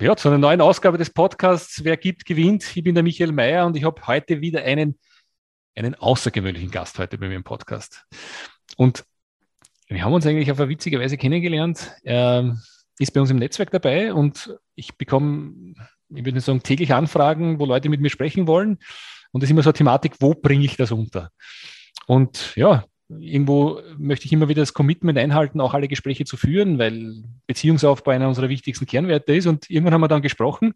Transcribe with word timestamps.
ja, 0.00 0.16
zu 0.16 0.28
einer 0.28 0.38
neuen 0.38 0.60
Ausgabe 0.60 0.98
des 0.98 1.10
Podcasts 1.10 1.84
Wer 1.84 1.96
gibt, 1.96 2.24
gewinnt. 2.24 2.76
Ich 2.76 2.82
bin 2.82 2.94
der 2.94 3.04
Michael 3.04 3.30
Mayer 3.30 3.64
und 3.64 3.76
ich 3.76 3.84
habe 3.84 4.04
heute 4.06 4.40
wieder 4.40 4.62
einen, 4.64 4.98
einen 5.76 5.94
außergewöhnlichen 5.94 6.70
Gast 6.70 6.98
heute 6.98 7.16
bei 7.16 7.28
mir 7.28 7.36
im 7.36 7.44
Podcast. 7.44 8.04
Und 8.76 9.04
wir 9.86 10.04
haben 10.04 10.12
uns 10.12 10.26
eigentlich 10.26 10.50
auf 10.50 10.58
eine 10.58 10.68
witzige 10.68 10.98
Weise 10.98 11.16
kennengelernt. 11.16 11.92
Er 12.02 12.56
ist 12.98 13.12
bei 13.12 13.20
uns 13.20 13.30
im 13.30 13.36
Netzwerk 13.36 13.70
dabei 13.70 14.12
und 14.12 14.58
ich 14.74 14.96
bekomme, 14.96 15.74
ich 16.08 16.24
würde 16.24 16.40
sagen, 16.40 16.62
täglich 16.62 16.92
Anfragen, 16.92 17.60
wo 17.60 17.64
Leute 17.64 17.88
mit 17.88 18.00
mir 18.00 18.10
sprechen 18.10 18.48
wollen. 18.48 18.78
Und 19.30 19.42
das 19.42 19.48
ist 19.48 19.52
immer 19.52 19.62
so 19.62 19.70
eine 19.70 19.74
Thematik, 19.74 20.14
wo 20.18 20.34
bringe 20.34 20.64
ich 20.64 20.76
das 20.76 20.90
unter? 20.90 21.30
Und 22.06 22.54
ja, 22.56 22.84
irgendwo 23.08 23.80
möchte 23.98 24.26
ich 24.26 24.32
immer 24.32 24.48
wieder 24.48 24.62
das 24.62 24.74
Commitment 24.74 25.18
einhalten, 25.18 25.60
auch 25.60 25.74
alle 25.74 25.88
Gespräche 25.88 26.24
zu 26.24 26.36
führen, 26.36 26.78
weil 26.78 27.24
Beziehungsaufbau 27.46 28.12
einer 28.12 28.28
unserer 28.28 28.48
wichtigsten 28.48 28.86
Kernwerte 28.86 29.34
ist. 29.34 29.46
Und 29.46 29.68
irgendwann 29.70 29.94
haben 29.94 30.00
wir 30.00 30.08
dann 30.08 30.22
gesprochen 30.22 30.74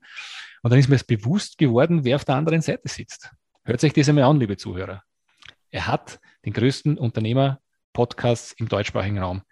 und 0.63 0.71
dann 0.71 0.79
ist 0.79 0.89
mir 0.89 0.97
es 0.97 1.05
bewusst 1.05 1.59
geworden, 1.59 2.05
wer 2.05 2.17
auf 2.17 2.25
der 2.25 2.37
anderen 2.37 2.61
Seite 2.61 2.89
sitzt. 2.89 3.31
Hört 3.65 3.81
sich 3.81 3.93
das 3.93 4.09
einmal 4.09 4.25
an, 4.25 4.41
liebe 4.41 4.57
Zuhörer. 4.57 5.03
Er 5.71 5.87
hat 5.87 6.21
den 6.45 6.53
größten 6.53 6.99
Unternehmer-Podcast 6.99 8.59
im 8.59 8.69
deutschsprachigen 8.69 9.19
Raum. 9.19 9.43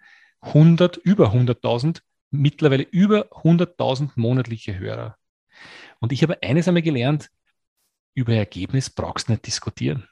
100, 0.41 0.97
über 0.97 1.33
100.000, 1.33 2.01
mittlerweile 2.31 2.83
über 2.83 3.31
100.000 3.31 4.11
monatliche 4.15 4.77
Hörer. 4.77 5.17
Und 5.99 6.11
ich 6.11 6.23
habe 6.23 6.41
eines 6.41 6.67
einmal 6.67 6.83
gelernt, 6.83 7.29
über 8.13 8.33
Ergebnis 8.33 8.89
brauchst 8.89 9.27
du 9.27 9.33
nicht 9.33 9.45
diskutieren. 9.45 10.07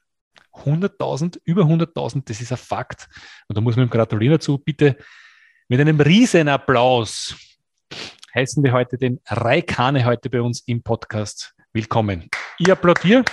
100.000, 0.64 1.40
über 1.44 1.64
100.000, 1.64 2.24
das 2.26 2.42
ist 2.42 2.52
ein 2.52 2.58
Fakt. 2.58 3.08
Und 3.48 3.58
da 3.58 3.62
muss 3.62 3.76
man 3.76 3.88
ihm 3.88 3.90
gratulieren 3.90 4.34
dazu. 4.34 4.58
Bitte 4.58 4.98
mit 5.68 5.80
einem 5.80 6.00
riesen 6.00 6.48
Applaus 6.48 7.36
heißen 8.34 8.64
wir 8.64 8.74
heute 8.74 8.98
den 8.98 9.20
Raikane 9.28 10.06
heute 10.06 10.30
bei 10.30 10.42
uns 10.42 10.62
im 10.68 10.84
Podcast 10.84 11.56
willkommen. 11.74 12.30
Ich 12.60 12.72
applaudiere. 12.72 13.24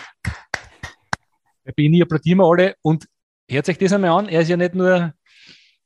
Ich 1.64 1.74
bin, 1.74 1.94
ich 1.94 2.02
applaudieren 2.02 2.38
wir 2.38 2.46
alle 2.46 2.74
und 2.82 3.06
hört 3.50 3.66
sich 3.66 3.78
das 3.78 3.92
einmal 3.92 4.10
an. 4.10 4.28
Er 4.28 4.40
ist 4.40 4.48
ja 4.48 4.56
nicht 4.56 4.74
nur 4.74 5.12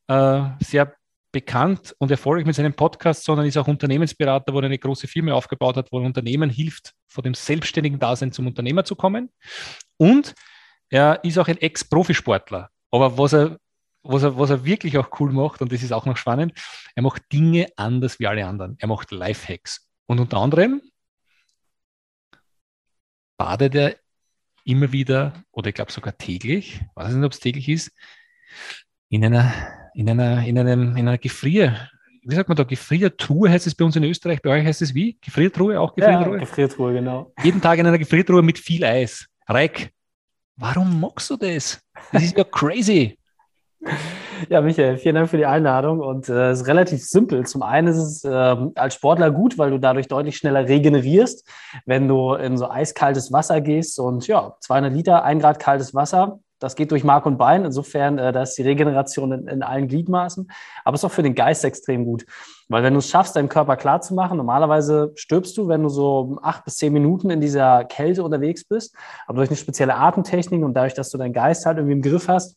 äh, 0.08 0.42
sehr 0.60 0.94
bekannt 1.32 1.94
und 1.98 2.10
erfolgreich 2.10 2.46
mit 2.46 2.56
seinem 2.56 2.72
Podcast, 2.72 3.24
sondern 3.24 3.46
ist 3.46 3.58
auch 3.58 3.68
Unternehmensberater, 3.68 4.54
wo 4.54 4.58
er 4.60 4.64
eine 4.64 4.78
große 4.78 5.06
Firma 5.06 5.32
aufgebaut 5.32 5.76
hat, 5.76 5.92
wo 5.92 5.98
ein 5.98 6.06
Unternehmen 6.06 6.48
hilft, 6.48 6.92
von 7.08 7.24
dem 7.24 7.34
selbstständigen 7.34 7.98
Dasein 7.98 8.32
zum 8.32 8.46
Unternehmer 8.46 8.84
zu 8.84 8.96
kommen. 8.96 9.30
Und 9.98 10.34
er 10.90 11.22
ist 11.24 11.38
auch 11.38 11.48
ein 11.48 11.58
Ex-Profisportler. 11.58 12.70
Aber 12.90 13.18
was 13.18 13.32
er, 13.32 13.58
was, 14.02 14.22
er, 14.22 14.38
was 14.38 14.50
er 14.50 14.64
wirklich 14.64 14.98
auch 14.98 15.20
cool 15.20 15.32
macht, 15.32 15.60
und 15.60 15.72
das 15.72 15.82
ist 15.82 15.92
auch 15.92 16.06
noch 16.06 16.16
spannend, 16.16 16.52
er 16.94 17.02
macht 17.02 17.22
Dinge 17.32 17.68
anders 17.76 18.18
wie 18.18 18.26
alle 18.26 18.46
anderen. 18.46 18.76
Er 18.78 18.88
macht 18.88 19.10
Lifehacks. 19.10 19.88
Und 20.06 20.20
unter 20.20 20.38
anderem 20.38 20.80
badet 23.36 23.74
er 23.74 23.96
immer 24.64 24.92
wieder, 24.92 25.44
oder 25.52 25.68
ich 25.68 25.74
glaube 25.74 25.92
sogar 25.92 26.16
täglich, 26.16 26.80
weiß 26.94 27.14
nicht, 27.14 27.24
ob 27.24 27.32
es 27.32 27.40
täglich 27.40 27.68
ist, 27.68 27.92
in 29.08 29.24
einer, 29.24 29.52
in 29.94 30.08
einer, 30.08 30.44
in 30.44 30.58
einem, 30.58 30.96
in 30.96 31.08
einer 31.08 31.18
Gefrier, 31.18 31.88
wie 32.22 32.34
sagt 32.34 32.48
man 32.48 32.56
da, 32.56 32.64
Gefriertruhe 32.64 33.50
heißt 33.50 33.66
es 33.66 33.74
bei 33.74 33.84
uns 33.84 33.94
in 33.94 34.02
Österreich, 34.02 34.42
bei 34.42 34.50
euch 34.50 34.64
heißt 34.64 34.82
es 34.82 34.94
wie? 34.94 35.18
Gefriertruhe, 35.20 35.78
auch 35.78 35.94
Gefriertruhe? 35.94 36.34
Ja, 36.34 36.40
Gefriertruhe, 36.40 36.92
genau. 36.92 37.32
Jeden 37.42 37.60
Tag 37.60 37.78
in 37.78 37.86
einer 37.86 37.98
Gefriertruhe 37.98 38.42
mit 38.42 38.58
viel 38.58 38.84
Eis. 38.84 39.26
Reik, 39.46 39.92
Warum 40.56 41.00
magst 41.00 41.28
du 41.30 41.36
das? 41.36 41.78
Das 42.12 42.22
ist 42.22 42.36
ja 42.36 42.44
crazy. 42.44 43.18
Ja, 44.50 44.60
Michael, 44.60 44.98
vielen 44.98 45.14
Dank 45.14 45.30
für 45.30 45.38
die 45.38 45.46
Einladung. 45.46 46.00
Und 46.00 46.28
äh, 46.28 46.50
es 46.50 46.60
ist 46.60 46.66
relativ 46.66 47.02
simpel. 47.02 47.46
Zum 47.46 47.62
einen 47.62 47.88
ist 47.88 47.96
es 47.96 48.24
äh, 48.24 48.56
als 48.74 48.94
Sportler 48.94 49.30
gut, 49.30 49.56
weil 49.56 49.70
du 49.70 49.78
dadurch 49.78 50.08
deutlich 50.08 50.36
schneller 50.36 50.68
regenerierst, 50.68 51.48
wenn 51.86 52.06
du 52.06 52.34
in 52.34 52.58
so 52.58 52.68
eiskaltes 52.68 53.32
Wasser 53.32 53.62
gehst. 53.62 53.98
Und 53.98 54.26
ja, 54.26 54.54
200 54.60 54.92
Liter, 54.92 55.24
ein 55.24 55.38
Grad 55.38 55.58
kaltes 55.58 55.94
Wasser, 55.94 56.40
das 56.58 56.76
geht 56.76 56.90
durch 56.90 57.02
Mark 57.02 57.24
und 57.24 57.38
Bein. 57.38 57.64
Insofern, 57.64 58.18
äh, 58.18 58.30
da 58.30 58.42
ist 58.42 58.54
die 58.58 58.62
Regeneration 58.62 59.32
in, 59.32 59.48
in 59.48 59.62
allen 59.62 59.88
Gliedmaßen. 59.88 60.50
Aber 60.84 60.94
es 60.94 61.00
ist 61.00 61.04
auch 61.06 61.14
für 61.14 61.22
den 61.22 61.34
Geist 61.34 61.64
extrem 61.64 62.04
gut. 62.04 62.26
Weil 62.68 62.82
wenn 62.82 62.94
du 62.94 62.98
es 62.98 63.08
schaffst, 63.08 63.36
deinen 63.36 63.48
Körper 63.48 63.76
klar 63.76 64.00
zu 64.00 64.14
machen, 64.14 64.36
normalerweise 64.36 65.12
stirbst 65.14 65.56
du, 65.56 65.68
wenn 65.68 65.82
du 65.82 65.88
so 65.88 66.38
acht 66.42 66.64
bis 66.64 66.76
zehn 66.76 66.92
Minuten 66.92 67.30
in 67.30 67.40
dieser 67.40 67.84
Kälte 67.84 68.24
unterwegs 68.24 68.64
bist. 68.64 68.96
Aber 69.26 69.38
durch 69.38 69.50
eine 69.50 69.56
spezielle 69.56 69.94
Atemtechnik 69.94 70.64
und 70.64 70.74
dadurch, 70.74 70.94
dass 70.94 71.10
du 71.10 71.18
deinen 71.18 71.32
Geist 71.32 71.64
halt 71.64 71.78
irgendwie 71.78 71.94
im 71.94 72.02
Griff 72.02 72.28
hast, 72.28 72.56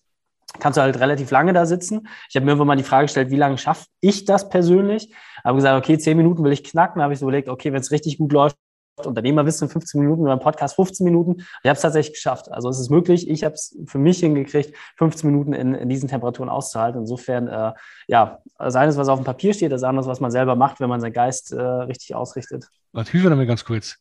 kannst 0.59 0.78
du 0.78 0.81
halt 0.81 1.00
relativ 1.00 1.30
lange 1.30 1.53
da 1.53 1.66
sitzen. 1.68 2.08
Ich 2.28 2.36
habe 2.36 2.46
mir 2.46 2.52
irgendwann 2.52 2.68
mal 2.68 2.75
die 2.75 2.84
Frage 2.84 3.06
gestellt, 3.06 3.30
wie 3.30 3.36
lange 3.36 3.59
schaffe 3.59 3.86
ich 4.02 4.25
das 4.25 4.50
persönlich? 4.50 5.14
Habe 5.44 5.58
gesagt, 5.58 5.78
okay, 5.78 5.98
zehn 6.00 6.18
Minuten 6.18 6.44
will 6.44 6.52
ich 6.52 6.64
knacken. 6.64 7.00
Da 7.00 7.03
habe 7.03 7.14
ich 7.14 7.19
so 7.19 7.25
überlegt, 7.25 7.48
okay, 7.48 7.72
wenn 7.72 7.81
es 7.81 7.92
richtig 7.92 8.18
gut 8.18 8.34
läuft, 8.34 8.58
Unternehmerwissen 9.06 9.70
15 9.70 10.02
Minuten, 10.02 10.24
beim 10.24 10.40
Podcast 10.40 10.76
15 10.76 11.04
Minuten. 11.04 11.38
Ich 11.40 11.70
habe 11.70 11.76
es 11.76 11.82
tatsächlich 11.82 12.14
geschafft. 12.16 12.52
Also 12.52 12.70
es 12.70 12.80
ist 12.80 12.90
möglich. 12.90 13.30
Ich 13.30 13.44
habe 13.44 13.56
es 13.56 13.78
für 13.86 13.98
mich 13.98 14.20
hingekriegt, 14.20 14.76
15 14.98 15.30
Minuten 15.30 15.54
in, 15.54 15.74
in 15.74 15.90
diesen 15.90 16.10
Temperaturen 16.10 16.50
auszuhalten. 16.50 17.02
Insofern, 17.02 17.48
äh, 17.48 17.74
ja, 18.08 18.40
das 18.58 18.76
eine 18.76 18.90
ist, 18.90 18.98
was 18.98 19.10
auf 19.10 19.20
dem 19.20 19.26
Papier 19.26 19.54
steht, 19.54 19.72
das 19.72 19.84
andere 19.84 20.02
ist, 20.02 20.10
was 20.10 20.20
man 20.20 20.32
selber 20.32 20.56
macht, 20.56 20.80
wenn 20.80 20.90
man 20.90 21.02
seinen 21.02 21.14
Geist 21.14 21.52
äh, 21.52 21.62
richtig 21.62 22.16
ausrichtet. 22.16 22.68
Warte, 22.92 23.12
hilf 23.12 23.24
mir 23.24 23.30
nochmal 23.30 23.46
ganz 23.46 23.64
kurz. 23.64 23.98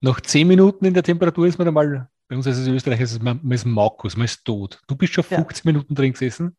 Nach 0.00 0.20
10 0.20 0.48
Minuten 0.48 0.84
in 0.84 0.94
der 0.94 1.02
Temperatur 1.02 1.46
ist 1.46 1.58
man 1.58 1.68
einmal, 1.68 2.08
bei 2.28 2.36
uns 2.36 2.46
ist 2.46 2.58
es 2.58 2.66
in 2.66 2.74
Österreich, 2.74 3.00
ist 3.00 3.12
es, 3.12 3.22
man, 3.22 3.38
man 3.42 3.52
ist 3.52 3.64
Markus, 3.64 4.16
man 4.16 4.24
ist 4.24 4.44
tot. 4.44 4.80
Du 4.88 4.96
bist 4.96 5.12
schon 5.12 5.24
15 5.24 5.62
ja. 5.64 5.72
Minuten 5.72 5.94
drin 5.94 6.12
gesessen. 6.12 6.56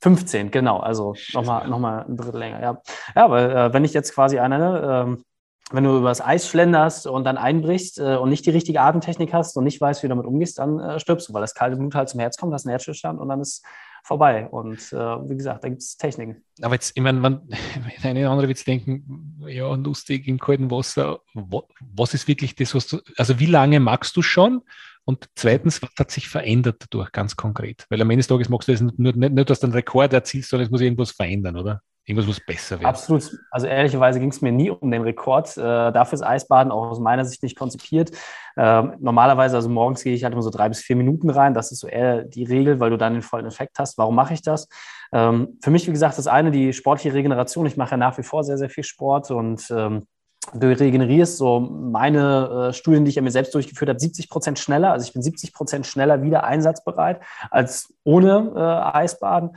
15, 0.00 0.50
genau, 0.50 0.78
also 0.78 1.14
nochmal 1.32 1.68
noch 1.68 1.80
mal 1.80 2.04
ein 2.04 2.16
Drittel 2.16 2.38
länger, 2.38 2.62
ja. 2.62 2.82
Ja, 3.16 3.24
aber 3.24 3.54
äh, 3.54 3.72
wenn 3.72 3.84
ich 3.84 3.92
jetzt 3.92 4.14
quasi 4.14 4.38
eine, 4.38 5.18
äh, 5.18 5.22
wenn 5.70 5.84
du 5.84 5.98
übers 5.98 6.20
Eis 6.20 6.48
schlenderst 6.48 7.06
und 7.06 7.24
dann 7.24 7.36
einbrichst 7.36 7.98
äh, 7.98 8.16
und 8.16 8.30
nicht 8.30 8.46
die 8.46 8.50
richtige 8.50 8.80
Atemtechnik 8.80 9.32
hast 9.32 9.56
und 9.56 9.64
nicht 9.64 9.80
weißt, 9.80 10.02
wie 10.02 10.06
du 10.06 10.10
damit 10.10 10.26
umgehst, 10.26 10.58
dann 10.58 10.80
äh, 10.80 10.98
stirbst 10.98 11.28
du, 11.28 11.34
weil 11.34 11.42
das 11.42 11.54
kalte 11.54 11.76
Blut 11.76 11.94
halt 11.94 12.08
zum 12.08 12.20
Herz 12.20 12.36
kommt, 12.36 12.54
hast 12.54 12.66
einen 12.66 12.70
Herzstillstand 12.70 13.20
und 13.20 13.28
dann 13.28 13.40
ist 13.40 13.64
vorbei. 14.02 14.48
Und 14.48 14.78
äh, 14.92 14.96
wie 14.96 15.36
gesagt, 15.36 15.64
da 15.64 15.68
gibt 15.68 15.82
es 15.82 15.96
Techniken. 15.96 16.42
Aber 16.62 16.74
jetzt, 16.74 16.92
ich 16.94 17.02
meine, 17.02 17.20
man, 17.20 17.48
eine 18.02 18.28
andere 18.30 18.48
wird 18.48 18.66
denken, 18.66 19.36
ja, 19.46 19.74
lustig 19.74 20.26
im 20.26 20.38
kalten 20.38 20.70
Wasser, 20.70 21.20
was 21.34 22.14
ist 22.14 22.28
wirklich 22.28 22.54
das, 22.54 22.74
was 22.74 22.86
du, 22.86 23.00
also 23.16 23.38
wie 23.38 23.46
lange 23.46 23.80
magst 23.80 24.16
du 24.16 24.22
schon? 24.22 24.62
Und 25.04 25.28
zweitens, 25.36 25.82
was 25.82 25.90
hat 25.98 26.10
sich 26.10 26.28
verändert 26.28 26.76
dadurch 26.80 27.12
ganz 27.12 27.36
konkret? 27.36 27.86
Weil 27.88 28.00
am 28.02 28.10
Ende 28.10 28.20
des 28.20 28.26
Tages 28.26 28.48
magst 28.48 28.68
du 28.68 28.72
das 28.72 28.80
nur, 28.80 28.92
nicht, 28.96 29.32
nicht, 29.32 29.50
dass 29.50 29.60
du 29.60 29.66
einen 29.66 29.74
Rekord 29.74 30.12
erzielst, 30.12 30.50
sondern 30.50 30.66
es 30.66 30.70
muss 30.70 30.80
irgendwas 30.80 31.12
verändern, 31.12 31.56
oder? 31.56 31.82
Irgendwas 32.08 32.26
muss 32.26 32.40
besser 32.40 32.76
werden. 32.76 32.86
Absolut. 32.86 33.38
Also 33.50 33.66
ehrlicherweise 33.66 34.18
ging 34.18 34.30
es 34.30 34.40
mir 34.40 34.50
nie 34.50 34.70
um 34.70 34.90
den 34.90 35.02
Rekord. 35.02 35.54
Äh, 35.58 35.60
dafür 35.60 36.14
ist 36.14 36.22
Eisbaden 36.22 36.72
auch 36.72 36.88
aus 36.88 37.00
meiner 37.00 37.26
Sicht 37.26 37.42
nicht 37.42 37.54
konzipiert. 37.54 38.12
Äh, 38.56 38.82
normalerweise, 38.98 39.56
also 39.56 39.68
morgens 39.68 40.02
gehe 40.02 40.14
ich 40.14 40.24
halt 40.24 40.32
immer 40.32 40.40
so 40.40 40.48
drei 40.48 40.70
bis 40.70 40.80
vier 40.80 40.96
Minuten 40.96 41.28
rein. 41.28 41.52
Das 41.52 41.70
ist 41.70 41.80
so 41.80 41.86
eher 41.86 42.24
die 42.24 42.44
Regel, 42.44 42.80
weil 42.80 42.88
du 42.88 42.96
dann 42.96 43.12
den 43.12 43.20
vollen 43.20 43.44
Effekt 43.44 43.78
hast. 43.78 43.98
Warum 43.98 44.14
mache 44.14 44.32
ich 44.32 44.40
das? 44.40 44.70
Ähm, 45.12 45.58
für 45.60 45.70
mich, 45.70 45.86
wie 45.86 45.90
gesagt, 45.90 46.16
das 46.16 46.26
eine 46.26 46.50
die 46.50 46.72
sportliche 46.72 47.12
Regeneration. 47.12 47.66
Ich 47.66 47.76
mache 47.76 47.90
ja 47.90 47.96
nach 47.98 48.16
wie 48.16 48.22
vor 48.22 48.42
sehr, 48.42 48.56
sehr 48.56 48.70
viel 48.70 48.84
Sport 48.84 49.30
und 49.30 49.70
ähm, 49.70 50.06
du 50.54 50.66
regenerierst 50.66 51.36
so 51.36 51.60
meine 51.60 52.70
äh, 52.70 52.72
Studien, 52.72 53.04
die 53.04 53.10
ich 53.10 53.18
an 53.18 53.24
mir 53.24 53.30
selbst 53.32 53.54
durchgeführt 53.54 53.90
habe, 53.90 54.00
70 54.00 54.30
Prozent 54.30 54.58
schneller. 54.58 54.92
Also 54.92 55.06
ich 55.06 55.12
bin 55.12 55.20
70 55.20 55.52
Prozent 55.52 55.86
schneller 55.86 56.22
wieder 56.22 56.44
einsatzbereit 56.44 57.20
als 57.50 57.92
ohne 58.02 58.52
äh, 58.56 58.96
Eisbaden. 58.96 59.50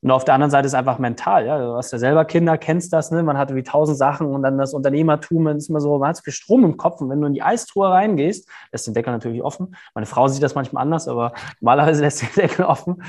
Und 0.00 0.12
auf 0.12 0.24
der 0.24 0.34
anderen 0.34 0.50
Seite 0.50 0.66
ist 0.66 0.74
einfach 0.74 0.98
mental. 0.98 1.46
Ja? 1.46 1.58
Du 1.58 1.74
hast 1.74 1.92
ja 1.92 1.98
selber 1.98 2.24
Kinder, 2.24 2.56
kennst 2.56 2.92
das, 2.92 3.10
ne? 3.10 3.22
Man 3.22 3.36
hat 3.36 3.54
wie 3.54 3.64
tausend 3.64 3.98
Sachen 3.98 4.28
und 4.28 4.42
dann 4.42 4.56
das 4.56 4.72
Unternehmertum, 4.72 5.42
man 5.42 5.56
ist 5.56 5.68
immer 5.68 5.80
so, 5.80 5.98
man 5.98 6.10
hat 6.10 6.16
so 6.16 6.22
viel 6.22 6.32
Strom 6.32 6.64
im 6.64 6.76
Kopf. 6.76 7.00
Und 7.00 7.10
wenn 7.10 7.20
du 7.20 7.26
in 7.26 7.34
die 7.34 7.42
Eistruhe 7.42 7.90
reingehst, 7.90 8.48
lässt 8.70 8.86
den 8.86 8.94
Deckel 8.94 9.12
natürlich 9.12 9.42
offen. 9.42 9.74
Meine 9.94 10.06
Frau 10.06 10.28
sieht 10.28 10.42
das 10.42 10.54
manchmal 10.54 10.82
anders, 10.82 11.08
aber 11.08 11.32
normalerweise 11.60 12.00
lässt 12.02 12.22
den 12.22 12.34
Deckel 12.36 12.64
offen. 12.64 13.02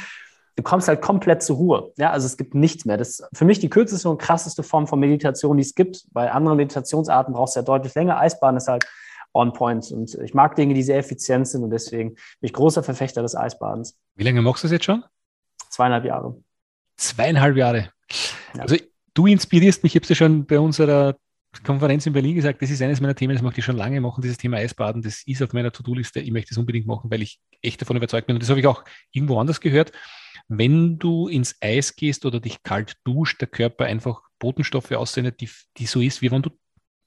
Du 0.55 0.63
kommst 0.63 0.87
halt 0.87 1.01
komplett 1.01 1.43
zur 1.43 1.57
Ruhe. 1.57 1.93
Ja, 1.97 2.09
also 2.11 2.25
es 2.25 2.37
gibt 2.37 2.53
nichts 2.55 2.85
mehr. 2.85 2.97
Das 2.97 3.19
ist 3.19 3.29
für 3.33 3.45
mich 3.45 3.59
die 3.59 3.69
kürzeste 3.69 4.09
und 4.09 4.17
krasseste 4.17 4.63
Form 4.63 4.87
von 4.87 4.99
Meditation, 4.99 5.57
die 5.57 5.63
es 5.63 5.75
gibt. 5.75 6.03
Bei 6.11 6.31
anderen 6.31 6.57
Meditationsarten 6.57 7.33
brauchst 7.33 7.55
du 7.55 7.59
ja 7.59 7.63
deutlich 7.63 7.93
länger. 7.95 8.17
Eisbahn 8.17 8.57
ist 8.57 8.67
halt 8.67 8.85
on 9.33 9.53
point. 9.53 9.91
Und 9.91 10.15
ich 10.15 10.33
mag 10.33 10.55
Dinge, 10.55 10.73
die 10.73 10.83
sehr 10.83 10.97
effizient 10.97 11.47
sind 11.47 11.63
und 11.63 11.69
deswegen 11.69 12.09
bin 12.09 12.19
ich 12.41 12.53
großer 12.53 12.83
Verfechter 12.83 13.21
des 13.21 13.35
Eisbadens. 13.35 13.97
Wie 14.15 14.23
lange 14.23 14.41
machst 14.41 14.63
du 14.63 14.67
das 14.67 14.73
jetzt 14.73 14.85
schon? 14.85 15.03
Zweieinhalb 15.69 16.03
Jahre. 16.03 16.35
Zweieinhalb 16.99 17.55
Jahre. 17.55 17.91
Ja. 18.55 18.61
Also 18.61 18.75
du 19.13 19.27
inspirierst 19.27 19.83
mich, 19.83 19.93
ich 19.93 19.95
habe 19.95 20.03
es 20.03 20.09
ja 20.09 20.15
schon 20.15 20.45
bei 20.45 20.59
unserer 20.59 21.15
Konferenz 21.63 22.05
in 22.05 22.13
Berlin 22.13 22.35
gesagt, 22.35 22.61
das 22.61 22.69
ist 22.69 22.81
eines 22.81 23.01
meiner 23.01 23.15
Themen, 23.15 23.33
das 23.33 23.41
möchte 23.41 23.59
ich 23.59 23.65
schon 23.65 23.77
lange 23.77 23.99
machen, 24.01 24.21
dieses 24.21 24.37
Thema 24.37 24.57
Eisbaden, 24.57 25.01
das 25.01 25.23
ist 25.25 25.41
auf 25.41 25.53
meiner 25.53 25.71
To-Do-Liste, 25.71 26.19
ich 26.19 26.31
möchte 26.31 26.49
das 26.49 26.57
unbedingt 26.57 26.85
machen, 26.85 27.09
weil 27.09 27.21
ich 27.21 27.39
echt 27.61 27.81
davon 27.81 27.97
überzeugt 27.97 28.27
bin. 28.27 28.35
Und 28.35 28.43
das 28.43 28.49
habe 28.49 28.59
ich 28.59 28.67
auch 28.67 28.83
irgendwo 29.11 29.39
anders 29.39 29.59
gehört. 29.59 29.91
Wenn 30.47 30.99
du 30.99 31.27
ins 31.27 31.55
Eis 31.61 31.95
gehst 31.95 32.25
oder 32.25 32.39
dich 32.39 32.63
kalt 32.63 32.97
duscht, 33.03 33.41
der 33.41 33.47
Körper 33.47 33.85
einfach 33.85 34.21
Botenstoffe 34.37 34.91
aussendet, 34.91 35.41
die, 35.41 35.49
die 35.77 35.85
so 35.85 36.01
ist, 36.01 36.21
wie 36.21 36.31
wenn 36.31 36.41
du, 36.41 36.51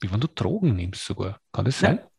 wie 0.00 0.12
wenn 0.12 0.20
du 0.20 0.28
Drogen 0.28 0.74
nimmst 0.74 1.04
sogar. 1.04 1.40
Kann 1.52 1.64
das 1.64 1.78
sein? 1.78 1.98
Ja. 1.98 2.11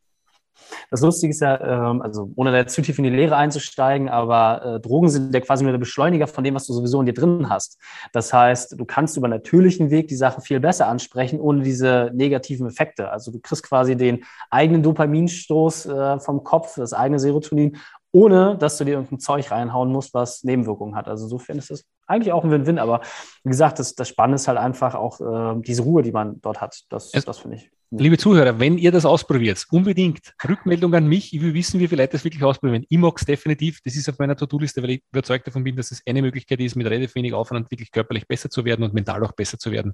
Das 0.89 1.01
Lustige 1.01 1.31
ist 1.31 1.41
ja, 1.41 1.89
ähm, 1.89 2.01
also 2.01 2.31
ohne 2.35 2.51
da 2.51 2.67
zu 2.67 2.81
tief 2.81 2.97
in 2.97 3.03
die 3.03 3.09
Lehre 3.09 3.35
einzusteigen, 3.35 4.09
aber 4.09 4.75
äh, 4.75 4.79
Drogen 4.79 5.09
sind 5.09 5.33
ja 5.33 5.39
quasi 5.39 5.63
nur 5.63 5.71
der 5.71 5.79
Beschleuniger 5.79 6.27
von 6.27 6.43
dem, 6.43 6.55
was 6.55 6.67
du 6.67 6.73
sowieso 6.73 6.99
in 6.99 7.05
dir 7.05 7.13
drin 7.13 7.49
hast. 7.49 7.79
Das 8.11 8.33
heißt, 8.33 8.79
du 8.79 8.85
kannst 8.85 9.17
über 9.17 9.27
natürlichen 9.27 9.89
Weg 9.89 10.07
die 10.07 10.15
Sachen 10.15 10.43
viel 10.43 10.59
besser 10.59 10.87
ansprechen, 10.87 11.39
ohne 11.39 11.63
diese 11.63 12.11
negativen 12.13 12.67
Effekte. 12.67 13.09
Also 13.09 13.31
du 13.31 13.39
kriegst 13.39 13.63
quasi 13.63 13.95
den 13.95 14.23
eigenen 14.49 14.83
Dopaminstoß 14.83 15.85
äh, 15.85 16.19
vom 16.19 16.43
Kopf, 16.43 16.75
das 16.75 16.93
eigene 16.93 17.19
Serotonin, 17.19 17.77
ohne 18.13 18.57
dass 18.57 18.77
du 18.77 18.85
dir 18.85 18.91
irgendein 18.91 19.19
Zeug 19.19 19.51
reinhauen 19.51 19.91
musst, 19.91 20.13
was 20.13 20.43
Nebenwirkungen 20.43 20.95
hat. 20.95 21.07
Also 21.07 21.25
insofern 21.25 21.57
ist 21.57 21.71
es 21.71 21.83
eigentlich 22.05 22.31
auch 22.31 22.43
ein 22.43 22.51
Win-Win, 22.51 22.77
aber 22.77 23.01
wie 23.43 23.49
gesagt, 23.49 23.79
das, 23.79 23.95
das 23.95 24.07
Spannende 24.07 24.35
ist 24.35 24.47
halt 24.47 24.59
einfach 24.59 24.93
auch 24.93 25.19
äh, 25.19 25.59
diese 25.61 25.81
Ruhe, 25.81 26.03
die 26.03 26.11
man 26.11 26.39
dort 26.41 26.61
hat. 26.61 26.83
Das, 26.89 27.11
das 27.11 27.39
finde 27.39 27.57
ich. 27.57 27.71
Liebe 27.89 28.17
Zuhörer, 28.17 28.59
wenn 28.59 28.77
ihr 28.77 28.91
das 28.91 29.05
ausprobiert, 29.05 29.65
unbedingt 29.71 30.33
Rückmeldung 30.47 30.93
an 30.93 31.07
mich. 31.07 31.33
Ich 31.33 31.41
will 31.41 31.53
wissen, 31.53 31.79
wie 31.79 31.87
viele 31.87 32.03
Leute 32.03 32.13
das 32.13 32.23
wirklich 32.23 32.43
ausprobieren. 32.43 32.85
Ich 32.87 32.97
mag 32.97 33.15
es 33.17 33.25
definitiv. 33.25 33.81
Das 33.83 33.95
ist 33.95 34.09
auf 34.09 34.17
meiner 34.19 34.35
To-Do-Liste, 34.35 34.81
weil 34.81 34.91
ich 34.91 35.03
überzeugt 35.11 35.47
davon 35.47 35.63
bin, 35.63 35.75
dass 35.75 35.91
es 35.91 36.01
eine 36.07 36.21
Möglichkeit 36.21 36.59
ist, 36.59 36.75
mit 36.75 36.87
relativ 36.87 37.13
wenig 37.15 37.33
Aufwand 37.33 37.69
wirklich 37.69 37.91
körperlich 37.91 38.27
besser 38.27 38.49
zu 38.49 38.65
werden 38.65 38.83
und 38.83 38.93
mental 38.93 39.23
auch 39.23 39.33
besser 39.33 39.57
zu 39.59 39.71
werden. 39.71 39.93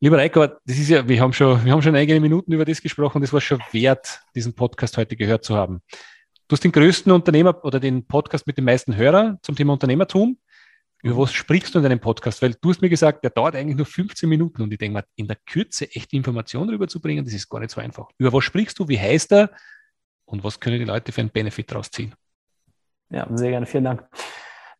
Lieber 0.00 0.18
Reiko, 0.18 0.46
das 0.46 0.78
ist 0.78 0.88
ja, 0.88 1.06
wir 1.06 1.20
haben 1.20 1.32
schon, 1.32 1.64
wir 1.64 1.72
haben 1.72 1.82
schon 1.82 1.94
einige 1.94 2.18
Minuten 2.20 2.52
über 2.52 2.64
das 2.64 2.82
gesprochen. 2.82 3.20
Das 3.20 3.32
war 3.32 3.40
schon 3.40 3.60
wert, 3.72 4.20
diesen 4.34 4.54
Podcast 4.54 4.96
heute 4.96 5.16
gehört 5.16 5.44
zu 5.44 5.56
haben. 5.56 5.82
Du 6.46 6.54
hast 6.54 6.62
den 6.62 6.72
größten 6.72 7.10
Unternehmer 7.10 7.64
oder 7.64 7.80
den 7.80 8.06
Podcast 8.06 8.46
mit 8.46 8.58
den 8.58 8.64
meisten 8.64 8.94
Hörern 8.96 9.38
zum 9.42 9.56
Thema 9.56 9.72
Unternehmertum. 9.72 10.38
Über 11.02 11.18
was 11.18 11.32
sprichst 11.32 11.74
du 11.74 11.78
in 11.78 11.84
deinem 11.84 12.00
Podcast? 12.00 12.42
Weil 12.42 12.54
du 12.60 12.70
hast 12.70 12.82
mir 12.82 12.90
gesagt, 12.90 13.24
der 13.24 13.30
dauert 13.30 13.56
eigentlich 13.56 13.76
nur 13.76 13.86
15 13.86 14.28
Minuten 14.28 14.60
und 14.62 14.70
ich 14.70 14.78
denke 14.78 14.94
mal, 14.94 15.04
in 15.16 15.26
der 15.26 15.36
Kürze 15.46 15.90
echte 15.90 16.16
Informationen 16.16 16.68
rüberzubringen, 16.68 17.24
das 17.24 17.32
ist 17.32 17.48
gar 17.48 17.60
nicht 17.60 17.70
so 17.70 17.80
einfach. 17.80 18.08
Über 18.18 18.32
was 18.32 18.44
sprichst 18.44 18.78
du? 18.78 18.88
Wie 18.88 18.98
heißt 18.98 19.32
er? 19.32 19.50
Und 20.26 20.44
was 20.44 20.60
können 20.60 20.78
die 20.78 20.84
Leute 20.84 21.12
für 21.12 21.22
einen 21.22 21.30
Benefit 21.30 21.70
daraus 21.70 21.90
ziehen? 21.90 22.14
Ja, 23.10 23.26
sehr 23.34 23.50
gerne. 23.50 23.66
Vielen 23.66 23.84
Dank. 23.84 24.06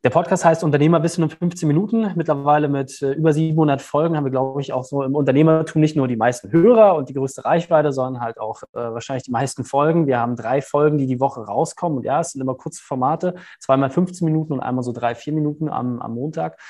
Der 0.05 0.11
Podcast 0.11 0.45
heißt 0.45 0.63
Unternehmerwissen 0.63 1.25
in 1.25 1.31
15 1.31 1.67
Minuten. 1.67 2.13
Mittlerweile 2.15 2.69
mit 2.69 3.01
äh, 3.01 3.13
über 3.13 3.33
700 3.33 3.81
Folgen 3.81 4.19
haben 4.19 4.25
wir, 4.25 4.31
glaube 4.31 4.61
ich, 4.61 4.75
auch 4.75 4.85
so 4.85 5.03
im 5.03 5.15
Unternehmertum 5.15 5.81
nicht 5.81 5.97
nur 5.97 6.07
die 6.09 6.17
meisten 6.17 6.53
Hörer 6.53 6.95
und 6.95 7.09
die 7.09 7.15
größte 7.15 7.47
Reichweite, 7.47 7.91
sondern 7.91 8.23
halt 8.23 8.39
auch 8.39 8.65
äh, 8.65 8.67
wahrscheinlich 8.75 9.23
die 9.23 9.31
meisten 9.31 9.65
Folgen. 9.65 10.07
Wir 10.07 10.19
haben 10.19 10.37
drei 10.37 10.61
Folgen, 10.61 10.99
die 10.99 11.07
die 11.07 11.21
Woche 11.21 11.41
rauskommen. 11.47 11.97
Und 11.97 12.05
ja, 12.05 12.21
es 12.21 12.33
sind 12.33 12.43
immer 12.43 12.55
kurze 12.55 12.83
Formate, 12.83 13.37
zweimal 13.59 13.89
15 13.89 14.27
Minuten 14.27 14.53
und 14.53 14.61
einmal 14.61 14.85
so 14.85 14.93
drei, 14.93 15.15
vier 15.15 15.33
Minuten 15.33 15.71
am, 15.71 16.03
am 16.03 16.13
Montag. 16.13 16.61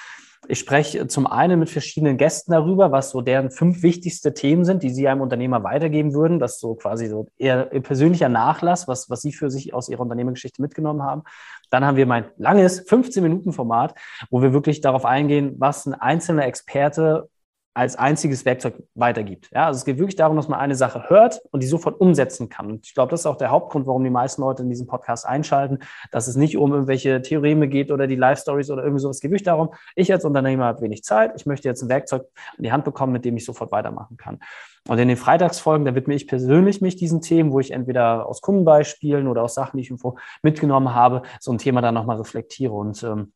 Ich 0.49 0.59
spreche 0.59 1.07
zum 1.07 1.27
einen 1.27 1.59
mit 1.59 1.71
verschiedenen 1.71 2.17
Gästen 2.17 2.53
darüber, 2.53 2.93
was 2.93 3.11
so 3.11 3.21
deren 3.21 3.51
fünf 3.51 3.83
wichtigste 3.83 4.35
Themen 4.35 4.65
sind, 4.65 4.83
die 4.83 4.91
sie 4.91 5.09
einem 5.09 5.21
Unternehmer 5.21 5.63
weitergeben 5.65 6.13
würden. 6.15 6.39
Das 6.39 6.55
ist 6.55 6.61
so 6.61 6.75
quasi 6.75 7.07
so 7.07 7.29
eher 7.39 7.65
persönlicher 7.67 8.29
Nachlass, 8.29 8.87
was, 8.87 9.09
was 9.09 9.23
sie 9.23 9.33
für 9.33 9.51
sich 9.51 9.73
aus 9.73 9.89
ihrer 9.89 10.01
Unternehmergeschichte 10.01 10.61
mitgenommen 10.61 11.03
haben. 11.03 11.23
Dann 11.71 11.85
haben 11.85 11.97
wir 11.97 12.07
mein 12.07 12.27
langes 12.37 12.87
15-Minuten-Format, 12.87 13.95
wo 14.31 14.43
wir 14.43 14.53
wirklich 14.53 14.81
darauf 14.81 15.05
eingehen, 15.05 15.55
was 15.59 15.87
ein 15.87 15.95
einzelner 15.95 16.47
Experte 16.47 17.29
als 17.75 17.97
einziges 17.97 18.45
Werkzeug 18.45 18.75
weitergibt. 18.95 19.51
Ja, 19.53 19.67
also 19.67 19.79
es 19.79 19.85
geht 19.85 19.99
wirklich 19.99 20.15
darum, 20.15 20.37
dass 20.37 20.49
man 20.49 20.61
eine 20.61 20.77
Sache 20.77 21.09
hört 21.09 21.43
und 21.51 21.61
die 21.61 21.67
sofort 21.67 22.01
umsetzen 22.01 22.49
kann. 22.49 22.71
Und 22.71 22.87
ich 22.87 22.95
glaube, 22.95 23.11
das 23.11 23.21
ist 23.21 23.27
auch 23.27 23.37
der 23.37 23.51
Hauptgrund, 23.51 23.87
warum 23.89 24.05
die 24.05 24.11
meisten 24.11 24.43
Leute 24.43 24.63
in 24.63 24.71
diesem 24.71 24.87
Podcast 24.87 25.27
einschalten, 25.27 25.81
dass 26.13 26.29
es 26.29 26.37
nicht 26.37 26.57
um 26.57 26.73
irgendwelche 26.73 27.21
Theoreme 27.21 27.69
geht 27.69 27.91
oder 27.91 28.07
die 28.07 28.15
Live-Stories 28.15 28.71
oder 28.71 28.85
irgendwie 28.85 29.01
sowas. 29.01 29.17
Es 29.17 29.21
geht 29.21 29.33
wirklich 29.33 29.43
darum, 29.43 29.75
ich 29.97 30.13
als 30.13 30.25
Unternehmer 30.25 30.67
habe 30.67 30.83
wenig 30.83 31.03
Zeit, 31.03 31.33
ich 31.37 31.47
möchte 31.47 31.69
jetzt 31.69 31.83
ein 31.83 31.89
Werkzeug 31.89 32.27
in 32.57 32.63
die 32.63 32.71
Hand 32.71 32.85
bekommen, 32.85 33.13
mit 33.13 33.25
dem 33.25 33.37
ich 33.37 33.45
sofort 33.45 33.73
weitermachen 33.73 34.17
kann. 34.17 34.39
Und 34.87 34.99
in 34.99 35.09
den 35.09 35.17
Freitagsfolgen, 35.17 35.85
da 35.85 35.95
widme 35.95 36.15
ich 36.15 36.29
persönlich 36.29 36.81
mich 36.81 36.95
diesen 36.95 37.23
Themen, 37.23 37.53
wo 37.53 37.59
ich 37.59 37.73
entweder 37.73 38.27
aus 38.27 38.41
Kundenbeispielen 38.41 39.27
oder 39.27 39.43
aus 39.43 39.55
Sachen, 39.55 39.79
die 39.79 39.83
ich 39.83 39.91
irgendwo 39.91 40.17
mitgenommen 40.43 40.95
habe, 40.95 41.23
so 41.41 41.51
ein 41.51 41.59
Thema 41.59 41.81
dann 41.81 41.95
nochmal 41.95 42.19
reflektiere. 42.19 42.75
Und 42.75 43.03
ähm, 43.03 43.33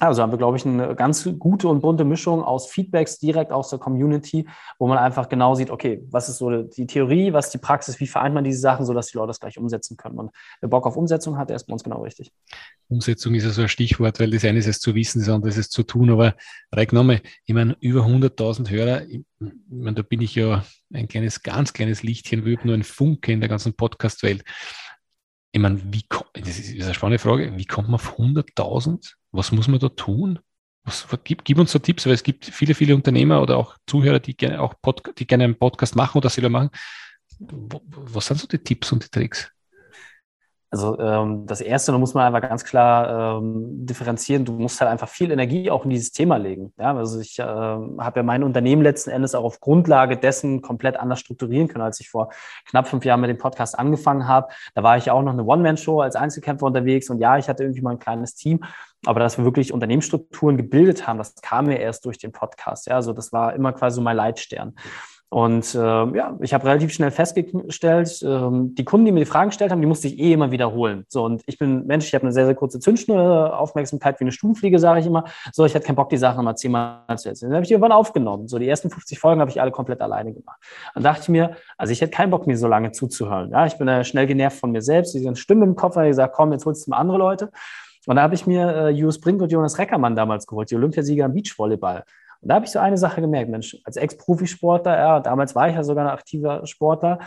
also 0.00 0.22
haben 0.22 0.30
wir, 0.30 0.38
glaube 0.38 0.56
ich, 0.56 0.64
eine 0.64 0.94
ganz 0.94 1.28
gute 1.38 1.68
und 1.68 1.80
bunte 1.80 2.04
Mischung 2.04 2.42
aus 2.42 2.68
Feedbacks 2.70 3.18
direkt 3.18 3.50
aus 3.50 3.70
der 3.70 3.78
Community, 3.80 4.48
wo 4.78 4.86
man 4.86 4.96
einfach 4.98 5.28
genau 5.28 5.54
sieht, 5.54 5.70
okay, 5.70 6.04
was 6.10 6.28
ist 6.28 6.38
so 6.38 6.62
die 6.62 6.86
Theorie, 6.86 7.32
was 7.32 7.46
ist 7.46 7.54
die 7.54 7.58
Praxis, 7.58 7.98
wie 7.98 8.06
vereint 8.06 8.34
man 8.34 8.44
diese 8.44 8.60
Sachen, 8.60 8.86
sodass 8.86 9.08
die 9.08 9.16
Leute 9.16 9.28
das 9.28 9.40
gleich 9.40 9.58
umsetzen 9.58 9.96
können. 9.96 10.18
Und 10.18 10.30
wer 10.60 10.68
Bock 10.68 10.86
auf 10.86 10.96
Umsetzung 10.96 11.36
hat, 11.36 11.48
der 11.48 11.56
ist 11.56 11.64
bei 11.64 11.72
uns 11.72 11.82
genau 11.82 12.02
richtig. 12.02 12.32
Umsetzung 12.88 13.34
ist 13.34 13.44
ja 13.44 13.50
so 13.50 13.62
ein 13.62 13.68
Stichwort, 13.68 14.20
weil 14.20 14.30
das 14.30 14.44
eine 14.44 14.58
ist 14.58 14.68
es 14.68 14.78
zu 14.78 14.94
wissen, 14.94 15.18
das 15.20 15.28
andere 15.28 15.50
ist 15.50 15.58
es 15.58 15.68
zu 15.68 15.82
tun. 15.82 16.10
Aber 16.10 16.34
Reik 16.72 16.92
nochmal, 16.92 17.20
ich 17.44 17.54
meine, 17.54 17.76
über 17.80 18.02
100.000 18.02 18.70
Hörer, 18.70 19.04
ich 19.06 19.22
meine, 19.68 19.94
da 19.94 20.02
bin 20.02 20.20
ich 20.20 20.34
ja 20.36 20.64
ein 20.92 21.08
kleines, 21.08 21.42
ganz 21.42 21.72
kleines 21.72 22.02
Lichtchen, 22.02 22.44
nur 22.62 22.74
ein 22.74 22.84
Funke 22.84 23.32
in 23.32 23.40
der 23.40 23.48
ganzen 23.48 23.74
Podcast-Welt. 23.74 24.44
Ich 25.52 25.60
meine, 25.60 25.80
wie, 25.92 26.04
das 26.34 26.58
ist 26.58 26.82
eine 26.82 26.94
spannende 26.94 27.18
Frage, 27.18 27.56
wie 27.56 27.64
kommt 27.64 27.88
man 27.88 27.96
auf 27.96 28.18
100.000? 28.18 29.14
Was 29.32 29.52
muss 29.52 29.68
man 29.68 29.80
da 29.80 29.88
tun? 29.88 30.38
Was, 30.84 31.06
gib, 31.24 31.44
gib, 31.44 31.58
uns 31.58 31.72
so 31.72 31.78
Tipps, 31.78 32.06
weil 32.06 32.14
es 32.14 32.22
gibt 32.22 32.46
viele, 32.46 32.74
viele 32.74 32.94
Unternehmer 32.94 33.42
oder 33.42 33.56
auch 33.56 33.76
Zuhörer, 33.86 34.20
die 34.20 34.36
gerne 34.36 34.60
auch 34.60 34.74
Pod, 34.80 35.02
die 35.18 35.26
gerne 35.26 35.44
einen 35.44 35.58
Podcast 35.58 35.96
machen 35.96 36.18
oder 36.18 36.30
selber 36.30 36.50
machen. 36.50 36.70
Was 37.38 38.26
sind 38.26 38.40
so 38.40 38.46
die 38.46 38.58
Tipps 38.58 38.92
und 38.92 39.04
die 39.04 39.08
Tricks? 39.08 39.50
Also 40.70 40.98
ähm, 40.98 41.46
das 41.46 41.62
Erste, 41.62 41.92
da 41.92 41.98
muss 41.98 42.12
man 42.12 42.26
einfach 42.26 42.46
ganz 42.46 42.62
klar 42.62 43.38
ähm, 43.38 43.86
differenzieren. 43.86 44.44
Du 44.44 44.52
musst 44.52 44.80
halt 44.80 44.90
einfach 44.90 45.08
viel 45.08 45.30
Energie 45.30 45.70
auch 45.70 45.84
in 45.84 45.90
dieses 45.90 46.12
Thema 46.12 46.36
legen. 46.36 46.74
Ja, 46.78 46.94
also 46.94 47.20
ich 47.20 47.38
äh, 47.38 47.42
habe 47.42 48.12
ja 48.16 48.22
mein 48.22 48.42
Unternehmen 48.42 48.82
letzten 48.82 49.10
Endes 49.10 49.34
auch 49.34 49.44
auf 49.44 49.60
Grundlage 49.60 50.18
dessen 50.18 50.60
komplett 50.60 50.98
anders 50.98 51.20
strukturieren 51.20 51.68
können, 51.68 51.84
als 51.84 52.00
ich 52.00 52.10
vor 52.10 52.30
knapp 52.66 52.86
fünf 52.86 53.06
Jahren 53.06 53.20
mit 53.20 53.30
dem 53.30 53.38
Podcast 53.38 53.78
angefangen 53.78 54.28
habe. 54.28 54.48
Da 54.74 54.82
war 54.82 54.98
ich 54.98 55.10
auch 55.10 55.22
noch 55.22 55.32
eine 55.32 55.44
One-Man-Show 55.44 56.02
als 56.02 56.16
Einzelkämpfer 56.16 56.66
unterwegs 56.66 57.08
und 57.08 57.18
ja, 57.18 57.38
ich 57.38 57.48
hatte 57.48 57.62
irgendwie 57.62 57.82
mal 57.82 57.92
ein 57.92 57.98
kleines 57.98 58.34
Team. 58.34 58.60
Aber 59.06 59.20
dass 59.20 59.38
wir 59.38 59.44
wirklich 59.44 59.72
Unternehmensstrukturen 59.72 60.56
gebildet 60.56 61.06
haben, 61.06 61.18
das 61.18 61.36
kam 61.36 61.66
mir 61.66 61.78
erst 61.78 62.04
durch 62.04 62.18
den 62.18 62.32
Podcast. 62.32 62.88
Ja, 62.88 62.96
also 62.96 63.12
das 63.12 63.32
war 63.32 63.54
immer 63.54 63.72
quasi 63.72 63.96
so 63.96 64.02
mein 64.02 64.16
Leitstern. 64.16 64.74
Und 65.30 65.74
äh, 65.74 65.78
ja, 65.78 66.38
ich 66.40 66.54
habe 66.54 66.64
relativ 66.64 66.90
schnell 66.90 67.10
festgestellt, 67.10 68.22
ähm, 68.26 68.74
die 68.74 68.84
Kunden, 68.84 69.04
die 69.04 69.12
mir 69.12 69.20
die 69.20 69.26
Fragen 69.26 69.50
gestellt 69.50 69.70
haben, 69.70 69.82
die 69.82 69.86
musste 69.86 70.08
ich 70.08 70.18
eh 70.18 70.32
immer 70.32 70.50
wiederholen. 70.50 71.04
So, 71.08 71.22
und 71.22 71.42
ich 71.44 71.58
bin 71.58 71.86
Mensch, 71.86 72.06
ich 72.06 72.14
habe 72.14 72.22
eine 72.22 72.32
sehr, 72.32 72.46
sehr 72.46 72.54
kurze 72.54 72.80
Zündschnur, 72.80 73.58
Aufmerksamkeit 73.58 74.18
wie 74.20 74.24
eine 74.24 74.32
Stubenfliege, 74.32 74.78
sage 74.78 75.00
ich 75.00 75.06
immer. 75.06 75.24
So, 75.52 75.66
ich 75.66 75.74
hatte 75.74 75.84
keinen 75.84 75.96
Bock, 75.96 76.08
die 76.08 76.16
Sachen 76.16 76.38
nochmal 76.38 76.56
zehnmal 76.56 77.02
zu 77.18 77.28
erzählen. 77.28 77.50
Dann 77.50 77.56
habe 77.56 77.64
ich 77.64 77.68
die 77.68 77.74
irgendwann 77.74 77.92
aufgenommen. 77.92 78.48
So, 78.48 78.58
die 78.58 78.66
ersten 78.66 78.88
50 78.88 79.18
Folgen 79.18 79.42
habe 79.42 79.50
ich 79.50 79.60
alle 79.60 79.70
komplett 79.70 80.00
alleine 80.00 80.32
gemacht. 80.32 80.60
Dann 80.94 81.02
dachte 81.02 81.20
ich 81.22 81.28
mir, 81.28 81.56
also 81.76 81.92
ich 81.92 82.00
hätte 82.00 82.12
keinen 82.12 82.30
Bock, 82.30 82.46
mir 82.46 82.56
so 82.56 82.66
lange 82.66 82.92
zuzuhören. 82.92 83.50
Ja, 83.50 83.66
ich 83.66 83.76
bin 83.76 83.86
ja 83.86 84.04
schnell 84.04 84.26
genervt 84.26 84.58
von 84.58 84.70
mir 84.70 84.80
selbst. 84.80 85.14
Diese 85.14 85.36
Stimme 85.36 85.66
im 85.66 85.76
Kopf 85.76 85.96
habe 85.96 86.08
gesagt, 86.08 86.34
komm, 86.34 86.52
jetzt 86.52 86.64
holst 86.64 86.86
du 86.86 86.90
mal 86.90 86.96
andere 86.96 87.18
Leute. 87.18 87.50
Und 88.06 88.16
da 88.16 88.22
habe 88.22 88.34
ich 88.34 88.46
mir 88.46 88.74
äh, 88.74 88.88
Julius 88.88 89.20
Brink 89.20 89.42
und 89.42 89.52
Jonas 89.52 89.76
Reckermann 89.76 90.16
damals 90.16 90.46
geholt, 90.46 90.70
die 90.70 90.76
Olympiasieger 90.76 91.26
im 91.26 91.34
Beachvolleyball. 91.34 92.04
Und 92.40 92.48
da 92.48 92.56
habe 92.56 92.64
ich 92.64 92.70
so 92.70 92.78
eine 92.78 92.98
Sache 92.98 93.20
gemerkt, 93.20 93.50
Mensch, 93.50 93.76
als 93.84 93.96
Ex-Profisportler, 93.96 94.96
ja, 94.96 95.20
damals 95.20 95.54
war 95.54 95.68
ich 95.68 95.74
ja 95.74 95.82
sogar 95.82 96.06
ein 96.06 96.12
aktiver 96.12 96.66
Sportler, 96.66 97.18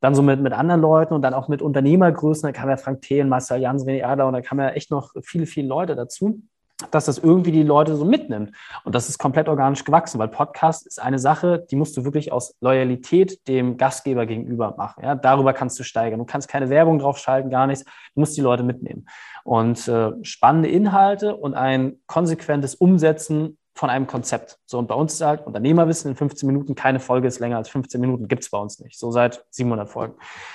dann 0.00 0.14
so 0.14 0.22
mit, 0.22 0.40
mit 0.40 0.52
anderen 0.52 0.80
Leuten 0.80 1.14
und 1.14 1.22
dann 1.22 1.34
auch 1.34 1.48
mit 1.48 1.62
Unternehmergrößen, 1.62 2.46
da 2.46 2.52
kam 2.52 2.68
ja 2.68 2.76
Frank 2.76 3.02
Thelen, 3.02 3.28
Marcel 3.28 3.60
Jans, 3.60 3.86
René 3.86 4.04
Adler 4.04 4.26
und 4.26 4.32
da 4.32 4.40
kamen 4.40 4.60
ja 4.60 4.70
echt 4.70 4.90
noch 4.90 5.12
viele, 5.22 5.46
viele 5.46 5.68
Leute 5.68 5.94
dazu 5.94 6.42
dass 6.90 7.06
das 7.06 7.18
irgendwie 7.18 7.52
die 7.52 7.62
Leute 7.62 7.96
so 7.96 8.04
mitnimmt. 8.04 8.52
Und 8.84 8.94
das 8.94 9.08
ist 9.08 9.18
komplett 9.18 9.48
organisch 9.48 9.84
gewachsen, 9.84 10.18
weil 10.18 10.28
Podcast 10.28 10.86
ist 10.86 11.00
eine 11.00 11.18
Sache, 11.18 11.64
die 11.70 11.76
musst 11.76 11.96
du 11.96 12.04
wirklich 12.04 12.32
aus 12.32 12.56
Loyalität 12.60 13.46
dem 13.48 13.76
Gastgeber 13.76 14.26
gegenüber 14.26 14.74
machen. 14.76 15.04
Ja, 15.04 15.14
darüber 15.14 15.52
kannst 15.52 15.78
du 15.78 15.84
steigern. 15.84 16.18
Du 16.18 16.24
kannst 16.24 16.48
keine 16.48 16.70
Werbung 16.70 16.98
drauf 16.98 17.18
schalten, 17.18 17.50
gar 17.50 17.66
nichts. 17.66 17.84
Du 17.84 18.20
musst 18.20 18.36
die 18.36 18.40
Leute 18.40 18.64
mitnehmen. 18.64 19.06
Und 19.44 19.86
äh, 19.88 20.12
spannende 20.22 20.68
Inhalte 20.68 21.36
und 21.36 21.54
ein 21.54 22.00
konsequentes 22.06 22.74
Umsetzen 22.74 23.58
von 23.76 23.90
einem 23.90 24.06
Konzept. 24.06 24.58
So, 24.66 24.78
und 24.78 24.86
bei 24.86 24.94
uns 24.94 25.14
ist 25.14 25.20
halt 25.20 25.44
Unternehmerwissen 25.46 26.10
in 26.10 26.16
15 26.16 26.46
Minuten, 26.46 26.76
keine 26.76 27.00
Folge 27.00 27.26
ist 27.26 27.40
länger 27.40 27.56
als 27.56 27.68
15 27.68 28.00
Minuten, 28.00 28.28
gibt 28.28 28.42
es 28.42 28.50
bei 28.50 28.58
uns 28.58 28.78
nicht. 28.78 28.98
So 28.98 29.10
seit 29.10 29.44
700 29.50 29.88
Folgen. 29.88 30.14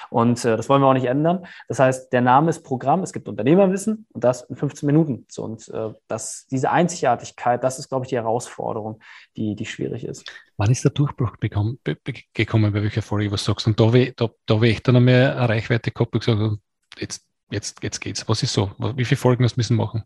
Und 0.10 0.44
äh, 0.46 0.56
das 0.56 0.70
wollen 0.70 0.82
wir 0.82 0.88
auch 0.88 0.94
nicht 0.94 1.06
ändern. 1.06 1.46
Das 1.68 1.80
heißt, 1.80 2.14
der 2.14 2.22
Name 2.22 2.50
ist 2.50 2.64
Programm, 2.64 3.04
es 3.04 3.12
gibt 3.12 3.28
Unternehmerwissen 3.28 4.06
und 4.14 4.24
das 4.24 4.44
in 4.44 4.56
15 4.56 4.88
Minuten. 4.88 5.26
So, 5.30 5.44
und 5.44 5.68
äh, 5.68 5.94
das, 6.08 6.48
diese 6.50 6.72
Einzigartigkeit, 6.72 7.62
das 7.62 7.78
ist, 7.78 7.90
glaube 7.90 8.06
ich, 8.06 8.10
die 8.10 8.16
Herausforderung, 8.16 9.02
die, 9.36 9.56
die 9.56 9.66
schwierig 9.66 10.06
ist. 10.06 10.32
Wann 10.56 10.72
ist 10.72 10.86
der 10.86 10.92
Durchbruch 10.92 11.36
bekommen, 11.38 11.78
be, 11.84 11.98
gekommen, 12.34 12.72
bei 12.72 12.82
welcher 12.82 13.02
Folge 13.02 13.32
was 13.32 13.44
sagst? 13.44 13.68
Und 13.68 13.80
da 13.80 13.92
da, 14.16 14.30
da 14.46 14.62
ich 14.62 14.82
dann 14.82 14.96
noch 14.96 15.02
mehr 15.02 15.36
Reichweite 15.38 15.92
gehabt 15.92 16.14
und 16.14 16.24
gesagt, 16.24 16.58
jetzt, 16.98 17.26
jetzt, 17.52 17.84
jetzt 17.84 18.00
geht's. 18.00 18.28
Was 18.30 18.44
ist 18.44 18.54
so? 18.54 18.72
Wie 18.96 19.06
viele 19.06 19.18
Folgen 19.18 19.46
du 19.46 19.54
müssen 19.58 19.76
machen? 19.76 20.04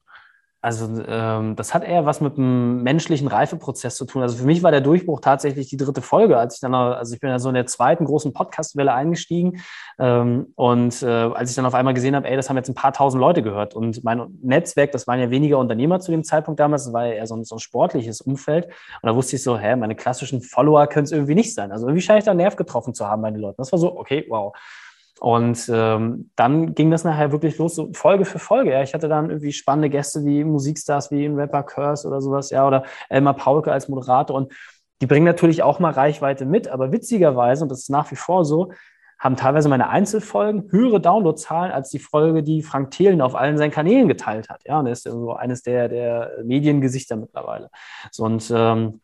Also 0.64 0.88
ähm, 1.06 1.58
das 1.58 1.74
hat 1.74 1.84
eher 1.84 2.06
was 2.06 2.22
mit 2.22 2.38
dem 2.38 2.84
menschlichen 2.84 3.28
Reifeprozess 3.28 3.98
zu 3.98 4.06
tun. 4.06 4.22
Also 4.22 4.38
für 4.38 4.46
mich 4.46 4.64
war 4.64 4.72
der 4.72 4.80
Durchbruch 4.80 5.20
tatsächlich 5.20 5.68
die 5.68 5.76
dritte 5.76 6.02
Folge, 6.02 6.38
als 6.38 6.56
ich 6.56 6.62
dann, 6.62 6.74
also 6.74 7.14
ich 7.14 7.20
bin 7.20 7.30
ja 7.30 7.38
so 7.38 7.50
in 7.50 7.56
der 7.56 7.66
zweiten 7.66 8.06
großen 8.06 8.32
Podcastwelle 8.32 8.94
eingestiegen 8.94 9.62
ähm, 10.00 10.54
und 10.56 11.04
äh, 11.04 11.06
als 11.06 11.50
ich 11.50 11.58
dann 11.58 11.66
auf 11.66 11.74
einmal 11.74 11.94
gesehen 11.94 12.16
habe, 12.16 12.30
ey, 12.30 12.38
das 12.38 12.50
haben 12.50 12.56
jetzt 12.56 12.70
ein 12.70 12.76
paar 12.76 12.94
tausend 12.94 13.20
Leute 13.20 13.44
gehört 13.44 13.74
und 13.74 14.06
mein 14.06 14.22
Netzwerk, 14.42 14.94
das 14.94 15.06
waren 15.06 15.20
ja 15.20 15.30
weniger 15.30 15.58
Unternehmer 15.58 16.00
zu 16.00 16.12
dem 16.12 16.24
Zeitpunkt 16.24 16.62
damals, 16.62 16.86
das 16.86 16.94
war 16.94 17.08
ja 17.08 17.14
eher 17.16 17.28
so 17.28 17.36
ein, 17.36 17.44
so 17.44 17.56
ein 17.56 17.60
sportliches 17.60 18.22
Umfeld 18.22 18.68
und 18.68 19.10
da 19.10 19.14
wusste 19.14 19.36
ich 19.36 19.44
so, 19.44 19.58
hä, 19.58 19.76
meine 19.76 19.96
klassischen 19.96 20.42
Follower 20.42 20.88
können 20.88 21.04
es 21.04 21.12
irgendwie 21.12 21.36
nicht 21.36 21.54
sein. 21.54 21.74
Also 21.74 21.88
irgendwie 21.88 22.04
scheine 22.04 22.20
ich 22.20 22.26
da 22.26 22.32
einen 22.32 22.38
Nerv 22.38 22.56
getroffen 22.56 22.94
zu 22.94 23.06
haben 23.06 23.22
bei 23.22 23.32
den 23.32 23.42
Leuten. 23.42 23.58
Das 23.58 23.74
war 23.74 23.80
so, 23.80 24.00
okay, 24.00 24.26
wow. 24.30 24.56
Und 25.20 25.70
ähm, 25.72 26.32
dann 26.36 26.76
ging 26.76 26.92
das 26.92 27.04
nachher 27.04 27.32
wirklich 27.32 27.58
los, 27.58 27.76
so 27.76 27.90
Folge 27.94 28.26
für 28.26 28.40
Folge. 28.40 28.72
Ja. 28.72 28.82
Ich 28.82 28.94
hatte 28.94 29.08
dann 29.08 29.30
irgendwie 29.30 29.54
spannende 29.54 29.90
Gäste 29.90 30.26
wie 30.26 30.44
Musikstars 30.44 31.12
wie 31.12 31.26
ein 31.26 31.36
Rapper 31.36 31.64
Curse 31.64 32.08
oder 32.08 32.22
sowas, 32.22 32.50
ja, 32.50 32.68
oder 32.68 32.84
Elmar 33.10 33.36
Paulke 33.36 33.72
als 33.72 33.88
Moderator. 33.88 34.36
Und 34.36 34.52
die 35.02 35.08
bringen 35.08 35.26
natürlich 35.26 35.64
auch 35.64 35.80
mal 35.80 35.92
Reichweite 35.92 36.46
mit, 36.46 36.68
aber 36.68 36.92
witzigerweise, 36.92 37.64
und 37.64 37.70
das 37.70 37.80
ist 37.80 37.90
nach 37.90 38.12
wie 38.12 38.16
vor 38.16 38.46
so, 38.46 38.72
haben 39.20 39.38
teilweise 39.38 39.70
meine 39.70 39.88
Einzelfolgen 39.88 40.70
höhere 40.70 41.00
Downloadzahlen 41.00 41.72
als 41.72 41.90
die 41.90 42.00
Folge, 42.00 42.44
die 42.44 42.62
Frank 42.62 42.92
Thelen 42.92 43.22
auf 43.22 43.36
allen 43.36 43.58
seinen 43.58 43.72
Kanälen 43.72 44.10
geteilt 44.10 44.50
hat. 44.50 44.64
Ja, 44.66 44.80
und 44.80 44.86
er 44.86 44.92
ist 44.92 45.04
so 45.04 45.34
eines 45.34 45.62
der, 45.62 45.88
der 45.88 46.32
Mediengesichter 46.44 47.16
mittlerweile. 47.16 47.70
So, 48.12 48.26
und 48.26 48.52
ähm, 48.54 49.00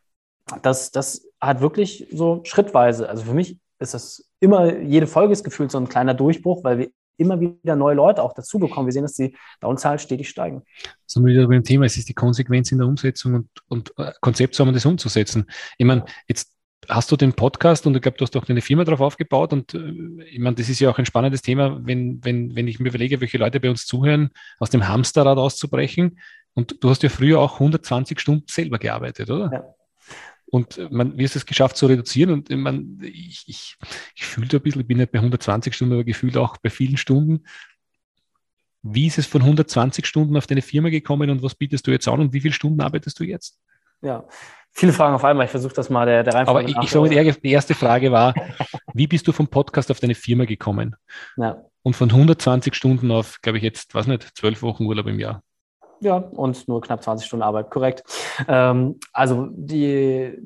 das, 0.62 0.90
das 0.90 1.26
hat 1.40 1.62
wirklich 1.62 2.06
so 2.12 2.40
schrittweise, 2.44 3.08
also 3.08 3.24
für 3.24 3.32
mich 3.32 3.58
ist 3.78 3.94
das 3.94 4.29
immer, 4.40 4.78
jede 4.78 5.06
Folge 5.06 5.32
ist 5.32 5.44
gefühlt 5.44 5.70
so 5.70 5.78
ein 5.78 5.88
kleiner 5.88 6.14
Durchbruch, 6.14 6.64
weil 6.64 6.78
wir 6.78 6.90
immer 7.16 7.38
wieder 7.38 7.76
neue 7.76 7.94
Leute 7.94 8.22
auch 8.22 8.32
dazu 8.32 8.58
bekommen. 8.58 8.86
Wir 8.86 8.92
sehen, 8.92 9.02
dass 9.02 9.12
die 9.12 9.36
Downzahlen 9.60 9.98
stetig 9.98 10.28
steigen. 10.28 10.62
So 11.06 11.24
wieder 11.24 11.46
beim 11.46 11.62
Thema, 11.62 11.84
es 11.84 11.98
ist 11.98 12.08
die 12.08 12.14
Konsequenz 12.14 12.72
in 12.72 12.78
der 12.78 12.86
Umsetzung 12.86 13.34
und, 13.34 13.48
und 13.68 13.92
äh, 13.98 14.12
Konzept 14.22 14.54
zu 14.54 14.64
haben, 14.64 14.72
das 14.72 14.86
umzusetzen. 14.86 15.44
Ich 15.76 15.84
meine, 15.84 16.06
jetzt 16.26 16.50
hast 16.88 17.12
du 17.12 17.16
den 17.16 17.34
Podcast 17.34 17.86
und 17.86 17.94
ich 17.94 18.00
glaube, 18.00 18.16
du 18.16 18.24
hast 18.24 18.34
auch 18.36 18.48
eine 18.48 18.62
Firma 18.62 18.84
darauf 18.84 19.02
aufgebaut 19.02 19.52
und 19.52 19.74
äh, 19.74 20.24
ich 20.24 20.38
meine, 20.38 20.56
das 20.56 20.70
ist 20.70 20.80
ja 20.80 20.88
auch 20.90 20.98
ein 20.98 21.04
spannendes 21.04 21.42
Thema, 21.42 21.78
wenn, 21.84 22.24
wenn, 22.24 22.56
wenn 22.56 22.66
ich 22.66 22.80
mir 22.80 22.88
überlege, 22.88 23.20
welche 23.20 23.36
Leute 23.36 23.60
bei 23.60 23.68
uns 23.68 23.84
zuhören, 23.84 24.30
aus 24.58 24.70
dem 24.70 24.88
Hamsterrad 24.88 25.36
auszubrechen. 25.36 26.18
Und 26.54 26.82
du 26.82 26.88
hast 26.88 27.02
ja 27.02 27.10
früher 27.10 27.38
auch 27.38 27.54
120 27.54 28.18
Stunden 28.18 28.46
selber 28.48 28.78
gearbeitet, 28.78 29.30
oder? 29.30 29.50
Ja. 29.52 29.74
Und 30.50 30.78
äh, 30.78 30.88
man, 30.90 31.16
wie 31.16 31.24
ist 31.24 31.36
es 31.36 31.46
geschafft 31.46 31.76
zu 31.76 31.86
reduzieren? 31.86 32.32
Und 32.32 32.50
man, 32.50 32.98
ich, 33.02 33.44
ich, 33.46 33.76
ich 34.14 34.24
fühle 34.24 34.48
ein 34.52 34.60
bisschen, 34.60 34.80
ich 34.80 34.86
bin 34.86 34.98
nicht 34.98 35.12
bei 35.12 35.18
120 35.18 35.74
Stunden, 35.74 35.94
aber 35.94 36.04
gefühlt 36.04 36.36
auch 36.36 36.56
bei 36.58 36.70
vielen 36.70 36.96
Stunden. 36.96 37.44
Wie 38.82 39.06
ist 39.06 39.18
es 39.18 39.26
von 39.26 39.42
120 39.42 40.06
Stunden 40.06 40.36
auf 40.36 40.46
deine 40.46 40.62
Firma 40.62 40.88
gekommen 40.88 41.30
und 41.30 41.42
was 41.42 41.54
bietest 41.54 41.86
du 41.86 41.90
jetzt 41.90 42.08
an 42.08 42.20
und 42.20 42.32
wie 42.32 42.40
viele 42.40 42.54
Stunden 42.54 42.80
arbeitest 42.80 43.20
du 43.20 43.24
jetzt? 43.24 43.58
Ja, 44.02 44.26
viele 44.70 44.92
Fragen 44.92 45.14
auf 45.14 45.24
einmal. 45.24 45.44
Ich 45.44 45.50
versuche 45.50 45.74
das 45.74 45.90
mal 45.90 46.06
der, 46.06 46.24
der 46.24 46.34
Reihenfolge 46.34 46.72
Aber 46.72 46.82
ich, 46.82 46.84
ich 46.84 46.90
sage, 46.90 47.34
die 47.42 47.50
erste 47.50 47.74
Frage 47.74 48.10
war, 48.10 48.34
wie 48.94 49.06
bist 49.06 49.28
du 49.28 49.32
vom 49.32 49.48
Podcast 49.48 49.90
auf 49.90 50.00
deine 50.00 50.14
Firma 50.14 50.46
gekommen? 50.46 50.96
Ja. 51.36 51.62
Und 51.82 51.94
von 51.94 52.10
120 52.10 52.74
Stunden 52.74 53.10
auf, 53.10 53.40
glaube 53.42 53.58
ich, 53.58 53.64
jetzt, 53.64 53.94
was 53.94 54.06
nicht, 54.06 54.36
zwölf 54.36 54.62
Wochen 54.62 54.84
Urlaub 54.86 55.06
im 55.06 55.18
Jahr. 55.18 55.42
Ja, 56.00 56.16
und 56.16 56.66
nur 56.66 56.80
knapp 56.80 57.02
20 57.02 57.26
Stunden 57.26 57.42
Arbeit, 57.42 57.70
korrekt. 57.70 58.04
Ähm, 58.48 58.98
also 59.12 59.48
die, 59.50 60.38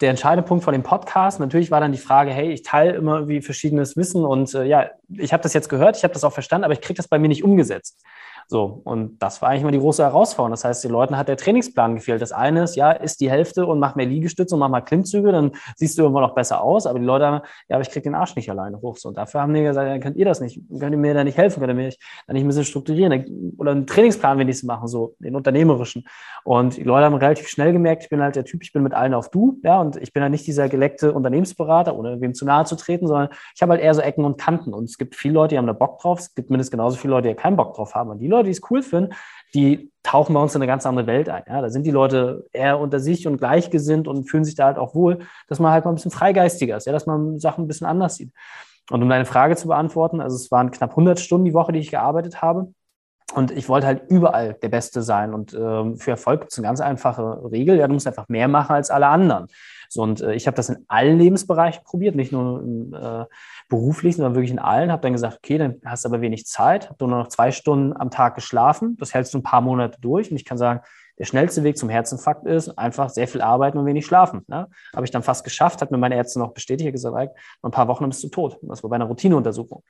der 0.00 0.10
entscheidende 0.10 0.46
Punkt 0.46 0.64
von 0.64 0.72
dem 0.72 0.82
Podcast, 0.82 1.40
natürlich 1.40 1.70
war 1.70 1.80
dann 1.80 1.92
die 1.92 1.98
Frage, 1.98 2.30
hey, 2.30 2.52
ich 2.52 2.62
teile 2.62 2.92
immer 2.92 3.16
irgendwie 3.16 3.42
verschiedenes 3.42 3.96
Wissen 3.96 4.24
und 4.24 4.54
äh, 4.54 4.64
ja, 4.64 4.90
ich 5.08 5.32
habe 5.32 5.42
das 5.42 5.52
jetzt 5.52 5.68
gehört, 5.68 5.96
ich 5.96 6.04
habe 6.04 6.14
das 6.14 6.24
auch 6.24 6.32
verstanden, 6.32 6.64
aber 6.64 6.74
ich 6.74 6.80
kriege 6.80 6.96
das 6.96 7.08
bei 7.08 7.18
mir 7.18 7.28
nicht 7.28 7.44
umgesetzt. 7.44 8.02
So, 8.50 8.80
und 8.82 9.22
das 9.22 9.40
war 9.40 9.50
eigentlich 9.50 9.62
mal 9.62 9.70
die 9.70 9.78
große 9.78 10.02
Herausforderung. 10.02 10.50
Das 10.50 10.64
heißt, 10.64 10.82
den 10.82 10.90
Leuten 10.90 11.16
hat 11.16 11.28
der 11.28 11.36
Trainingsplan 11.36 11.94
gefehlt. 11.94 12.20
Das 12.20 12.32
eine 12.32 12.64
ist, 12.64 12.74
ja, 12.74 12.90
ist 12.90 13.20
die 13.20 13.30
Hälfte 13.30 13.64
und 13.64 13.78
mach 13.78 13.94
mehr 13.94 14.06
Liegestütze 14.06 14.56
und 14.56 14.58
mach 14.58 14.68
mal 14.68 14.80
Klimmzüge, 14.80 15.30
dann 15.30 15.52
siehst 15.76 15.96
du 15.96 16.02
irgendwann 16.02 16.24
noch 16.24 16.34
besser 16.34 16.60
aus. 16.60 16.84
Aber 16.88 16.98
die 16.98 17.04
Leute 17.04 17.26
haben, 17.26 17.42
ja, 17.68 17.76
aber 17.76 17.82
ich 17.82 17.90
krieg 17.90 18.02
den 18.02 18.16
Arsch 18.16 18.34
nicht 18.34 18.50
alleine 18.50 18.82
hoch. 18.82 18.96
So, 18.96 19.10
und 19.10 19.16
dafür 19.16 19.42
haben 19.42 19.54
die 19.54 19.62
gesagt, 19.62 19.88
ja, 19.88 19.98
könnt 20.00 20.16
ihr 20.16 20.24
das 20.24 20.40
nicht? 20.40 20.60
Könnt 20.80 20.90
ihr 20.90 20.98
mir 20.98 21.14
da 21.14 21.22
nicht 21.22 21.38
helfen? 21.38 21.60
Könnt 21.60 21.70
ihr 21.70 21.76
mir 21.76 21.90
da 22.26 22.32
nicht 22.32 22.42
ein 22.42 22.48
bisschen 22.48 22.64
strukturieren? 22.64 23.54
Oder 23.56 23.70
einen 23.70 23.86
Trainingsplan 23.86 24.36
wenigstens 24.40 24.66
machen, 24.66 24.88
so 24.88 25.14
den 25.20 25.36
unternehmerischen. 25.36 26.08
Und 26.42 26.76
die 26.76 26.82
Leute 26.82 27.04
haben 27.04 27.14
relativ 27.14 27.46
schnell 27.46 27.72
gemerkt, 27.72 28.02
ich 28.02 28.08
bin 28.08 28.20
halt 28.20 28.34
der 28.34 28.44
Typ, 28.44 28.64
ich 28.64 28.72
bin 28.72 28.82
mit 28.82 28.94
allen 28.94 29.14
auf 29.14 29.30
du, 29.30 29.60
ja, 29.62 29.80
und 29.80 29.94
ich 29.94 30.12
bin 30.12 30.24
halt 30.24 30.32
nicht 30.32 30.48
dieser 30.48 30.68
geleckte 30.68 31.12
Unternehmensberater, 31.12 31.96
ohne 31.96 32.20
wem 32.20 32.34
zu 32.34 32.44
nahe 32.44 32.64
zu 32.64 32.74
treten, 32.74 33.06
sondern 33.06 33.28
ich 33.54 33.62
habe 33.62 33.74
halt 33.74 33.80
eher 33.80 33.94
so 33.94 34.00
Ecken 34.00 34.24
und 34.24 34.40
Kanten. 34.40 34.74
Und 34.74 34.86
es 34.86 34.98
gibt 34.98 35.14
viele 35.14 35.34
Leute, 35.34 35.54
die 35.54 35.58
haben 35.58 35.68
da 35.68 35.72
Bock 35.72 36.00
drauf. 36.00 36.18
Es 36.18 36.34
gibt 36.34 36.50
mindestens 36.50 36.72
genauso 36.72 36.96
viele 36.96 37.12
Leute, 37.12 37.28
die 37.28 37.34
keinen 37.34 37.56
Bock 37.56 37.74
drauf 37.74 37.94
haben. 37.94 38.10
Und 38.10 38.18
die 38.18 38.26
Leute, 38.26 38.39
die 38.42 38.50
es 38.50 38.60
cool 38.70 38.82
finden, 38.82 39.14
die 39.54 39.90
tauchen 40.02 40.34
bei 40.34 40.40
uns 40.40 40.54
in 40.54 40.62
eine 40.62 40.70
ganz 40.70 40.86
andere 40.86 41.06
Welt 41.06 41.28
ein. 41.28 41.42
Ja, 41.46 41.60
da 41.60 41.70
sind 41.70 41.84
die 41.84 41.90
Leute 41.90 42.46
eher 42.52 42.78
unter 42.78 43.00
sich 43.00 43.26
und 43.26 43.38
gleichgesinnt 43.38 44.08
und 44.08 44.30
fühlen 44.30 44.44
sich 44.44 44.54
da 44.54 44.66
halt 44.66 44.78
auch 44.78 44.94
wohl, 44.94 45.20
dass 45.48 45.58
man 45.58 45.72
halt 45.72 45.84
mal 45.84 45.92
ein 45.92 45.96
bisschen 45.96 46.10
freigeistiger 46.10 46.76
ist, 46.76 46.86
ja, 46.86 46.92
dass 46.92 47.06
man 47.06 47.38
Sachen 47.38 47.64
ein 47.64 47.68
bisschen 47.68 47.86
anders 47.86 48.16
sieht. 48.16 48.32
Und 48.90 49.02
um 49.02 49.08
deine 49.08 49.24
Frage 49.24 49.56
zu 49.56 49.68
beantworten, 49.68 50.20
also 50.20 50.36
es 50.36 50.50
waren 50.50 50.70
knapp 50.70 50.90
100 50.90 51.20
Stunden 51.20 51.44
die 51.44 51.54
Woche, 51.54 51.72
die 51.72 51.78
ich 51.78 51.90
gearbeitet 51.90 52.42
habe. 52.42 52.72
Und 53.34 53.52
ich 53.52 53.68
wollte 53.68 53.86
halt 53.86 54.02
überall 54.08 54.54
der 54.54 54.68
Beste 54.68 55.02
sein. 55.02 55.32
Und 55.32 55.54
ähm, 55.54 55.96
für 55.96 56.10
Erfolg 56.10 56.40
gibt 56.40 56.52
es 56.52 56.58
eine 56.58 56.66
ganz 56.66 56.80
einfache 56.80 57.48
Regel. 57.50 57.76
Ja, 57.76 57.86
du 57.86 57.92
musst 57.92 58.08
einfach 58.08 58.28
mehr 58.28 58.48
machen 58.48 58.74
als 58.74 58.90
alle 58.90 59.06
anderen. 59.06 59.46
Und 59.96 60.20
äh, 60.20 60.34
ich 60.34 60.46
habe 60.46 60.54
das 60.56 60.68
in 60.68 60.84
allen 60.88 61.18
Lebensbereichen 61.18 61.84
probiert, 61.84 62.14
nicht 62.14 62.32
nur 62.32 62.60
im 62.60 62.94
äh, 62.94 63.24
beruflichen, 63.68 64.18
sondern 64.18 64.34
wirklich 64.34 64.50
in 64.50 64.58
allen. 64.58 64.92
Habe 64.92 65.02
dann 65.02 65.12
gesagt, 65.12 65.38
okay, 65.38 65.58
dann 65.58 65.80
hast 65.84 66.04
du 66.04 66.08
aber 66.08 66.20
wenig 66.20 66.46
Zeit, 66.46 66.88
habe 66.88 67.06
nur 67.06 67.18
noch 67.18 67.28
zwei 67.28 67.50
Stunden 67.50 67.96
am 67.96 68.10
Tag 68.10 68.34
geschlafen. 68.34 68.96
Das 68.98 69.14
hältst 69.14 69.34
du 69.34 69.38
ein 69.38 69.42
paar 69.42 69.60
Monate 69.60 70.00
durch. 70.00 70.30
Und 70.30 70.36
ich 70.36 70.44
kann 70.44 70.58
sagen, 70.58 70.80
der 71.18 71.26
schnellste 71.26 71.62
Weg 71.64 71.76
zum 71.76 71.90
Herzinfarkt 71.90 72.46
ist 72.46 72.70
einfach 72.78 73.10
sehr 73.10 73.28
viel 73.28 73.42
arbeiten 73.42 73.76
und 73.76 73.84
wenig 73.84 74.06
schlafen. 74.06 74.42
Ne? 74.46 74.68
Habe 74.94 75.04
ich 75.04 75.10
dann 75.10 75.22
fast 75.22 75.44
geschafft, 75.44 75.82
hat 75.82 75.90
mir 75.90 75.98
meine 75.98 76.14
Ärzte 76.16 76.38
noch 76.38 76.54
bestätigt, 76.54 76.92
gesagt, 76.92 77.36
noch 77.62 77.68
ein 77.68 77.72
paar 77.72 77.88
Wochen 77.88 78.08
bist 78.08 78.24
du 78.24 78.28
tot. 78.28 78.58
Das 78.62 78.82
war 78.82 78.90
bei 78.90 78.96
einer 78.96 79.04
Routineuntersuchung. 79.04 79.82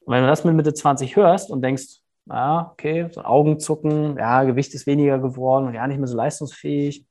Und 0.00 0.14
wenn 0.14 0.22
du 0.22 0.28
das 0.28 0.44
mit 0.44 0.54
Mitte 0.54 0.74
20 0.74 1.14
hörst 1.16 1.50
und 1.50 1.62
denkst, 1.62 2.00
ja, 2.26 2.70
okay, 2.72 3.08
so 3.10 3.22
Augenzucken, 3.22 4.16
ja, 4.18 4.42
Gewicht 4.44 4.74
ist 4.74 4.86
weniger 4.86 5.18
geworden 5.18 5.66
und 5.66 5.74
ja, 5.74 5.86
nicht 5.86 5.98
mehr 5.98 6.08
so 6.08 6.16
leistungsfähig. 6.16 7.06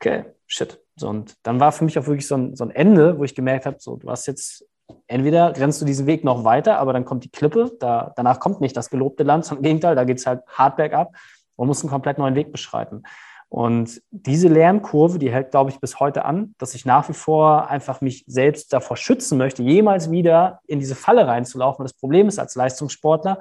Okay, 0.00 0.24
shit. 0.46 0.83
So, 0.96 1.08
und 1.08 1.34
dann 1.42 1.60
war 1.60 1.72
für 1.72 1.84
mich 1.84 1.98
auch 1.98 2.06
wirklich 2.06 2.26
so 2.26 2.36
ein, 2.36 2.56
so 2.56 2.64
ein 2.64 2.70
Ende, 2.70 3.18
wo 3.18 3.24
ich 3.24 3.34
gemerkt 3.34 3.66
habe, 3.66 3.76
so, 3.80 3.96
du 3.96 4.10
hast 4.10 4.26
jetzt, 4.26 4.64
entweder 5.06 5.56
rennst 5.56 5.80
du 5.80 5.84
diesen 5.84 6.06
Weg 6.06 6.24
noch 6.24 6.44
weiter, 6.44 6.78
aber 6.78 6.92
dann 6.92 7.04
kommt 7.04 7.24
die 7.24 7.30
Klippe, 7.30 7.72
da, 7.80 8.12
danach 8.16 8.38
kommt 8.38 8.60
nicht 8.60 8.76
das 8.76 8.90
gelobte 8.90 9.24
Land, 9.24 9.44
sondern 9.44 9.64
im 9.64 9.68
Gegenteil, 9.68 9.96
da 9.96 10.04
geht 10.04 10.18
es 10.18 10.26
halt 10.26 10.42
hart 10.46 10.76
bergab 10.76 11.14
und 11.56 11.66
musst 11.66 11.82
einen 11.82 11.90
komplett 11.90 12.18
neuen 12.18 12.34
Weg 12.34 12.52
beschreiten. 12.52 13.02
Und 13.48 14.02
diese 14.10 14.48
Lernkurve, 14.48 15.18
die 15.18 15.30
hält, 15.30 15.52
glaube 15.52 15.70
ich, 15.70 15.78
bis 15.78 16.00
heute 16.00 16.24
an, 16.24 16.54
dass 16.58 16.74
ich 16.74 16.84
nach 16.86 17.08
wie 17.08 17.12
vor 17.12 17.68
einfach 17.70 18.00
mich 18.00 18.24
selbst 18.26 18.72
davor 18.72 18.96
schützen 18.96 19.38
möchte, 19.38 19.62
jemals 19.62 20.10
wieder 20.10 20.60
in 20.66 20.80
diese 20.80 20.96
Falle 20.96 21.26
reinzulaufen. 21.26 21.84
das 21.84 21.92
Problem 21.92 22.26
ist 22.26 22.40
als 22.40 22.56
Leistungssportler, 22.56 23.38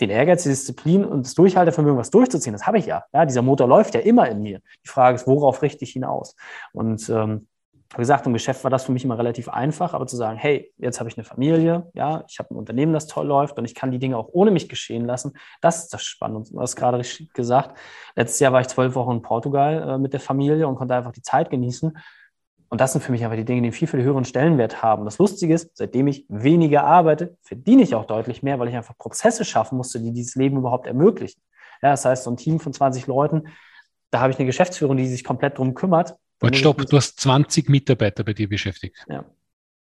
den 0.00 0.10
Ehrgeiz, 0.10 0.42
die 0.42 0.48
Disziplin 0.48 1.04
und 1.04 1.26
das 1.26 1.34
Durchhaltevermögen, 1.34 1.98
was 1.98 2.10
durchzuziehen, 2.10 2.52
das 2.52 2.66
habe 2.66 2.78
ich 2.78 2.86
ja. 2.86 3.04
ja. 3.12 3.26
Dieser 3.26 3.42
Motor 3.42 3.68
läuft 3.68 3.94
ja 3.94 4.00
immer 4.00 4.28
in 4.28 4.42
mir. 4.42 4.60
Die 4.84 4.88
Frage 4.88 5.16
ist, 5.16 5.26
worauf 5.26 5.62
richte 5.62 5.84
ich 5.84 5.96
ihn 5.96 6.04
aus? 6.04 6.34
Und 6.72 7.08
ähm, 7.10 7.46
wie 7.94 7.98
gesagt, 8.02 8.24
im 8.24 8.32
Geschäft 8.32 8.62
war 8.62 8.70
das 8.70 8.84
für 8.84 8.92
mich 8.92 9.04
immer 9.04 9.18
relativ 9.18 9.48
einfach, 9.48 9.94
aber 9.94 10.06
zu 10.06 10.16
sagen, 10.16 10.38
hey, 10.38 10.72
jetzt 10.78 11.00
habe 11.00 11.10
ich 11.10 11.18
eine 11.18 11.24
Familie, 11.24 11.90
ja, 11.94 12.22
ich 12.28 12.38
habe 12.38 12.54
ein 12.54 12.56
Unternehmen, 12.56 12.92
das 12.92 13.08
toll 13.08 13.26
läuft 13.26 13.58
und 13.58 13.64
ich 13.64 13.74
kann 13.74 13.90
die 13.90 13.98
Dinge 13.98 14.16
auch 14.16 14.28
ohne 14.30 14.52
mich 14.52 14.68
geschehen 14.68 15.06
lassen, 15.06 15.32
das 15.60 15.84
ist 15.84 15.92
das 15.92 16.04
Spannende. 16.04 16.48
Du 16.52 16.60
hast 16.60 16.76
gerade 16.76 16.98
richtig 16.98 17.32
gesagt, 17.32 17.76
letztes 18.14 18.38
Jahr 18.38 18.52
war 18.52 18.60
ich 18.60 18.68
zwölf 18.68 18.94
Wochen 18.94 19.16
in 19.16 19.22
Portugal 19.22 19.88
äh, 19.88 19.98
mit 19.98 20.12
der 20.12 20.20
Familie 20.20 20.68
und 20.68 20.76
konnte 20.76 20.94
einfach 20.94 21.10
die 21.10 21.22
Zeit 21.22 21.50
genießen. 21.50 21.98
Und 22.70 22.80
das 22.80 22.92
sind 22.92 23.02
für 23.02 23.10
mich 23.10 23.24
aber 23.24 23.36
die 23.36 23.44
Dinge, 23.44 23.62
die 23.62 23.72
viel, 23.72 23.88
viel 23.88 24.02
höheren 24.02 24.24
Stellenwert 24.24 24.80
haben. 24.80 25.04
Das 25.04 25.18
Lustige 25.18 25.52
ist, 25.52 25.70
seitdem 25.74 26.06
ich 26.06 26.24
weniger 26.28 26.84
arbeite, 26.84 27.36
verdiene 27.42 27.82
ich 27.82 27.96
auch 27.96 28.04
deutlich 28.04 28.44
mehr, 28.44 28.60
weil 28.60 28.68
ich 28.68 28.76
einfach 28.76 28.96
Prozesse 28.96 29.44
schaffen 29.44 29.76
musste, 29.76 30.00
die 30.00 30.12
dieses 30.12 30.36
Leben 30.36 30.56
überhaupt 30.56 30.86
ermöglichen. 30.86 31.42
Ja, 31.82 31.90
das 31.90 32.04
heißt, 32.04 32.24
so 32.24 32.30
ein 32.30 32.36
Team 32.36 32.60
von 32.60 32.72
20 32.72 33.08
Leuten, 33.08 33.48
da 34.12 34.20
habe 34.20 34.32
ich 34.32 34.38
eine 34.38 34.46
Geschäftsführung, 34.46 34.96
die 34.96 35.08
sich 35.08 35.24
komplett 35.24 35.58
drum 35.58 35.74
kümmert. 35.74 36.14
Und 36.40 36.56
stopp, 36.56 36.86
du 36.86 36.96
hast 36.96 37.18
20 37.20 37.68
Mitarbeiter 37.68 38.22
bei 38.22 38.34
dir 38.34 38.48
beschäftigt. 38.48 39.04
Ja. 39.08 39.24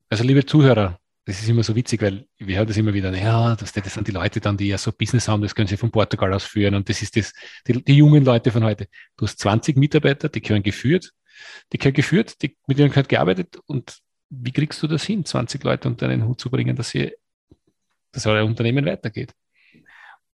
Also, 0.10 0.24
liebe 0.24 0.46
Zuhörer, 0.46 1.00
das 1.26 1.42
ist 1.42 1.50
immer 1.50 1.64
so 1.64 1.76
witzig, 1.76 2.04
weil 2.04 2.28
wir 2.38 2.58
hören 2.58 2.68
das 2.68 2.78
immer 2.78 2.94
wieder, 2.94 3.12
ja, 3.16 3.56
das, 3.56 3.74
das 3.74 3.94
sind 3.94 4.08
die 4.08 4.12
Leute 4.12 4.40
dann, 4.40 4.58
die 4.58 4.68
ja 4.68 4.78
so 4.78 4.92
Business 4.92 5.28
haben, 5.28 5.42
das 5.42 5.56
können 5.56 5.68
sie 5.68 5.76
von 5.76 5.90
Portugal 5.90 6.32
aus 6.34 6.44
führen 6.44 6.76
und 6.76 6.88
das 6.88 7.02
ist 7.02 7.18
das, 7.18 7.34
die, 7.68 7.84
die 7.84 7.98
jungen 7.98 8.24
Leute 8.24 8.52
von 8.52 8.64
heute. 8.64 8.88
Du 9.18 9.26
hast 9.26 9.40
20 9.40 9.76
Mitarbeiter, 9.76 10.30
die 10.30 10.42
gehören 10.42 10.62
geführt, 10.62 11.14
die 11.72 11.78
gehören 11.78 11.96
geführt, 11.96 12.42
die, 12.42 12.58
mit 12.68 12.78
denen 12.78 12.90
gehört 12.90 13.10
gearbeitet 13.10 13.58
und 13.66 14.00
wie 14.30 14.52
kriegst 14.52 14.82
du 14.82 14.88
das 14.88 15.04
hin, 15.04 15.26
20 15.26 15.64
Leute 15.64 15.88
unter 15.88 16.08
einen 16.08 16.26
Hut 16.26 16.40
zu 16.40 16.50
bringen, 16.50 16.76
dass, 16.76 16.90
sie, 16.90 17.14
dass 18.12 18.26
euer 18.26 18.46
Unternehmen 18.46 18.86
weitergeht? 18.86 19.34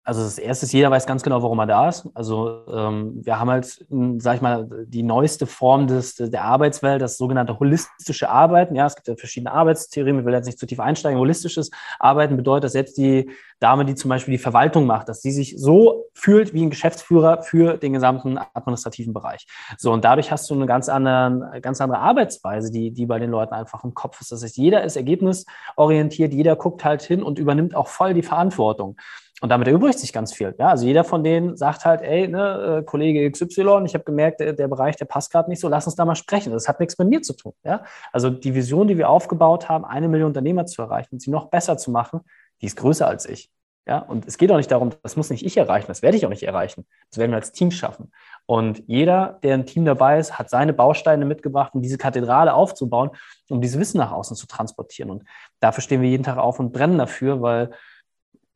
Also 0.03 0.23
das 0.23 0.39
erste 0.39 0.65
ist, 0.65 0.73
jeder 0.73 0.91
weiß 0.91 1.07
ganz 1.07 1.23
genau, 1.23 1.43
warum 1.43 1.59
er 1.59 1.67
da 1.67 1.89
ist. 1.89 2.09
Also 2.15 2.65
ähm, 2.73 3.21
wir 3.23 3.39
haben 3.39 3.51
halt, 3.51 3.85
sag 4.19 4.37
ich 4.37 4.41
mal, 4.41 4.67
die 4.87 5.03
neueste 5.03 5.47
Form 5.47 5.87
des, 5.87 6.15
der 6.15 6.43
Arbeitswelt, 6.43 7.03
das 7.03 7.19
sogenannte 7.19 7.61
holistische 7.61 8.31
Arbeiten. 8.31 8.75
Ja, 8.75 8.87
es 8.87 8.97
gibt 8.97 9.09
ja 9.09 9.17
verschiedene 9.17 9.53
Arbeitstheorien, 9.53 10.17
wir 10.17 10.25
will 10.25 10.33
jetzt 10.33 10.47
nicht 10.47 10.59
zu 10.59 10.67
tief 10.67 10.81
einsteigen. 10.81 11.19
Holistisches 11.19 11.71
Arbeiten 11.99 12.37
bedeutet, 12.37 12.65
dass 12.65 12.73
selbst 12.73 12.97
die 12.97 13.31
Dame, 13.61 13.85
die 13.85 13.95
zum 13.95 14.09
Beispiel 14.09 14.33
die 14.33 14.39
Verwaltung 14.39 14.87
macht, 14.87 15.11
dass 15.11 15.21
sie 15.21 15.33
sich 15.33 15.55
so 15.59 16.07
fühlt 16.15 16.55
wie 16.55 16.65
ein 16.65 16.71
Geschäftsführer 16.71 17.43
für 17.43 17.77
den 17.77 17.93
gesamten 17.93 18.39
administrativen 18.55 19.13
Bereich. 19.13 19.47
So, 19.77 19.93
und 19.93 20.03
dadurch 20.03 20.33
hast 20.33 20.49
du 20.49 20.55
eine 20.55 20.65
ganz 20.65 20.89
andere, 20.89 21.61
ganz 21.61 21.79
andere 21.83 22.01
Arbeitsweise, 22.01 22.73
die, 22.73 22.91
die 22.91 23.05
bei 23.05 23.19
den 23.19 23.31
Leuten 23.31 23.53
einfach 23.53 23.85
im 23.85 23.93
Kopf 23.93 24.19
ist. 24.23 24.33
Das 24.33 24.43
heißt, 24.43 24.57
jeder 24.57 24.83
ist 24.83 24.97
ergebnisorientiert, 24.97 26.33
jeder 26.33 26.57
guckt 26.57 26.85
halt 26.87 27.03
hin 27.03 27.23
und 27.23 27.39
übernimmt 27.39 27.75
auch 27.75 27.89
voll 27.89 28.15
die 28.15 28.23
Verantwortung. 28.23 28.97
Und 29.41 29.49
damit 29.49 29.69
erübrigt 29.69 29.99
sich 29.99 30.13
ganz 30.13 30.35
viel. 30.35 30.55
Ja? 30.59 30.69
Also 30.69 30.87
jeder 30.87 31.03
von 31.03 31.25
denen 31.25 31.57
sagt 31.57 31.87
halt, 31.87 32.03
ey, 32.03 32.29
ne, 32.29 32.81
äh, 32.81 32.85
Kollege 32.85 33.31
XY, 33.31 33.85
ich 33.87 33.95
habe 33.95 34.05
gemerkt, 34.05 34.41
der, 34.41 34.53
der, 34.53 34.69
Bereich, 34.69 34.97
der 34.97 35.07
passt 35.07 35.33
gerade 35.33 35.49
nicht 35.49 35.61
so, 35.61 35.69
lass 35.69 35.87
uns 35.87 35.97
da 35.97 36.05
mal 36.05 36.15
sprechen. 36.15 36.53
Das 36.53 36.69
hat 36.69 36.79
nichts 36.79 36.99
mit 36.99 37.09
mir 37.09 37.23
zu 37.23 37.33
tun. 37.33 37.55
Ja? 37.65 37.85
Also 38.13 38.29
die 38.29 38.55
Vision, 38.55 38.87
die 38.87 38.99
wir 38.99 39.09
aufgebaut 39.09 39.69
haben, 39.69 39.85
eine 39.87 40.09
Million 40.09 40.29
Unternehmer 40.29 40.67
zu 40.67 40.83
erreichen 40.83 41.09
und 41.13 41.21
sie 41.21 41.31
noch 41.31 41.47
besser 41.47 41.79
zu 41.79 41.91
machen, 41.91 42.21
die 42.61 42.67
ist 42.67 42.77
größer 42.77 43.07
als 43.07 43.25
ich. 43.25 43.51
Ja? 43.87 43.99
Und 43.99 44.29
es 44.29 44.37
geht 44.37 44.53
auch 44.53 44.59
nicht 44.59 44.71
darum, 44.71 44.91
das 45.03 45.17
muss 45.17 45.31
nicht 45.31 45.45
ich 45.45 45.57
erreichen, 45.57 45.87
das 45.89 46.03
werde 46.03 46.19
ich 46.19 46.27
auch 46.27 46.31
nicht 46.31 46.43
erreichen. 46.43 46.87
Das 47.11 47.19
werden 47.19 47.31
wir 47.31 47.37
als 47.37 47.53
Team 47.53 47.71
schaffen. 47.71 48.13
Und 48.45 48.83
jeder, 48.87 49.39
der 49.43 49.55
im 49.55 49.65
Team 49.65 49.87
dabei 49.87 50.19
ist, 50.19 50.39
hat 50.39 50.51
seine 50.51 50.75
Bausteine 50.75 51.25
mitgebracht, 51.25 51.73
um 51.75 51.81
diese 51.81 51.97
Kathedrale 51.97 52.53
aufzubauen, 52.53 53.11
um 53.49 53.63
dieses 53.63 53.81
Wissen 53.81 53.99
nach 53.99 54.13
außen 54.13 54.37
zu 54.37 54.47
transportieren. 54.47 55.11
Und 55.11 55.25
dafür 55.61 55.83
stehen 55.83 56.03
wir 56.03 56.11
jeden 56.11 56.25
Tag 56.25 56.37
auf 56.37 56.61
und 56.61 56.73
brennen 56.73 56.99
dafür, 56.99 57.41
weil 57.41 57.71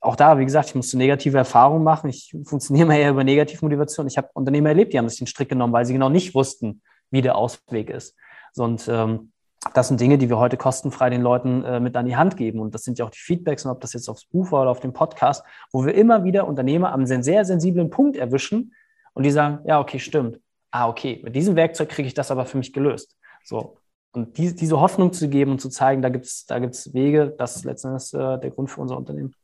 auch 0.05 0.17
da, 0.17 0.39
wie 0.39 0.45
gesagt, 0.45 0.69
ich 0.69 0.75
musste 0.75 0.99
negative 0.99 1.39
Erfahrungen 1.39 1.83
machen. 1.83 2.11
Ich 2.11 2.37
funktioniere 2.45 2.87
mal 2.87 2.99
eher 2.99 3.11
über 3.11 3.25
Negativmotivation. 3.25 4.07
Ich 4.07 4.19
habe 4.19 4.29
Unternehmer 4.35 4.69
erlebt, 4.69 4.93
die 4.93 4.99
haben 4.99 5.09
sich 5.09 5.19
den 5.19 5.27
Strick 5.27 5.49
genommen, 5.49 5.73
weil 5.73 5.87
sie 5.87 5.95
genau 5.95 6.11
nicht 6.11 6.35
wussten, 6.35 6.83
wie 7.11 7.23
der 7.23 7.37
Ausweg 7.37 7.91
ist. 7.91 8.15
Und 8.57 8.87
ähm, 8.89 9.33
das 9.73 9.89
sind 9.89 10.01
Dinge, 10.01 10.19
die 10.19 10.29
wir 10.29 10.39
heute 10.39 10.59
kostenfrei 10.59 11.09
den 11.09 11.23
Leuten 11.23 11.65
äh, 11.65 11.81
mit 11.81 11.97
an 11.97 12.05
die 12.05 12.17
Hand 12.17 12.37
geben. 12.37 12.61
Und 12.61 12.75
das 12.75 12.83
sind 12.83 12.99
ja 12.99 13.07
auch 13.07 13.11
die 13.11 13.19
Feedbacks, 13.19 13.65
und 13.65 13.71
ob 13.71 13.81
das 13.81 13.95
jetzt 13.95 14.09
aufs 14.11 14.27
Buch 14.27 14.53
war 14.53 14.63
oder 14.63 14.71
auf 14.71 14.81
dem 14.81 14.93
Podcast, 14.93 15.43
wo 15.73 15.87
wir 15.87 15.95
immer 15.95 16.23
wieder 16.23 16.47
Unternehmer 16.47 16.93
am 16.93 17.07
sehr 17.07 17.45
sensiblen 17.45 17.89
Punkt 17.89 18.17
erwischen 18.17 18.75
und 19.15 19.25
die 19.25 19.31
sagen, 19.31 19.61
ja, 19.67 19.81
okay, 19.81 19.99
stimmt. 19.99 20.39
Ah, 20.71 20.89
okay, 20.89 21.21
mit 21.25 21.35
diesem 21.35 21.57
Werkzeug 21.57 21.89
kriege 21.89 22.09
ich 22.09 22.15
das 22.15 22.31
aber 22.31 22.45
für 22.45 22.59
mich 22.59 22.75
gelöst. 22.75 23.17
So. 23.43 23.79
Und 24.13 24.37
die, 24.37 24.55
diese 24.55 24.79
Hoffnung 24.81 25.13
zu 25.13 25.29
geben 25.29 25.53
und 25.53 25.61
zu 25.61 25.71
zeigen, 25.71 26.03
da 26.03 26.11
gibt 26.11 26.27
es 26.27 26.45
da 26.47 26.59
gibt's 26.59 26.93
Wege, 26.93 27.35
das 27.39 27.57
ist 27.57 27.65
letztendlich 27.65 28.13
äh, 28.13 28.39
der 28.39 28.51
Grund 28.51 28.71
für 28.71 28.81
unser 28.81 28.97
Unternehmen 28.97 29.35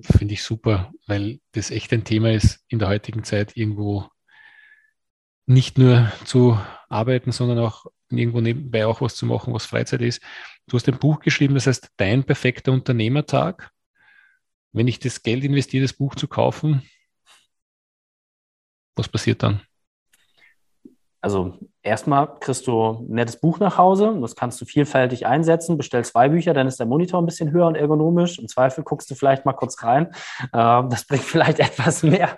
finde 0.00 0.34
ich 0.34 0.42
super, 0.42 0.92
weil 1.06 1.40
das 1.52 1.70
echt 1.70 1.92
ein 1.92 2.04
Thema 2.04 2.32
ist 2.32 2.64
in 2.68 2.78
der 2.78 2.88
heutigen 2.88 3.24
Zeit, 3.24 3.56
irgendwo 3.56 4.08
nicht 5.46 5.78
nur 5.78 6.12
zu 6.24 6.60
arbeiten, 6.88 7.32
sondern 7.32 7.58
auch 7.58 7.86
irgendwo 8.10 8.40
nebenbei 8.40 8.86
auch 8.86 9.00
was 9.00 9.14
zu 9.16 9.26
machen, 9.26 9.54
was 9.54 9.66
Freizeit 9.66 10.02
ist. 10.02 10.22
Du 10.66 10.76
hast 10.76 10.88
ein 10.88 10.98
Buch 10.98 11.20
geschrieben, 11.20 11.54
das 11.54 11.66
heißt 11.66 11.90
Dein 11.96 12.24
perfekter 12.24 12.72
Unternehmertag. 12.72 13.70
Wenn 14.72 14.88
ich 14.88 14.98
das 14.98 15.22
Geld 15.22 15.44
investiere, 15.44 15.82
das 15.82 15.92
Buch 15.92 16.14
zu 16.14 16.28
kaufen, 16.28 16.82
was 18.96 19.08
passiert 19.08 19.42
dann? 19.42 19.62
Also 21.26 21.54
erstmal 21.82 22.38
kriegst 22.38 22.68
du 22.68 23.00
ein 23.00 23.06
nettes 23.08 23.40
Buch 23.40 23.58
nach 23.58 23.78
Hause, 23.78 24.16
das 24.20 24.36
kannst 24.36 24.60
du 24.60 24.64
vielfältig 24.64 25.26
einsetzen, 25.26 25.76
bestell 25.76 26.04
zwei 26.04 26.28
Bücher, 26.28 26.54
dann 26.54 26.68
ist 26.68 26.78
der 26.78 26.86
Monitor 26.86 27.20
ein 27.20 27.26
bisschen 27.26 27.50
höher 27.50 27.66
und 27.66 27.74
ergonomisch. 27.74 28.38
Im 28.38 28.46
Zweifel 28.46 28.84
guckst 28.84 29.10
du 29.10 29.16
vielleicht 29.16 29.44
mal 29.44 29.52
kurz 29.52 29.82
rein. 29.82 30.12
Ähm, 30.54 30.88
das 30.88 31.04
bringt 31.04 31.24
vielleicht 31.24 31.58
etwas 31.58 32.04
mehr. 32.04 32.36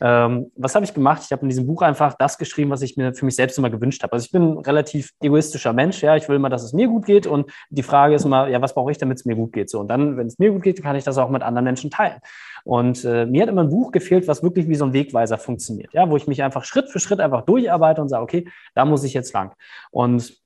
Ähm, 0.00 0.52
was 0.54 0.76
habe 0.76 0.84
ich 0.84 0.94
gemacht? 0.94 1.22
Ich 1.24 1.32
habe 1.32 1.42
in 1.42 1.48
diesem 1.48 1.66
Buch 1.66 1.82
einfach 1.82 2.14
das 2.16 2.38
geschrieben, 2.38 2.70
was 2.70 2.80
ich 2.82 2.96
mir 2.96 3.12
für 3.12 3.24
mich 3.24 3.34
selbst 3.34 3.58
immer 3.58 3.70
gewünscht 3.70 4.04
habe. 4.04 4.12
Also 4.12 4.26
ich 4.26 4.30
bin 4.30 4.52
ein 4.52 4.58
relativ 4.58 5.10
egoistischer 5.20 5.72
Mensch, 5.72 6.00
ja, 6.00 6.14
ich 6.14 6.28
will 6.28 6.36
immer, 6.36 6.48
dass 6.48 6.62
es 6.62 6.72
mir 6.72 6.86
gut 6.86 7.06
geht 7.06 7.26
und 7.26 7.50
die 7.70 7.82
Frage 7.82 8.14
ist 8.14 8.24
immer, 8.24 8.46
ja, 8.46 8.62
was 8.62 8.72
brauche 8.72 8.92
ich, 8.92 8.98
damit 8.98 9.18
es 9.18 9.24
mir 9.24 9.34
gut 9.34 9.52
geht? 9.52 9.68
So 9.68 9.80
und 9.80 9.88
dann, 9.88 10.16
wenn 10.16 10.28
es 10.28 10.38
mir 10.38 10.52
gut 10.52 10.62
geht, 10.62 10.80
kann 10.80 10.94
ich 10.94 11.02
das 11.02 11.18
auch 11.18 11.28
mit 11.28 11.42
anderen 11.42 11.64
Menschen 11.64 11.90
teilen. 11.90 12.20
Und 12.64 13.04
äh, 13.04 13.26
mir 13.26 13.42
hat 13.42 13.48
immer 13.48 13.62
ein 13.62 13.70
Buch 13.70 13.92
gefehlt, 13.92 14.28
was 14.28 14.42
wirklich 14.42 14.68
wie 14.68 14.74
so 14.74 14.84
ein 14.84 14.92
Wegweiser 14.92 15.38
funktioniert, 15.38 15.92
ja, 15.92 16.08
wo 16.10 16.16
ich 16.16 16.26
mich 16.26 16.42
einfach 16.42 16.64
Schritt 16.64 16.88
für 16.90 17.00
Schritt 17.00 17.20
einfach 17.20 17.42
durcharbeite 17.42 18.00
und 18.02 18.08
sage, 18.08 18.22
okay, 18.22 18.48
da 18.74 18.84
muss 18.84 19.04
ich 19.04 19.14
jetzt 19.14 19.32
lang. 19.32 19.52
Und 19.90 20.38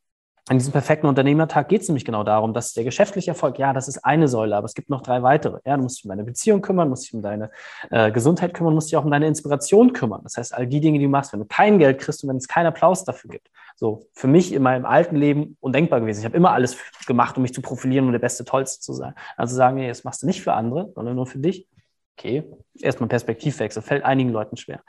an 0.49 0.59
diesem 0.59 0.73
perfekten 0.73 1.07
Unternehmertag 1.07 1.69
geht 1.69 1.83
es 1.83 1.89
nämlich 1.89 2.05
genau 2.05 2.25
darum, 2.25 2.53
dass 2.53 2.73
der 2.73 2.83
geschäftliche 2.83 3.31
Erfolg, 3.31 3.61
ja, 3.61 3.73
das 3.73 3.87
ist 3.87 4.05
eine 4.05 4.27
Säule, 4.27 4.57
aber 4.57 4.65
es 4.65 4.75
gibt 4.75 4.91
noch 4.91 5.01
drei 5.01 5.23
weitere. 5.23 5.61
Ja, 5.65 5.77
du 5.77 5.85
musst 5.85 5.99
dich 5.99 6.05
um 6.05 6.09
deine 6.09 6.25
Beziehung 6.25 6.63
kümmern, 6.63 6.89
musst 6.89 7.05
dich 7.05 7.15
um 7.15 7.23
deine 7.23 7.51
äh, 7.91 8.11
Gesundheit 8.11 8.53
kümmern, 8.53 8.75
musst 8.75 8.91
dich 8.91 8.97
auch 8.97 9.05
um 9.05 9.13
deine 9.13 9.29
Inspiration 9.29 9.93
kümmern. 9.93 10.21
Das 10.25 10.37
heißt, 10.37 10.53
all 10.53 10.67
die 10.67 10.81
Dinge, 10.81 10.99
die 10.99 11.05
du 11.05 11.11
machst, 11.11 11.33
wenn 11.33 11.39
du 11.39 11.47
kein 11.47 11.79
Geld 11.79 12.01
kriegst 12.01 12.25
und 12.25 12.29
wenn 12.29 12.39
es 12.39 12.49
keinen 12.49 12.67
Applaus 12.67 13.05
dafür 13.05 13.31
gibt. 13.31 13.51
So, 13.77 14.09
für 14.15 14.27
mich 14.27 14.53
in 14.53 14.63
meinem 14.63 14.85
alten 14.85 15.15
Leben 15.15 15.57
undenkbar 15.61 16.01
gewesen. 16.01 16.21
Ich 16.21 16.25
habe 16.25 16.37
immer 16.37 16.51
alles 16.51 16.77
gemacht, 17.07 17.37
um 17.37 17.43
mich 17.43 17.55
zu 17.55 17.63
profilieren 17.63 18.07
und 18.07 18.13
der 18.13 18.19
beste, 18.19 18.45
tollste 18.45 18.81
zu 18.81 18.95
sein. 18.95 19.15
Also 19.37 19.55
sagen, 19.55 19.77
nee, 19.77 19.89
das 19.89 20.03
machst 20.03 20.23
du 20.23 20.27
nicht 20.27 20.43
für 20.43 20.55
andere, 20.55 20.91
sondern 20.95 21.15
nur 21.15 21.27
für 21.27 21.39
dich. 21.39 21.69
Okay, 22.17 22.45
erstmal 22.81 23.09
Perspektivwechsel, 23.09 23.83
fällt 23.83 24.05
einigen 24.05 24.31
Leuten 24.31 24.57
schwer. 24.57 24.81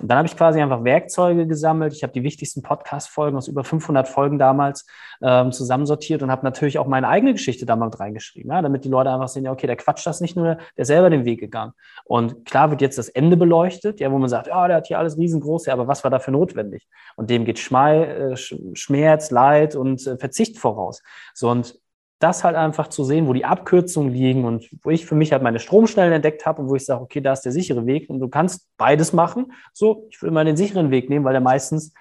Und 0.00 0.08
dann 0.10 0.18
habe 0.18 0.26
ich 0.26 0.36
quasi 0.36 0.60
einfach 0.60 0.84
Werkzeuge 0.84 1.46
gesammelt. 1.46 1.92
Ich 1.92 2.02
habe 2.02 2.14
die 2.14 2.22
wichtigsten 2.22 2.62
Podcast-Folgen 2.62 3.36
aus 3.36 3.46
über 3.46 3.62
500 3.62 4.08
Folgen 4.08 4.38
damals 4.38 4.86
ähm, 5.20 5.52
zusammensortiert 5.52 6.22
und 6.22 6.30
habe 6.30 6.44
natürlich 6.44 6.78
auch 6.78 6.86
meine 6.86 7.08
eigene 7.08 7.32
Geschichte 7.32 7.66
damals 7.66 8.00
reingeschrieben, 8.00 8.50
ja, 8.50 8.62
damit 8.62 8.84
die 8.84 8.88
Leute 8.88 9.10
einfach 9.10 9.28
sehen, 9.28 9.44
ja, 9.44 9.52
okay, 9.52 9.66
der 9.66 9.76
quatscht 9.76 10.06
das 10.06 10.22
nicht 10.22 10.34
nur, 10.34 10.46
der 10.46 10.60
ist 10.76 10.88
selber 10.88 11.10
den 11.10 11.26
Weg 11.26 11.40
gegangen. 11.40 11.72
Und 12.04 12.46
klar 12.46 12.70
wird 12.70 12.80
jetzt 12.80 12.96
das 12.96 13.10
Ende 13.10 13.36
beleuchtet, 13.36 14.00
ja, 14.00 14.10
wo 14.10 14.18
man 14.18 14.30
sagt, 14.30 14.46
ja, 14.46 14.66
der 14.66 14.78
hat 14.78 14.86
hier 14.86 14.98
alles 14.98 15.18
riesengroß, 15.18 15.66
ja, 15.66 15.74
aber 15.74 15.86
was 15.86 16.02
war 16.04 16.10
dafür 16.10 16.32
notwendig? 16.32 16.88
Und 17.16 17.28
dem 17.28 17.44
geht 17.44 17.58
Schmei, 17.58 18.04
äh, 18.04 18.36
Schmerz, 18.36 19.30
Leid 19.30 19.76
und 19.76 20.06
äh, 20.06 20.16
Verzicht 20.16 20.58
voraus. 20.58 21.02
So, 21.34 21.50
und 21.50 21.78
das 22.22 22.44
halt 22.44 22.56
einfach 22.56 22.88
zu 22.88 23.04
sehen, 23.04 23.26
wo 23.26 23.32
die 23.32 23.44
Abkürzungen 23.44 24.12
liegen 24.12 24.44
und 24.44 24.68
wo 24.82 24.90
ich 24.90 25.06
für 25.06 25.14
mich 25.14 25.32
halt 25.32 25.42
meine 25.42 25.58
Stromstellen 25.58 26.12
entdeckt 26.12 26.46
habe 26.46 26.62
und 26.62 26.68
wo 26.68 26.76
ich 26.76 26.84
sage, 26.84 27.02
okay, 27.02 27.20
da 27.20 27.32
ist 27.32 27.42
der 27.42 27.52
sichere 27.52 27.86
Weg 27.86 28.08
und 28.08 28.20
du 28.20 28.28
kannst 28.28 28.68
beides 28.76 29.12
machen. 29.12 29.52
So, 29.72 30.06
ich 30.10 30.22
will 30.22 30.30
mal 30.30 30.44
den 30.44 30.56
sicheren 30.56 30.90
Weg 30.90 31.10
nehmen, 31.10 31.24
weil 31.24 31.32
der 31.32 31.40
meistens 31.40 31.92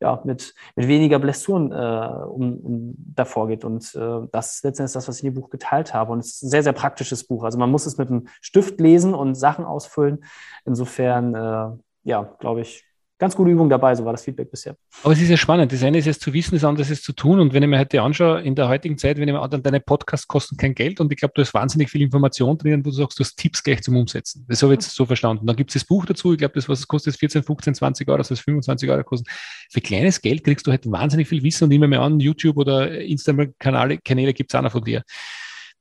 ja, 0.00 0.20
mit, 0.24 0.54
mit 0.76 0.88
weniger 0.88 1.18
Blessuren 1.18 1.72
äh, 1.72 2.24
um, 2.24 2.56
um 2.58 2.94
davor 2.96 3.48
geht. 3.48 3.64
Und 3.64 3.94
äh, 3.94 4.26
das 4.32 4.56
ist 4.56 4.64
letztendlich 4.64 4.94
das, 4.94 5.08
was 5.08 5.18
ich 5.18 5.24
in 5.24 5.32
dem 5.32 5.40
Buch 5.40 5.50
geteilt 5.50 5.92
habe. 5.94 6.12
Und 6.12 6.20
es 6.20 6.34
ist 6.34 6.42
ein 6.42 6.50
sehr, 6.50 6.62
sehr 6.62 6.72
praktisches 6.72 7.26
Buch. 7.26 7.44
Also 7.44 7.58
man 7.58 7.70
muss 7.70 7.86
es 7.86 7.98
mit 7.98 8.08
einem 8.08 8.26
Stift 8.40 8.80
lesen 8.80 9.14
und 9.14 9.34
Sachen 9.34 9.64
ausfüllen. 9.64 10.24
Insofern, 10.64 11.34
äh, 11.34 11.78
ja, 12.04 12.22
glaube 12.38 12.62
ich, 12.62 12.89
ganz 13.20 13.36
gute 13.36 13.50
Übung 13.50 13.68
dabei, 13.68 13.94
so 13.94 14.04
war 14.04 14.12
das 14.12 14.24
Feedback 14.24 14.50
bisher. 14.50 14.74
Aber 15.02 15.12
es 15.12 15.20
ist 15.20 15.28
ja 15.28 15.36
spannend. 15.36 15.70
Das 15.70 15.82
eine 15.82 15.98
ist 15.98 16.06
es 16.06 16.18
zu 16.18 16.32
wissen, 16.32 16.54
das 16.54 16.64
andere 16.64 16.82
ist 16.82 16.90
es 16.90 17.02
zu 17.02 17.12
tun. 17.12 17.38
Und 17.38 17.52
wenn 17.52 17.62
ich 17.62 17.68
mir 17.68 17.78
heute 17.78 18.00
anschaue, 18.02 18.40
in 18.40 18.54
der 18.54 18.68
heutigen 18.68 18.96
Zeit, 18.96 19.18
wenn 19.18 19.28
ich 19.28 19.34
mir 19.34 19.40
anschaue, 19.40 19.60
deine 19.60 19.78
Podcasts 19.78 20.26
kosten 20.26 20.56
kein 20.56 20.74
Geld 20.74 21.00
und 21.00 21.12
ich 21.12 21.18
glaube, 21.18 21.32
du 21.36 21.42
hast 21.42 21.52
wahnsinnig 21.52 21.90
viel 21.90 22.00
Information 22.00 22.56
drin, 22.56 22.84
wo 22.84 22.88
du 22.88 22.96
sagst, 22.96 23.18
du 23.18 23.22
hast 23.22 23.36
Tipps 23.36 23.62
gleich 23.62 23.82
zum 23.82 23.96
Umsetzen. 23.96 24.46
Das 24.48 24.62
habe 24.62 24.72
ich 24.72 24.80
jetzt 24.80 24.94
so 24.94 25.04
verstanden. 25.04 25.46
Dann 25.46 25.54
gibt 25.54 25.70
es 25.70 25.74
das 25.74 25.84
Buch 25.84 26.06
dazu. 26.06 26.32
Ich 26.32 26.38
glaube, 26.38 26.54
das, 26.54 26.68
was 26.68 26.80
es 26.80 26.88
kostet, 26.88 27.12
ist 27.14 27.20
14, 27.20 27.42
15, 27.42 27.74
20 27.74 28.08
Euro, 28.08 28.18
das 28.18 28.30
heißt 28.30 28.40
25 28.40 28.90
Euro 28.90 29.04
kosten. 29.04 29.26
Für 29.70 29.82
kleines 29.82 30.20
Geld 30.22 30.42
kriegst 30.42 30.66
du 30.66 30.70
halt 30.70 30.90
wahnsinnig 30.90 31.28
viel 31.28 31.42
Wissen 31.42 31.64
und 31.64 31.72
immer 31.72 31.86
mehr 31.86 32.00
an 32.00 32.18
YouTube 32.20 32.56
oder 32.56 33.00
Instagram-Kanäle 33.00 33.98
Kanäle 33.98 34.32
gibt 34.32 34.52
es 34.52 34.60
noch 34.60 34.72
von 34.72 34.82
dir. 34.82 35.02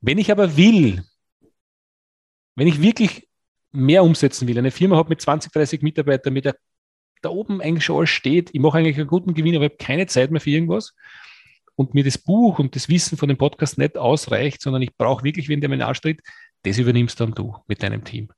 Wenn 0.01 0.17
ich 0.17 0.31
aber 0.31 0.57
will, 0.57 1.03
wenn 2.55 2.67
ich 2.67 2.81
wirklich 2.81 3.27
mehr 3.71 4.03
umsetzen 4.03 4.47
will, 4.47 4.57
eine 4.57 4.71
Firma 4.71 4.97
hat 4.97 5.09
mit 5.09 5.21
20, 5.21 5.51
30 5.51 5.81
Mitarbeitern, 5.81 6.33
mit 6.33 6.45
der 6.45 6.55
da 7.21 7.29
oben 7.29 7.61
eigentlich 7.61 7.85
schon 7.85 7.97
alles 7.97 8.09
steht. 8.09 8.49
Ich 8.53 8.59
mache 8.59 8.77
eigentlich 8.77 8.97
einen 8.97 9.07
guten 9.07 9.33
Gewinn, 9.33 9.55
aber 9.55 9.65
ich 9.65 9.71
habe 9.71 9.83
keine 9.83 10.07
Zeit 10.07 10.31
mehr 10.31 10.41
für 10.41 10.49
irgendwas. 10.49 10.93
Und 11.75 11.93
mir 11.93 12.03
das 12.03 12.17
Buch 12.17 12.59
und 12.59 12.75
das 12.75 12.89
Wissen 12.89 13.17
von 13.17 13.29
dem 13.29 13.37
Podcast 13.37 13.77
nicht 13.77 13.97
ausreicht, 13.97 14.61
sondern 14.61 14.81
ich 14.81 14.95
brauche 14.97 15.23
wirklich, 15.23 15.47
wenn 15.47 15.61
der 15.61 15.69
meinen 15.69 15.93
tritt, 15.93 16.21
das 16.63 16.77
übernimmst 16.77 17.19
dann 17.19 17.31
du 17.31 17.55
mit 17.67 17.81
deinem 17.81 18.03
Team. 18.03 18.29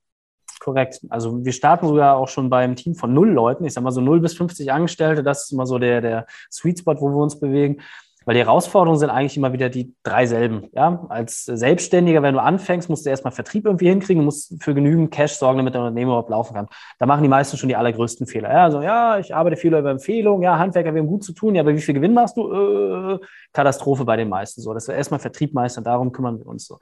Korrekt. 0.59 1.01
Also 1.09 1.43
wir 1.43 1.53
starten 1.53 1.87
sogar 1.87 2.17
auch 2.17 2.27
schon 2.27 2.51
beim 2.51 2.75
Team 2.75 2.93
von 2.93 3.13
null 3.13 3.31
Leuten. 3.31 3.65
Ich 3.65 3.73
sage 3.73 3.83
mal 3.83 3.91
so 3.91 4.01
null 4.01 4.19
bis 4.19 4.35
50 4.35 4.71
Angestellte. 4.71 5.23
Das 5.23 5.45
ist 5.45 5.51
immer 5.51 5.65
so 5.65 5.79
der, 5.79 6.01
der 6.01 6.27
Sweet 6.51 6.79
Spot, 6.79 6.95
wo 6.99 7.09
wir 7.09 7.23
uns 7.23 7.39
bewegen. 7.39 7.81
Weil 8.25 8.35
die 8.35 8.41
Herausforderungen 8.41 8.99
sind 8.99 9.09
eigentlich 9.09 9.35
immer 9.35 9.51
wieder 9.51 9.69
die 9.69 9.95
drei 10.03 10.27
selben. 10.27 10.67
Ja? 10.73 11.05
Als 11.09 11.45
Selbstständiger, 11.45 12.21
wenn 12.21 12.35
du 12.35 12.41
anfängst, 12.41 12.87
musst 12.87 13.05
du 13.05 13.09
erstmal 13.09 13.33
Vertrieb 13.33 13.65
irgendwie 13.65 13.89
hinkriegen, 13.89 14.23
musst 14.23 14.61
für 14.61 14.75
genügend 14.75 15.11
Cash 15.11 15.33
sorgen, 15.33 15.57
damit 15.57 15.73
der 15.73 15.81
Unternehmen 15.81 16.11
überhaupt 16.11 16.29
laufen 16.29 16.53
kann. 16.53 16.67
Da 16.99 17.07
machen 17.07 17.23
die 17.23 17.29
meisten 17.29 17.57
schon 17.57 17.69
die 17.69 17.75
allergrößten 17.75 18.27
Fehler. 18.27 18.51
Ja, 18.51 18.63
also 18.65 18.81
ja, 18.81 19.17
ich 19.17 19.33
arbeite 19.33 19.57
viel 19.57 19.73
über 19.73 19.89
Empfehlungen, 19.89 20.43
ja, 20.43 20.59
Handwerker, 20.59 20.93
wir 20.93 21.01
haben 21.01 21.07
gut 21.07 21.23
zu 21.23 21.33
tun, 21.33 21.55
ja, 21.55 21.61
aber 21.61 21.73
wie 21.73 21.81
viel 21.81 21.95
Gewinn 21.95 22.13
machst 22.13 22.37
du? 22.37 22.51
Äh, 22.51 23.19
Katastrophe 23.53 24.05
bei 24.05 24.17
den 24.17 24.29
meisten. 24.29 24.61
So, 24.61 24.73
dass 24.73 24.87
wir 24.87 24.95
erstmal 24.95 25.19
Vertrieb 25.19 25.53
meistern, 25.53 25.83
darum 25.83 26.11
kümmern 26.11 26.37
wir 26.37 26.45
uns 26.45 26.67
so. 26.67 26.77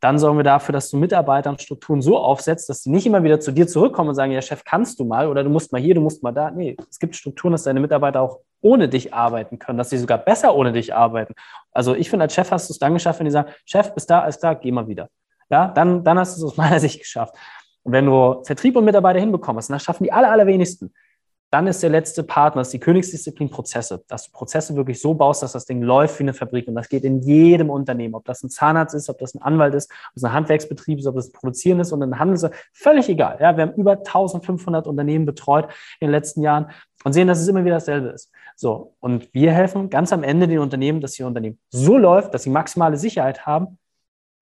Dann 0.00 0.18
sorgen 0.18 0.38
wir 0.38 0.44
dafür, 0.44 0.72
dass 0.72 0.90
du 0.90 0.98
Mitarbeitern 0.98 1.58
Strukturen 1.58 2.02
so 2.02 2.18
aufsetzt, 2.18 2.68
dass 2.68 2.82
sie 2.82 2.90
nicht 2.90 3.06
immer 3.06 3.22
wieder 3.24 3.40
zu 3.40 3.50
dir 3.50 3.66
zurückkommen 3.66 4.10
und 4.10 4.14
sagen, 4.14 4.32
ja, 4.32 4.42
Chef, 4.42 4.62
kannst 4.64 5.00
du 5.00 5.04
mal 5.04 5.26
oder 5.26 5.42
du 5.42 5.50
musst 5.50 5.72
mal 5.72 5.80
hier, 5.80 5.94
du 5.94 6.00
musst 6.00 6.22
mal 6.22 6.32
da. 6.32 6.50
Nee, 6.50 6.76
es 6.90 6.98
gibt 6.98 7.16
Strukturen, 7.16 7.52
dass 7.52 7.62
deine 7.62 7.80
Mitarbeiter 7.80 8.20
auch 8.20 8.40
ohne 8.60 8.88
dich 8.88 9.14
arbeiten 9.14 9.58
können, 9.58 9.78
dass 9.78 9.90
sie 9.90 9.98
sogar 9.98 10.18
besser 10.18 10.54
ohne 10.54 10.72
dich 10.72 10.94
arbeiten. 10.94 11.34
Also 11.72 11.94
ich 11.94 12.10
finde, 12.10 12.24
als 12.24 12.34
Chef 12.34 12.50
hast 12.50 12.68
du 12.68 12.72
es 12.72 12.78
dann 12.78 12.94
geschafft, 12.94 13.20
wenn 13.20 13.26
die 13.26 13.30
sagen, 13.30 13.52
Chef, 13.64 13.94
bis 13.94 14.06
da, 14.06 14.20
alles 14.20 14.38
klar, 14.38 14.56
geh 14.56 14.72
mal 14.72 14.88
wieder. 14.88 15.08
Ja, 15.50 15.68
dann, 15.68 16.02
dann 16.02 16.18
hast 16.18 16.36
du 16.36 16.44
es 16.44 16.52
aus 16.52 16.56
meiner 16.56 16.80
Sicht 16.80 17.00
geschafft. 17.00 17.34
Und 17.82 17.92
wenn 17.92 18.06
du 18.06 18.42
Vertrieb 18.44 18.76
und 18.76 18.84
Mitarbeiter 18.84 19.20
hinbekommst, 19.20 19.70
und 19.70 19.74
das 19.74 19.82
schaffen 19.84 20.04
die 20.04 20.12
aller, 20.12 20.30
allerwenigsten, 20.30 20.92
dann 21.50 21.68
ist 21.68 21.82
der 21.82 21.90
letzte 21.90 22.24
Partner, 22.24 22.60
das 22.60 22.68
ist 22.68 22.72
die 22.72 22.80
Königsdisziplin 22.80 23.50
Prozesse, 23.50 24.02
dass 24.08 24.26
du 24.26 24.32
Prozesse 24.32 24.74
wirklich 24.74 25.00
so 25.00 25.14
baust, 25.14 25.42
dass 25.42 25.52
das 25.52 25.64
Ding 25.64 25.80
läuft 25.80 26.18
wie 26.18 26.24
eine 26.24 26.34
Fabrik. 26.34 26.66
Und 26.66 26.74
das 26.74 26.88
geht 26.88 27.04
in 27.04 27.20
jedem 27.20 27.70
Unternehmen, 27.70 28.16
ob 28.16 28.24
das 28.24 28.42
ein 28.42 28.50
Zahnarzt 28.50 28.94
ist, 28.94 29.08
ob 29.08 29.18
das 29.18 29.34
ein 29.34 29.42
Anwalt 29.42 29.72
ist, 29.74 29.90
ob 29.90 30.14
das 30.14 30.24
ein 30.24 30.32
Handwerksbetrieb 30.32 30.98
ist, 30.98 31.06
ob 31.06 31.14
das 31.14 31.28
ein 31.28 31.32
Produzieren 31.32 31.78
ist 31.78 31.92
und 31.92 32.02
ein 32.02 32.18
Handel 32.18 32.34
ist, 32.34 32.50
völlig 32.72 33.08
egal. 33.08 33.38
Ja, 33.40 33.56
wir 33.56 33.62
haben 33.62 33.74
über 33.74 33.92
1500 33.92 34.88
Unternehmen 34.88 35.24
betreut 35.24 35.66
in 36.00 36.08
den 36.08 36.10
letzten 36.10 36.42
Jahren 36.42 36.70
und 37.04 37.12
sehen, 37.12 37.28
dass 37.28 37.40
es 37.40 37.46
immer 37.46 37.64
wieder 37.64 37.76
dasselbe 37.76 38.08
ist. 38.08 38.32
So. 38.56 38.96
Und 39.00 39.32
wir 39.32 39.52
helfen 39.52 39.90
ganz 39.90 40.12
am 40.12 40.22
Ende 40.22 40.48
den 40.48 40.58
Unternehmen, 40.58 41.00
dass 41.00 41.18
ihr 41.18 41.26
Unternehmen 41.26 41.58
so 41.68 41.96
läuft, 41.96 42.34
dass 42.34 42.42
sie 42.42 42.50
maximale 42.50 42.96
Sicherheit 42.96 43.46
haben, 43.46 43.78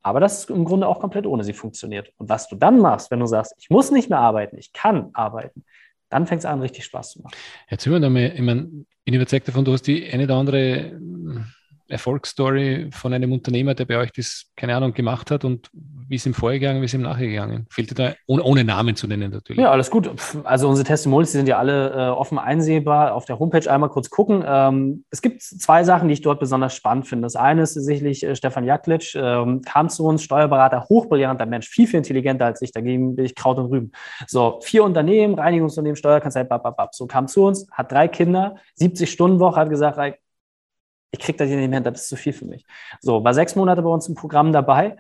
aber 0.02 0.20
das 0.20 0.40
ist 0.40 0.50
im 0.50 0.64
Grunde 0.64 0.86
auch 0.86 1.00
komplett 1.00 1.26
ohne 1.26 1.44
sie 1.44 1.54
funktioniert. 1.54 2.12
Und 2.18 2.28
was 2.28 2.48
du 2.48 2.56
dann 2.56 2.78
machst, 2.78 3.10
wenn 3.10 3.20
du 3.20 3.26
sagst, 3.26 3.54
ich 3.58 3.70
muss 3.70 3.90
nicht 3.90 4.10
mehr 4.10 4.20
arbeiten, 4.20 4.58
ich 4.58 4.72
kann 4.72 5.10
arbeiten, 5.14 5.64
dann 6.10 6.26
fängt 6.26 6.40
es 6.40 6.44
an, 6.44 6.60
richtig 6.60 6.84
Spaß 6.84 7.12
zu 7.12 7.22
machen. 7.22 7.34
Da 7.70 8.10
mal, 8.10 8.32
ich 8.34 8.40
meine, 8.40 8.68
bin 9.04 9.14
überzeugt 9.14 9.48
davon, 9.48 9.64
du 9.64 9.72
hast 9.72 9.86
die 9.86 10.08
eine 10.12 10.24
oder 10.24 10.36
andere 10.36 11.00
Erfolgsstory 11.88 12.90
von 12.92 13.14
einem 13.14 13.32
Unternehmer, 13.32 13.74
der 13.74 13.86
bei 13.86 13.96
euch 13.96 14.12
das, 14.12 14.52
keine 14.56 14.76
Ahnung, 14.76 14.92
gemacht 14.92 15.30
hat 15.30 15.44
und 15.44 15.70
wie 16.14 16.16
ist 16.16 16.26
ihm 16.26 16.34
vorgegangen, 16.34 16.80
wie 16.80 16.84
ist 16.84 16.94
ihm 16.94 17.02
nachgegangen? 17.02 17.66
Fehlt 17.70 17.90
dir 17.90 17.94
da, 17.96 18.12
ohne, 18.28 18.44
ohne, 18.44 18.62
Namen 18.62 18.94
zu 18.94 19.08
nennen 19.08 19.32
natürlich. 19.32 19.60
Ja, 19.60 19.72
alles 19.72 19.90
gut. 19.90 20.08
Also 20.44 20.68
unsere 20.68 20.86
Testimonials, 20.86 21.32
die 21.32 21.38
sind 21.38 21.48
ja 21.48 21.58
alle 21.58 21.90
äh, 21.90 22.08
offen 22.10 22.38
einsehbar. 22.38 23.14
Auf 23.14 23.24
der 23.24 23.40
Homepage 23.40 23.68
einmal 23.68 23.88
kurz 23.88 24.10
gucken. 24.10 24.44
Ähm, 24.46 25.04
es 25.10 25.22
gibt 25.22 25.42
zwei 25.42 25.82
Sachen, 25.82 26.06
die 26.06 26.14
ich 26.14 26.20
dort 26.20 26.38
besonders 26.38 26.76
spannend 26.76 27.08
finde. 27.08 27.26
Das 27.26 27.34
eine 27.34 27.62
ist 27.62 27.74
sicherlich 27.74 28.22
äh, 28.22 28.36
Stefan 28.36 28.62
Jaklic, 28.62 29.16
ähm, 29.16 29.62
kam 29.62 29.88
zu 29.88 30.04
uns, 30.04 30.22
Steuerberater, 30.22 30.86
hochbrillanter 30.88 31.46
Mensch, 31.46 31.68
viel, 31.68 31.88
viel 31.88 31.98
intelligenter 31.98 32.46
als 32.46 32.62
ich. 32.62 32.70
Dagegen 32.70 33.16
bin 33.16 33.24
ich 33.24 33.34
Kraut 33.34 33.58
und 33.58 33.66
Rüben. 33.66 33.90
So, 34.28 34.60
vier 34.62 34.84
Unternehmen, 34.84 35.34
Reinigungsunternehmen, 35.34 35.96
Steuerkanzlei, 35.96 36.44
bab, 36.44 36.62
bab, 36.62 36.76
bab. 36.76 36.94
So 36.94 37.08
kam 37.08 37.26
zu 37.26 37.44
uns, 37.44 37.66
hat 37.72 37.90
drei 37.90 38.06
Kinder, 38.06 38.54
70 38.76 39.10
Stunden 39.10 39.40
Woche, 39.40 39.56
hat 39.56 39.68
gesagt, 39.68 39.98
ich 41.14 41.20
kriege 41.20 41.38
das 41.38 41.48
hier 41.48 41.56
nicht 41.56 41.70
mehr, 41.70 41.80
das 41.80 42.02
ist 42.02 42.08
zu 42.08 42.16
viel 42.16 42.32
für 42.32 42.44
mich. 42.44 42.66
So, 43.00 43.22
war 43.24 43.34
sechs 43.34 43.54
Monate 43.54 43.82
bei 43.82 43.88
uns 43.88 44.08
im 44.08 44.14
Programm 44.14 44.52
dabei. 44.52 44.96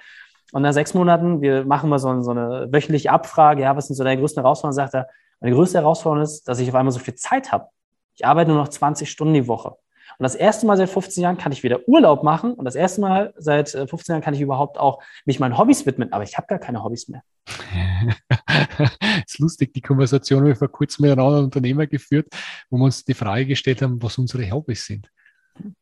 Und 0.54 0.62
nach 0.62 0.72
sechs 0.72 0.94
Monaten, 0.94 1.42
wir 1.42 1.64
machen 1.64 1.90
mal 1.90 1.98
so, 1.98 2.22
so 2.22 2.30
eine 2.30 2.68
wöchentliche 2.70 3.10
Abfrage, 3.10 3.62
ja, 3.62 3.74
was 3.74 3.88
sind 3.88 3.96
so 3.96 4.04
deine 4.04 4.20
größten 4.20 4.40
Herausforderungen? 4.40 4.76
Sagt 4.76 4.94
er, 4.94 5.08
meine 5.40 5.52
größte 5.52 5.78
Herausforderung 5.78 6.22
ist, 6.22 6.46
dass 6.46 6.60
ich 6.60 6.68
auf 6.68 6.76
einmal 6.76 6.92
so 6.92 7.00
viel 7.00 7.16
Zeit 7.16 7.50
habe. 7.50 7.66
Ich 8.14 8.24
arbeite 8.24 8.52
nur 8.52 8.60
noch 8.60 8.68
20 8.68 9.10
Stunden 9.10 9.34
die 9.34 9.48
Woche. 9.48 9.70
Und 9.70 10.22
das 10.22 10.36
erste 10.36 10.64
Mal 10.66 10.76
seit 10.76 10.88
15 10.88 11.24
Jahren 11.24 11.38
kann 11.38 11.50
ich 11.50 11.64
wieder 11.64 11.80
Urlaub 11.88 12.22
machen. 12.22 12.54
Und 12.54 12.66
das 12.66 12.76
erste 12.76 13.00
Mal 13.00 13.34
seit 13.36 13.70
15 13.70 13.98
äh, 13.98 14.08
Jahren 14.12 14.22
kann 14.22 14.34
ich 14.34 14.40
überhaupt 14.40 14.78
auch 14.78 15.02
mich 15.24 15.40
meinen 15.40 15.58
Hobbys 15.58 15.86
widmen. 15.86 16.12
Aber 16.12 16.22
ich 16.22 16.36
habe 16.36 16.46
gar 16.46 16.60
keine 16.60 16.84
Hobbys 16.84 17.08
mehr. 17.08 17.24
ist 19.26 19.40
lustig, 19.40 19.74
die 19.74 19.80
Konversation 19.80 20.42
habe 20.42 20.52
ich 20.52 20.58
vor 20.58 20.68
kurzem 20.68 21.02
mit 21.02 21.10
einem 21.10 21.26
anderen 21.26 21.46
Unternehmer 21.46 21.88
geführt, 21.88 22.28
wo 22.70 22.76
wir 22.76 22.84
uns 22.84 23.04
die 23.04 23.14
Frage 23.14 23.46
gestellt 23.46 23.82
haben, 23.82 24.00
was 24.00 24.18
unsere 24.18 24.48
Hobbys 24.52 24.86
sind. 24.86 25.10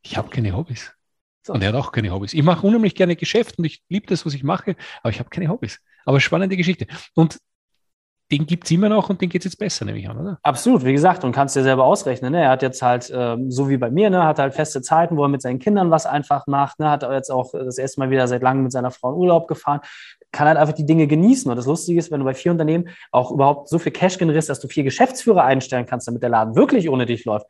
Ich 0.00 0.16
habe 0.16 0.30
keine 0.30 0.56
Hobbys. 0.56 0.94
So. 1.42 1.52
Und 1.52 1.62
er 1.62 1.68
hat 1.68 1.74
auch 1.74 1.92
keine 1.92 2.10
Hobbys. 2.12 2.34
Ich 2.34 2.42
mache 2.42 2.66
unheimlich 2.66 2.94
gerne 2.94 3.16
Geschäft 3.16 3.58
und 3.58 3.64
ich 3.64 3.82
liebe 3.88 4.06
das, 4.06 4.24
was 4.24 4.34
ich 4.34 4.44
mache, 4.44 4.76
aber 5.02 5.10
ich 5.10 5.18
habe 5.18 5.28
keine 5.28 5.48
Hobbys. 5.48 5.80
Aber 6.04 6.20
spannende 6.20 6.56
Geschichte. 6.56 6.86
Und 7.14 7.38
den 8.32 8.46
gibt 8.46 8.64
es 8.64 8.70
immer 8.70 8.88
noch 8.88 9.10
und 9.10 9.20
den 9.20 9.28
geht 9.28 9.42
es 9.42 9.52
jetzt 9.52 9.58
besser, 9.58 9.84
nehme 9.84 9.98
ich 9.98 10.08
an, 10.08 10.18
oder? 10.18 10.38
Absolut, 10.42 10.84
wie 10.84 10.92
gesagt, 10.92 11.22
und 11.22 11.32
kannst 11.32 11.54
dir 11.54 11.62
selber 11.62 11.84
ausrechnen. 11.84 12.32
Ne? 12.32 12.42
Er 12.42 12.48
hat 12.48 12.62
jetzt 12.62 12.80
halt, 12.80 13.12
ähm, 13.14 13.50
so 13.50 13.68
wie 13.68 13.76
bei 13.76 13.90
mir, 13.90 14.08
ne, 14.08 14.24
hat 14.24 14.38
halt 14.38 14.54
feste 14.54 14.80
Zeiten, 14.80 15.16
wo 15.16 15.24
er 15.24 15.28
mit 15.28 15.42
seinen 15.42 15.58
Kindern 15.58 15.90
was 15.90 16.06
einfach 16.06 16.46
macht. 16.46 16.78
Ne? 16.78 16.88
Hat 16.88 17.02
jetzt 17.02 17.30
auch 17.30 17.52
das 17.52 17.76
erste 17.76 18.00
Mal 18.00 18.10
wieder 18.10 18.26
seit 18.26 18.42
langem 18.42 18.62
mit 18.62 18.72
seiner 18.72 18.90
Frau 18.90 19.12
in 19.12 19.16
Urlaub 19.16 19.48
gefahren. 19.48 19.80
Kann 20.30 20.48
halt 20.48 20.56
einfach 20.56 20.74
die 20.74 20.86
Dinge 20.86 21.06
genießen. 21.06 21.50
Und 21.50 21.56
das 21.56 21.66
Lustige 21.66 21.98
ist, 21.98 22.10
wenn 22.10 22.20
du 22.20 22.24
bei 22.24 22.32
vier 22.32 22.52
Unternehmen 22.52 22.88
auch 23.10 23.30
überhaupt 23.30 23.68
so 23.68 23.78
viel 23.78 23.92
Cash 23.92 24.16
generierst, 24.16 24.48
dass 24.48 24.60
du 24.60 24.68
vier 24.68 24.84
Geschäftsführer 24.84 25.44
einstellen 25.44 25.84
kannst, 25.84 26.08
damit 26.08 26.22
der 26.22 26.30
Laden 26.30 26.56
wirklich 26.56 26.88
ohne 26.88 27.04
dich 27.04 27.26
läuft, 27.26 27.46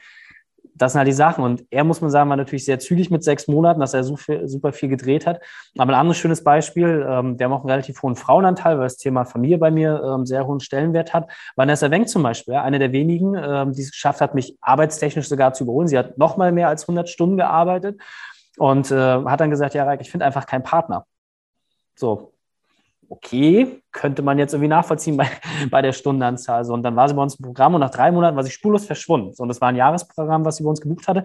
das 0.74 0.92
sind 0.92 0.98
halt 0.98 1.08
die 1.08 1.12
Sachen. 1.12 1.44
Und 1.44 1.64
er, 1.70 1.84
muss 1.84 2.00
man 2.00 2.10
sagen, 2.10 2.30
war 2.30 2.36
natürlich 2.36 2.64
sehr 2.64 2.78
zügig 2.78 3.10
mit 3.10 3.22
sechs 3.22 3.48
Monaten, 3.48 3.80
dass 3.80 3.94
er 3.94 4.04
super 4.04 4.72
viel 4.72 4.88
gedreht 4.88 5.26
hat. 5.26 5.40
Aber 5.76 5.92
ein 5.92 6.00
anderes 6.00 6.18
schönes 6.18 6.42
Beispiel, 6.42 7.06
ähm, 7.08 7.36
der 7.36 7.50
auch 7.50 7.60
einen 7.60 7.70
relativ 7.70 8.02
hohen 8.02 8.16
Frauenanteil, 8.16 8.78
weil 8.78 8.86
das 8.86 8.96
Thema 8.96 9.24
Familie 9.24 9.58
bei 9.58 9.70
mir 9.70 10.02
ähm, 10.04 10.26
sehr 10.26 10.46
hohen 10.46 10.60
Stellenwert 10.60 11.12
hat, 11.12 11.30
Vanessa 11.56 11.90
Wenk 11.90 12.08
zum 12.08 12.22
Beispiel, 12.22 12.54
eine 12.54 12.78
der 12.78 12.92
wenigen, 12.92 13.34
ähm, 13.34 13.72
die 13.72 13.82
es 13.82 13.90
geschafft 13.90 14.20
hat, 14.20 14.34
mich 14.34 14.56
arbeitstechnisch 14.60 15.28
sogar 15.28 15.52
zu 15.52 15.64
überholen. 15.64 15.88
Sie 15.88 15.98
hat 15.98 16.18
noch 16.18 16.36
mal 16.36 16.52
mehr 16.52 16.68
als 16.68 16.84
100 16.84 17.08
Stunden 17.08 17.36
gearbeitet 17.36 18.00
und 18.56 18.90
äh, 18.90 19.24
hat 19.24 19.40
dann 19.40 19.50
gesagt, 19.50 19.74
ja, 19.74 19.84
Reik, 19.84 20.00
ich 20.00 20.10
finde 20.10 20.26
einfach 20.26 20.46
keinen 20.46 20.62
Partner. 20.62 21.06
So, 21.94 22.32
okay, 23.12 23.82
könnte 23.92 24.22
man 24.22 24.38
jetzt 24.38 24.54
irgendwie 24.54 24.68
nachvollziehen 24.68 25.16
bei, 25.16 25.28
bei 25.70 25.82
der 25.82 25.92
Stundenanzahl. 25.92 26.64
So, 26.64 26.72
und 26.72 26.82
dann 26.82 26.96
war 26.96 27.08
sie 27.08 27.14
bei 27.14 27.22
uns 27.22 27.34
im 27.34 27.44
Programm 27.44 27.74
und 27.74 27.80
nach 27.80 27.90
drei 27.90 28.10
Monaten 28.10 28.36
war 28.36 28.42
sie 28.42 28.50
spurlos 28.50 28.86
verschwunden. 28.86 29.34
So, 29.34 29.42
und 29.42 29.48
das 29.48 29.60
war 29.60 29.68
ein 29.68 29.76
Jahresprogramm, 29.76 30.44
was 30.44 30.56
sie 30.56 30.64
bei 30.64 30.70
uns 30.70 30.80
gebucht 30.80 31.06
hatte. 31.06 31.24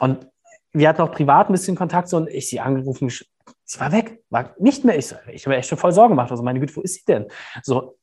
Und 0.00 0.28
wir 0.72 0.88
hatten 0.88 1.02
auch 1.02 1.10
privat 1.10 1.48
ein 1.48 1.52
bisschen 1.52 1.76
Kontakt 1.76 2.08
so, 2.08 2.18
und 2.18 2.28
ich 2.28 2.48
sie 2.48 2.60
angerufen, 2.60 3.08
sie 3.08 3.80
war 3.80 3.90
weg, 3.90 4.22
war 4.30 4.54
nicht 4.58 4.84
mehr. 4.84 4.96
Ich, 4.96 5.14
ich 5.32 5.44
habe 5.44 5.54
mir 5.54 5.56
echt 5.56 5.68
schon 5.68 5.78
voll 5.78 5.92
Sorgen 5.92 6.10
gemacht. 6.10 6.30
Also 6.30 6.42
meine 6.42 6.60
Güte, 6.60 6.76
wo 6.76 6.80
ist 6.80 6.94
sie 6.94 7.04
denn? 7.06 7.26
So, 7.62 7.98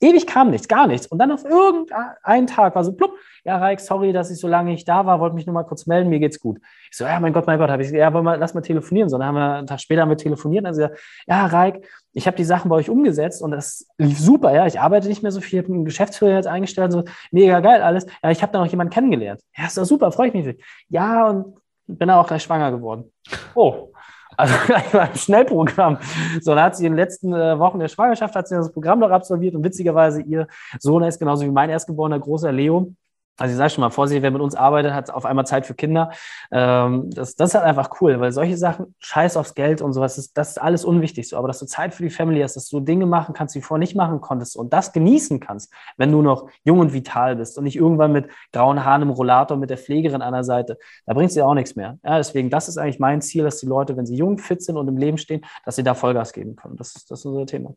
ewig 0.00 0.26
kam 0.26 0.50
nichts, 0.50 0.68
gar 0.68 0.86
nichts. 0.86 1.06
Und 1.06 1.18
dann 1.18 1.32
auf 1.32 1.44
irgendeinen 1.44 2.46
Tag 2.46 2.74
war 2.74 2.84
so, 2.84 2.92
plupp, 2.92 3.12
ja, 3.44 3.56
Reik, 3.56 3.80
sorry, 3.80 4.12
dass 4.12 4.30
ich 4.30 4.38
so 4.38 4.48
lange 4.48 4.70
nicht 4.70 4.88
da 4.88 5.06
war, 5.06 5.20
wollte 5.20 5.34
mich 5.34 5.46
nur 5.46 5.54
mal 5.54 5.64
kurz 5.64 5.86
melden, 5.86 6.10
mir 6.10 6.18
geht's 6.18 6.38
gut. 6.38 6.58
Ich 6.90 6.96
so, 6.96 7.04
ja, 7.04 7.18
mein 7.20 7.32
Gott, 7.32 7.46
mein 7.46 7.58
Gott, 7.58 7.70
habe 7.70 7.82
ich 7.82 7.88
gesagt, 7.88 8.00
ja, 8.00 8.12
wollen 8.12 8.24
wir, 8.24 8.36
lass 8.36 8.54
mal 8.54 8.60
telefonieren. 8.60 9.08
So, 9.08 9.18
dann 9.18 9.28
haben 9.28 9.34
wir, 9.34 9.54
einen 9.54 9.66
Tag 9.66 9.80
später 9.80 10.02
haben 10.02 10.10
wir 10.10 10.16
telefoniert, 10.16 10.66
also 10.66 10.88
ja, 11.26 11.46
Reik, 11.46 11.86
ich 12.12 12.26
habe 12.26 12.36
die 12.36 12.44
Sachen 12.44 12.68
bei 12.68 12.76
euch 12.76 12.90
umgesetzt 12.90 13.42
und 13.42 13.50
das 13.50 13.86
lief 13.96 14.18
super, 14.18 14.52
ja, 14.54 14.66
ich 14.66 14.80
arbeite 14.80 15.08
nicht 15.08 15.22
mehr 15.22 15.32
so 15.32 15.40
viel, 15.40 15.60
habe 15.60 15.72
einen 15.72 15.84
Geschäftsführer 15.84 16.34
jetzt 16.34 16.48
eingestellt, 16.48 16.92
so, 16.92 17.04
mega 17.30 17.60
geil 17.60 17.82
alles. 17.82 18.06
Ja, 18.22 18.30
ich 18.30 18.42
habe 18.42 18.52
da 18.52 18.60
noch 18.60 18.66
jemanden 18.66 18.92
kennengelernt. 18.92 19.40
Ja, 19.56 19.66
ist 19.66 19.78
doch 19.78 19.84
super, 19.84 20.12
freue 20.12 20.28
ich 20.28 20.34
mich. 20.34 20.56
Ja, 20.88 21.28
und 21.28 21.54
bin 21.86 22.10
auch 22.10 22.26
gleich 22.26 22.42
schwanger 22.42 22.70
geworden. 22.70 23.10
Oh, 23.54 23.92
also 24.38 24.54
gleich 24.66 24.92
mal 24.92 25.08
im 25.12 25.16
Schnellprogramm. 25.16 25.98
So, 26.40 26.54
dann 26.54 26.64
hat 26.64 26.76
sie 26.76 26.86
in 26.86 26.92
den 26.92 26.98
letzten 26.98 27.32
äh, 27.32 27.58
Wochen 27.58 27.78
der 27.78 27.88
Schwangerschaft 27.88 28.34
hat 28.34 28.48
sie 28.48 28.54
das 28.54 28.72
Programm 28.72 29.00
noch 29.00 29.10
absolviert 29.10 29.54
und 29.54 29.64
witzigerweise 29.64 30.22
ihr 30.22 30.46
Sohn 30.78 31.02
ist 31.02 31.18
genauso 31.18 31.44
wie 31.44 31.50
mein 31.50 31.70
erstgeborener 31.70 32.18
großer 32.18 32.52
Leo 32.52 32.92
also 33.38 33.52
ich 33.52 33.56
sage 33.56 33.70
schon 33.70 33.82
mal, 33.82 33.90
Vorsicht, 33.90 34.22
wer 34.22 34.30
mit 34.30 34.42
uns 34.42 34.54
arbeitet, 34.54 34.92
hat 34.92 35.10
auf 35.10 35.24
einmal 35.24 35.46
Zeit 35.46 35.64
für 35.64 35.74
Kinder. 35.74 36.10
Ähm, 36.50 37.08
das, 37.10 37.36
das 37.36 37.50
ist 37.50 37.54
halt 37.54 37.64
einfach 37.64 37.90
cool, 38.00 38.18
weil 38.20 38.32
solche 38.32 38.56
Sachen, 38.56 38.94
scheiß 38.98 39.36
aufs 39.36 39.54
Geld 39.54 39.80
und 39.80 39.92
sowas, 39.92 40.16
das, 40.16 40.32
das 40.32 40.50
ist 40.50 40.58
alles 40.58 40.84
unwichtig 40.84 41.28
so. 41.28 41.36
Aber 41.36 41.46
dass 41.46 41.60
du 41.60 41.66
Zeit 41.66 41.94
für 41.94 42.02
die 42.02 42.10
Family 42.10 42.40
hast, 42.40 42.56
dass 42.56 42.68
du 42.68 42.80
Dinge 42.80 43.06
machen 43.06 43.34
kannst, 43.34 43.54
die 43.54 43.60
du 43.60 43.64
vorher 43.64 43.80
nicht 43.80 43.94
machen 43.94 44.20
konntest 44.20 44.56
und 44.56 44.72
das 44.72 44.92
genießen 44.92 45.38
kannst, 45.40 45.72
wenn 45.96 46.10
du 46.10 46.20
noch 46.20 46.48
jung 46.64 46.80
und 46.80 46.92
vital 46.92 47.36
bist 47.36 47.56
und 47.58 47.64
nicht 47.64 47.76
irgendwann 47.76 48.12
mit 48.12 48.28
grauen 48.52 48.84
Haaren 48.84 49.02
im 49.02 49.10
Rollator 49.10 49.56
mit 49.56 49.70
der 49.70 49.78
Pflegerin 49.78 50.22
an 50.22 50.32
der 50.32 50.44
Seite, 50.44 50.78
da 51.06 51.14
bringt 51.14 51.28
es 51.28 51.34
dir 51.34 51.46
auch 51.46 51.54
nichts 51.54 51.76
mehr. 51.76 51.98
Ja, 52.04 52.16
deswegen, 52.16 52.50
das 52.50 52.68
ist 52.68 52.76
eigentlich 52.76 52.98
mein 52.98 53.22
Ziel, 53.22 53.44
dass 53.44 53.58
die 53.60 53.66
Leute, 53.66 53.96
wenn 53.96 54.06
sie 54.06 54.16
jung, 54.16 54.38
fit 54.38 54.62
sind 54.62 54.76
und 54.76 54.88
im 54.88 54.96
Leben 54.96 55.18
stehen, 55.18 55.44
dass 55.64 55.76
sie 55.76 55.84
da 55.84 55.94
Vollgas 55.94 56.32
geben 56.32 56.56
können. 56.56 56.76
Das, 56.76 56.92
das 56.92 57.20
ist 57.20 57.24
unser 57.24 57.46
Thema. 57.46 57.74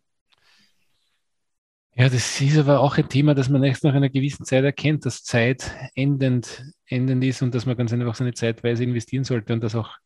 Ja, 1.93 2.07
das 2.07 2.39
ist 2.39 2.57
aber 2.57 2.79
auch 2.79 2.97
ein 2.97 3.09
Thema, 3.09 3.35
das 3.35 3.49
man 3.49 3.63
erst 3.63 3.83
nach 3.83 3.93
einer 3.93 4.09
gewissen 4.09 4.45
Zeit 4.45 4.63
erkennt, 4.63 5.05
dass 5.05 5.23
Zeit 5.23 5.75
endend, 5.93 6.63
endend 6.85 7.23
ist 7.23 7.41
und 7.41 7.53
dass 7.53 7.65
man 7.65 7.75
ganz 7.75 7.91
einfach 7.91 8.15
seine 8.15 8.33
Zeitweise 8.33 8.83
investieren 8.83 9.25
sollte 9.25 9.53
und 9.53 9.61
dass 9.61 9.75
auch, 9.75 9.97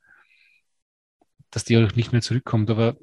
dass 1.52 1.64
die 1.64 1.78
auch 1.78 1.96
nicht 1.96 2.12
mehr 2.12 2.22
zurückkommt. 2.22 2.72
Aber 2.72 2.98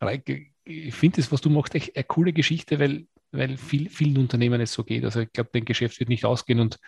äh, 0.00 0.42
ich 0.64 0.94
finde 0.94 1.16
das, 1.18 1.30
was 1.30 1.40
du 1.40 1.50
machst, 1.50 1.76
echt 1.76 1.94
eine 1.94 2.04
coole 2.04 2.32
Geschichte, 2.32 2.80
weil, 2.80 3.06
weil 3.30 3.56
viel, 3.56 3.88
vielen 3.88 4.18
Unternehmen 4.18 4.60
es 4.60 4.72
so 4.72 4.82
geht. 4.82 5.04
Also 5.04 5.20
ich 5.20 5.32
glaube, 5.32 5.50
dein 5.52 5.64
Geschäft 5.64 6.00
wird 6.00 6.08
nicht 6.08 6.24
ausgehen 6.24 6.58
und 6.58 6.80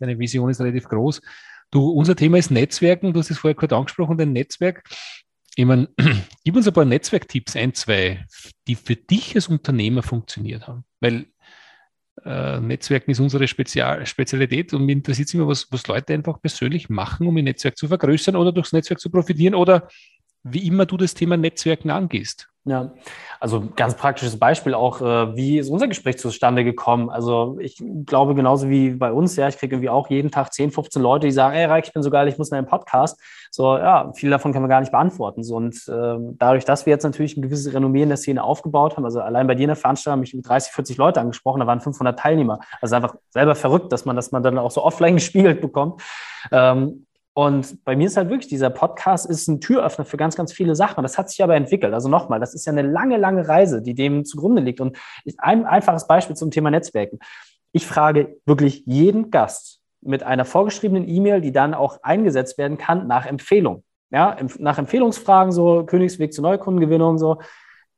deine 0.00 0.18
Vision 0.18 0.50
ist 0.50 0.60
relativ 0.60 0.88
groß. 0.88 1.22
Du, 1.70 1.88
unser 1.90 2.16
Thema 2.16 2.38
ist 2.38 2.50
Netzwerken. 2.50 3.12
Du 3.12 3.20
hast 3.20 3.30
es 3.30 3.38
vorher 3.38 3.54
kurz 3.54 3.72
angesprochen, 3.72 4.18
dein 4.18 4.32
Netzwerk. 4.32 4.82
Ich 5.56 5.64
meine, 5.64 5.88
gib 6.44 6.56
uns 6.56 6.66
ein 6.66 6.74
paar 6.74 6.84
Netzwerktipps, 6.84 7.56
ein, 7.56 7.74
zwei, 7.74 8.24
die 8.66 8.74
für 8.74 8.96
dich 8.96 9.34
als 9.36 9.48
Unternehmer 9.48 10.02
funktioniert 10.02 10.66
haben. 10.66 10.84
Weil 11.00 11.26
äh, 12.24 12.60
Netzwerken 12.60 13.10
ist 13.10 13.20
unsere 13.20 13.46
Spezial 13.48 14.06
Spezialität 14.06 14.72
und 14.72 14.84
mich 14.84 14.96
interessiert 14.96 15.32
immer, 15.34 15.48
was, 15.48 15.70
was 15.70 15.86
Leute 15.86 16.14
einfach 16.14 16.40
persönlich 16.40 16.88
machen, 16.88 17.26
um 17.26 17.36
ihr 17.36 17.42
Netzwerk 17.42 17.76
zu 17.76 17.88
vergrößern 17.88 18.36
oder 18.36 18.52
durchs 18.52 18.72
Netzwerk 18.72 19.00
zu 19.00 19.10
profitieren 19.10 19.54
oder 19.54 19.88
wie 20.44 20.66
immer 20.66 20.86
du 20.86 20.96
das 20.96 21.14
Thema 21.14 21.36
Netzwerken 21.36 21.90
angehst. 21.90 22.48
Ja, 22.66 22.92
also 23.40 23.62
ganz 23.76 23.94
praktisches 23.94 24.38
Beispiel 24.38 24.72
auch, 24.72 25.02
äh, 25.02 25.36
wie 25.36 25.58
ist 25.58 25.68
unser 25.68 25.86
Gespräch 25.86 26.16
zustande 26.16 26.64
gekommen? 26.64 27.10
Also 27.10 27.58
ich 27.60 27.82
glaube 28.06 28.34
genauso 28.34 28.70
wie 28.70 28.92
bei 28.92 29.12
uns, 29.12 29.36
ja, 29.36 29.48
ich 29.48 29.58
kriege 29.58 29.74
irgendwie 29.74 29.90
auch 29.90 30.08
jeden 30.08 30.30
Tag 30.30 30.50
10, 30.50 30.70
15 30.70 31.02
Leute, 31.02 31.26
die 31.26 31.32
sagen, 31.32 31.54
ey 31.54 31.66
Reik, 31.66 31.86
ich 31.86 31.92
bin 31.92 32.02
so 32.02 32.08
geil, 32.08 32.26
ich 32.26 32.38
muss 32.38 32.50
in 32.50 32.56
einen 32.56 32.66
Podcast. 32.66 33.20
So, 33.50 33.76
ja, 33.76 34.10
viele 34.14 34.30
davon 34.30 34.54
können 34.54 34.64
wir 34.64 34.70
gar 34.70 34.80
nicht 34.80 34.92
beantworten. 34.92 35.42
So, 35.42 35.56
und 35.56 35.74
äh, 35.88 36.16
dadurch, 36.38 36.64
dass 36.64 36.86
wir 36.86 36.92
jetzt 36.92 37.04
natürlich 37.04 37.36
ein 37.36 37.42
gewisses 37.42 37.74
Renommee 37.74 38.02
in 38.02 38.08
der 38.08 38.16
Szene 38.16 38.42
aufgebaut 38.42 38.96
haben, 38.96 39.04
also 39.04 39.20
allein 39.20 39.46
bei 39.46 39.54
dir 39.54 39.64
in 39.64 39.68
der 39.68 39.76
Veranstaltung 39.76 40.20
habe 40.20 40.24
ich 40.24 40.32
mit 40.32 40.48
30, 40.48 40.72
40 40.72 40.96
Leute 40.96 41.20
angesprochen, 41.20 41.60
da 41.60 41.66
waren 41.66 41.82
500 41.82 42.18
Teilnehmer. 42.18 42.60
Also 42.80 42.96
einfach 42.96 43.14
selber 43.28 43.54
verrückt, 43.54 43.92
dass 43.92 44.06
man, 44.06 44.16
dass 44.16 44.32
man 44.32 44.42
dann 44.42 44.56
auch 44.56 44.70
so 44.70 44.82
offline 44.82 45.14
gespiegelt 45.16 45.60
bekommt. 45.60 46.02
Ähm, 46.50 47.04
Und 47.36 47.84
bei 47.84 47.96
mir 47.96 48.06
ist 48.06 48.16
halt 48.16 48.30
wirklich, 48.30 48.46
dieser 48.46 48.70
Podcast 48.70 49.26
ist 49.26 49.48
ein 49.48 49.60
Türöffner 49.60 50.04
für 50.04 50.16
ganz, 50.16 50.36
ganz 50.36 50.52
viele 50.52 50.76
Sachen. 50.76 51.02
Das 51.02 51.18
hat 51.18 51.28
sich 51.28 51.42
aber 51.42 51.56
entwickelt. 51.56 51.92
Also 51.92 52.08
nochmal, 52.08 52.38
das 52.38 52.54
ist 52.54 52.64
ja 52.64 52.72
eine 52.72 52.82
lange, 52.82 53.16
lange 53.16 53.48
Reise, 53.48 53.82
die 53.82 53.94
dem 53.94 54.24
zugrunde 54.24 54.62
liegt. 54.62 54.80
Und 54.80 54.96
ein 55.38 55.66
einfaches 55.66 56.06
Beispiel 56.06 56.36
zum 56.36 56.52
Thema 56.52 56.70
Netzwerken. 56.70 57.18
Ich 57.72 57.88
frage 57.88 58.36
wirklich 58.46 58.84
jeden 58.86 59.32
Gast 59.32 59.80
mit 60.00 60.22
einer 60.22 60.44
vorgeschriebenen 60.44 61.08
E-Mail, 61.08 61.40
die 61.40 61.50
dann 61.50 61.74
auch 61.74 61.98
eingesetzt 62.02 62.56
werden 62.56 62.78
kann, 62.78 63.08
nach 63.08 63.26
Empfehlung. 63.26 63.82
Ja, 64.10 64.36
nach 64.58 64.78
Empfehlungsfragen, 64.78 65.50
so 65.50 65.84
Königsweg 65.84 66.32
zur 66.32 66.42
Neukundengewinnung, 66.42 67.18
so 67.18 67.40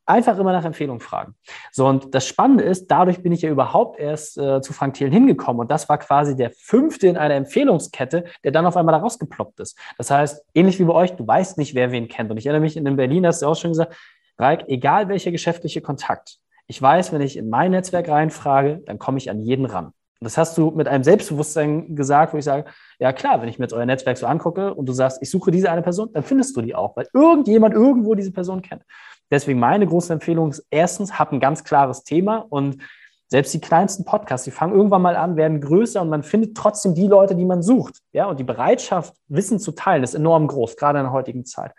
einfach 0.06 0.38
immer 0.38 0.52
nach 0.52 0.64
Empfehlung 0.64 1.00
fragen. 1.00 1.34
So, 1.72 1.86
und 1.86 2.14
das 2.14 2.26
Spannende 2.26 2.64
ist, 2.64 2.86
dadurch 2.86 3.22
bin 3.22 3.32
ich 3.32 3.42
ja 3.42 3.50
überhaupt 3.50 3.98
erst 3.98 4.38
äh, 4.38 4.60
zu 4.60 4.72
Frank 4.72 4.94
Thielen 4.94 5.12
hingekommen. 5.12 5.60
Und 5.60 5.70
das 5.70 5.88
war 5.88 5.98
quasi 5.98 6.36
der 6.36 6.50
fünfte 6.52 7.08
in 7.08 7.16
einer 7.16 7.34
Empfehlungskette, 7.34 8.24
der 8.44 8.52
dann 8.52 8.66
auf 8.66 8.76
einmal 8.76 8.94
da 8.94 8.98
rausgeploppt 8.98 9.60
ist. 9.60 9.78
Das 9.98 10.10
heißt, 10.10 10.44
ähnlich 10.54 10.78
wie 10.78 10.84
bei 10.84 10.94
euch, 10.94 11.12
du 11.12 11.26
weißt 11.26 11.58
nicht, 11.58 11.74
wer 11.74 11.90
wen 11.90 12.08
kennt. 12.08 12.30
Und 12.30 12.36
ich 12.36 12.46
erinnere 12.46 12.62
mich, 12.62 12.76
in 12.76 12.96
Berlin 12.96 13.26
hast 13.26 13.42
du 13.42 13.46
auch 13.46 13.56
schon 13.56 13.72
gesagt, 13.72 13.94
Reik, 14.38 14.64
egal 14.68 15.08
welcher 15.08 15.30
geschäftliche 15.30 15.80
Kontakt, 15.80 16.38
ich 16.66 16.80
weiß, 16.80 17.12
wenn 17.12 17.20
ich 17.20 17.36
in 17.36 17.48
mein 17.48 17.70
Netzwerk 17.70 18.08
reinfrage, 18.08 18.82
dann 18.84 18.98
komme 18.98 19.18
ich 19.18 19.30
an 19.30 19.40
jeden 19.40 19.64
ran. 19.64 19.92
Das 20.20 20.38
hast 20.38 20.56
du 20.56 20.70
mit 20.70 20.88
einem 20.88 21.04
Selbstbewusstsein 21.04 21.94
gesagt, 21.94 22.32
wo 22.32 22.38
ich 22.38 22.44
sage, 22.44 22.64
ja 22.98 23.12
klar, 23.12 23.40
wenn 23.40 23.48
ich 23.48 23.58
mir 23.58 23.66
jetzt 23.66 23.74
euer 23.74 23.84
Netzwerk 23.84 24.16
so 24.16 24.26
angucke 24.26 24.74
und 24.74 24.86
du 24.86 24.92
sagst, 24.92 25.18
ich 25.20 25.30
suche 25.30 25.50
diese 25.50 25.70
eine 25.70 25.82
Person, 25.82 26.10
dann 26.12 26.22
findest 26.22 26.56
du 26.56 26.62
die 26.62 26.74
auch, 26.74 26.96
weil 26.96 27.06
irgendjemand 27.12 27.74
irgendwo 27.74 28.14
diese 28.14 28.32
Person 28.32 28.62
kennt. 28.62 28.82
Deswegen 29.30 29.58
meine 29.58 29.86
große 29.86 30.12
Empfehlung 30.12 30.50
ist, 30.50 30.66
erstens, 30.70 31.18
hab 31.18 31.32
ein 31.32 31.40
ganz 31.40 31.64
klares 31.64 32.04
Thema 32.04 32.44
und 32.48 32.82
selbst 33.28 33.52
die 33.54 33.60
kleinsten 33.60 34.04
Podcasts, 34.04 34.44
die 34.44 34.52
fangen 34.52 34.74
irgendwann 34.74 35.02
mal 35.02 35.16
an, 35.16 35.36
werden 35.36 35.60
größer 35.60 36.00
und 36.00 36.08
man 36.08 36.22
findet 36.22 36.56
trotzdem 36.56 36.94
die 36.94 37.08
Leute, 37.08 37.34
die 37.34 37.44
man 37.44 37.62
sucht. 37.62 38.00
Ja, 38.12 38.26
und 38.26 38.38
die 38.38 38.44
Bereitschaft, 38.44 39.14
Wissen 39.26 39.58
zu 39.58 39.72
teilen, 39.72 40.04
ist 40.04 40.14
enorm 40.14 40.46
groß, 40.46 40.76
gerade 40.76 41.00
in 41.00 41.06
der 41.06 41.12
heutigen 41.12 41.44
Zeit. 41.44 41.72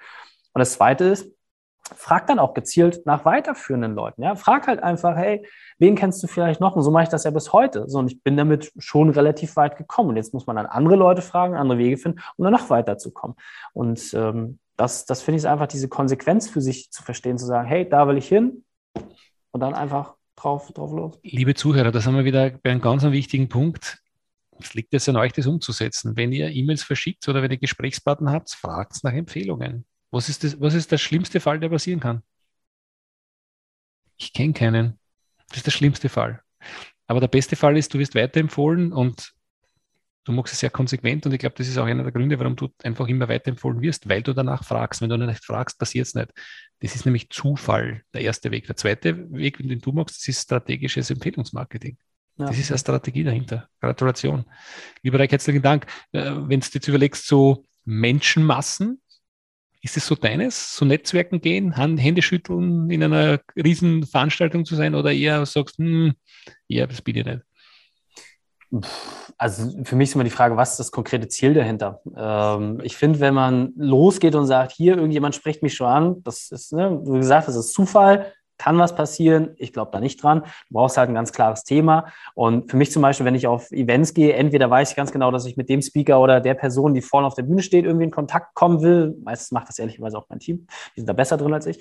Und 0.53 0.59
das 0.59 0.73
zweite 0.73 1.05
ist, 1.05 1.31
frag 1.95 2.27
dann 2.27 2.39
auch 2.39 2.53
gezielt 2.53 3.05
nach 3.05 3.23
weiterführenden 3.23 3.95
Leuten. 3.95 4.23
Ja, 4.23 4.35
frag 4.35 4.67
halt 4.67 4.83
einfach, 4.83 5.15
hey, 5.15 5.47
wen 5.79 5.95
kennst 5.95 6.21
du 6.21 6.27
vielleicht 6.27 6.59
noch? 6.59 6.75
Und 6.75 6.83
so 6.83 6.91
mache 6.91 7.03
ich 7.03 7.09
das 7.09 7.23
ja 7.23 7.31
bis 7.31 7.53
heute. 7.53 7.87
So, 7.87 7.99
und 7.99 8.11
ich 8.11 8.21
bin 8.21 8.35
damit 8.35 8.73
schon 8.77 9.09
relativ 9.09 9.55
weit 9.55 9.77
gekommen. 9.77 10.09
Und 10.09 10.17
jetzt 10.17 10.33
muss 10.33 10.47
man 10.47 10.57
dann 10.57 10.65
andere 10.65 10.97
Leute 10.97 11.21
fragen, 11.21 11.55
andere 11.55 11.77
Wege 11.77 11.97
finden, 11.97 12.19
um 12.35 12.43
dann 12.43 12.53
noch 12.53 12.69
weiterzukommen. 12.69 13.37
Und 13.73 14.13
ähm, 14.13 14.59
das, 14.77 15.05
das 15.05 15.21
finde 15.21 15.39
ich 15.39 15.47
einfach 15.47 15.67
diese 15.67 15.89
Konsequenz 15.89 16.47
für 16.49 16.61
sich 16.61 16.91
zu 16.91 17.03
verstehen, 17.03 17.37
zu 17.37 17.45
sagen, 17.45 17.67
hey, 17.67 17.87
da 17.89 18.07
will 18.07 18.17
ich 18.17 18.27
hin 18.27 18.63
und 19.51 19.59
dann 19.59 19.73
einfach 19.73 20.15
drauf, 20.35 20.71
drauf 20.71 20.91
los. 20.91 21.19
Liebe 21.23 21.55
Zuhörer, 21.55 21.91
da 21.91 21.99
sind 21.99 22.15
wir 22.15 22.25
wieder 22.25 22.51
bei 22.51 22.71
einem 22.71 22.81
ganz 22.81 23.03
wichtigen 23.03 23.49
Punkt. 23.49 23.97
Es 24.59 24.73
liegt 24.75 24.93
jetzt 24.93 25.09
an 25.09 25.17
euch, 25.17 25.33
das 25.33 25.47
umzusetzen. 25.47 26.15
Wenn 26.15 26.31
ihr 26.31 26.49
E-Mails 26.49 26.83
verschickt 26.83 27.27
oder 27.27 27.41
wenn 27.41 27.51
ihr 27.51 27.57
Gesprächspartner 27.57 28.31
habt, 28.31 28.51
fragt 28.51 29.03
nach 29.03 29.13
Empfehlungen. 29.13 29.85
Was 30.11 30.29
ist, 30.29 30.43
das, 30.43 30.59
was 30.61 30.73
ist 30.73 30.91
der 30.91 30.97
schlimmste 30.97 31.39
Fall, 31.39 31.59
der 31.59 31.69
passieren 31.69 31.99
kann? 31.99 32.21
Ich 34.17 34.33
kenne 34.33 34.53
keinen. 34.53 34.99
Das 35.49 35.57
ist 35.57 35.65
der 35.65 35.71
schlimmste 35.71 36.09
Fall. 36.09 36.41
Aber 37.07 37.19
der 37.19 37.27
beste 37.27 37.55
Fall 37.55 37.77
ist, 37.77 37.93
du 37.93 37.99
wirst 37.99 38.15
weiterempfohlen 38.15 38.93
und 38.93 39.33
du 40.27 40.33
machst 40.33 40.53
es 40.53 40.59
sehr 40.59 40.69
konsequent 40.69 41.25
und 41.25 41.31
ich 41.31 41.39
glaube, 41.39 41.55
das 41.57 41.69
ist 41.69 41.77
auch 41.77 41.85
einer 41.85 42.03
der 42.03 42.11
Gründe, 42.11 42.37
warum 42.37 42.57
du 42.57 42.67
einfach 42.83 43.07
immer 43.07 43.29
weiterempfohlen 43.29 43.81
wirst, 43.81 44.09
weil 44.09 44.21
du 44.21 44.33
danach 44.33 44.65
fragst. 44.65 45.01
Wenn 45.01 45.09
du 45.09 45.17
nicht 45.17 45.45
fragst, 45.45 45.79
passiert 45.79 46.07
es 46.07 46.15
nicht. 46.15 46.31
Das 46.81 46.95
ist 46.95 47.05
nämlich 47.05 47.29
Zufall, 47.29 48.01
der 48.13 48.21
erste 48.21 48.51
Weg. 48.51 48.67
Der 48.67 48.75
zweite 48.75 49.31
Weg, 49.31 49.57
den 49.57 49.79
du 49.79 49.91
machst, 49.93 50.17
das 50.17 50.27
ist 50.27 50.41
strategisches 50.41 51.09
Empfehlungsmarketing. 51.09 51.97
Ja. 52.37 52.47
Das 52.47 52.59
ist 52.59 52.69
eine 52.69 52.77
Strategie 52.77 53.23
dahinter. 53.23 53.69
Gratulation. 53.79 54.45
Lieber 55.01 55.17
Reich, 55.17 55.31
herzlichen 55.31 55.61
Dank. 55.61 55.85
Äh, 56.11 56.31
wenn 56.35 56.59
du 56.59 56.67
jetzt 56.73 56.87
überlegst, 56.87 57.25
so 57.25 57.63
Menschenmassen, 57.85 59.01
ist 59.81 59.95
es 59.95 60.05
so 60.05 60.15
deines, 60.15 60.75
so 60.75 60.83
Netzwerken 60.83 61.39
gehen, 61.39 61.71
Hände 61.73 62.21
schütteln, 62.21 62.89
in 62.89 63.01
einer 63.01 63.39
riesen 63.55 64.05
Veranstaltung 64.05 64.65
zu 64.65 64.75
sein 64.75 64.93
oder 64.93 65.13
eher 65.13 65.45
sagst, 65.45 65.77
hm, 65.77 66.13
ja, 66.67 66.85
das 66.85 67.01
bin 67.01 67.15
ich 67.15 67.25
nicht? 67.25 67.46
Also 69.37 69.71
für 69.83 69.95
mich 69.95 70.09
ist 70.09 70.15
immer 70.15 70.23
die 70.23 70.29
Frage, 70.29 70.57
was 70.57 70.71
ist 70.71 70.79
das 70.79 70.91
konkrete 70.91 71.27
Ziel 71.27 71.53
dahinter? 71.53 72.01
Ähm, 72.15 72.81
ich 72.83 72.97
finde, 72.97 73.19
wenn 73.19 73.33
man 73.33 73.73
losgeht 73.77 74.35
und 74.35 74.45
sagt, 74.45 74.71
hier, 74.71 74.95
irgendjemand 74.95 75.35
spricht 75.35 75.63
mich 75.63 75.75
schon 75.75 75.87
an, 75.87 76.23
das 76.23 76.51
ist, 76.51 76.73
ne, 76.73 76.99
wie 77.03 77.19
gesagt, 77.19 77.47
das 77.47 77.55
ist 77.55 77.73
Zufall, 77.73 78.33
kann 78.57 78.77
was 78.77 78.95
passieren. 78.95 79.49
Ich 79.57 79.73
glaube 79.73 79.91
da 79.91 79.99
nicht 79.99 80.21
dran. 80.21 80.43
Du 80.69 80.73
brauchst 80.73 80.97
halt 80.97 81.09
ein 81.09 81.15
ganz 81.15 81.31
klares 81.31 81.63
Thema. 81.63 82.05
Und 82.33 82.69
für 82.69 82.77
mich 82.77 82.91
zum 82.91 83.01
Beispiel, 83.01 83.25
wenn 83.25 83.35
ich 83.35 83.47
auf 83.47 83.71
Events 83.71 84.13
gehe, 84.13 84.33
entweder 84.33 84.69
weiß 84.69 84.91
ich 84.91 84.95
ganz 84.95 85.11
genau, 85.11 85.31
dass 85.31 85.45
ich 85.45 85.57
mit 85.57 85.69
dem 85.69 85.81
Speaker 85.81 86.19
oder 86.19 86.41
der 86.41 86.53
Person, 86.53 86.93
die 86.93 87.01
vorne 87.01 87.27
auf 87.27 87.35
der 87.35 87.43
Bühne 87.43 87.61
steht, 87.61 87.85
irgendwie 87.85 88.05
in 88.05 88.11
Kontakt 88.11 88.55
kommen 88.55 88.81
will. 88.81 89.15
Meistens 89.23 89.51
macht 89.51 89.69
das 89.69 89.79
ehrlicherweise 89.79 90.17
auch 90.17 90.25
mein 90.29 90.39
Team. 90.39 90.67
Die 90.95 91.01
sind 91.01 91.07
da 91.07 91.13
besser 91.13 91.37
drin 91.37 91.53
als 91.53 91.65
ich. 91.65 91.79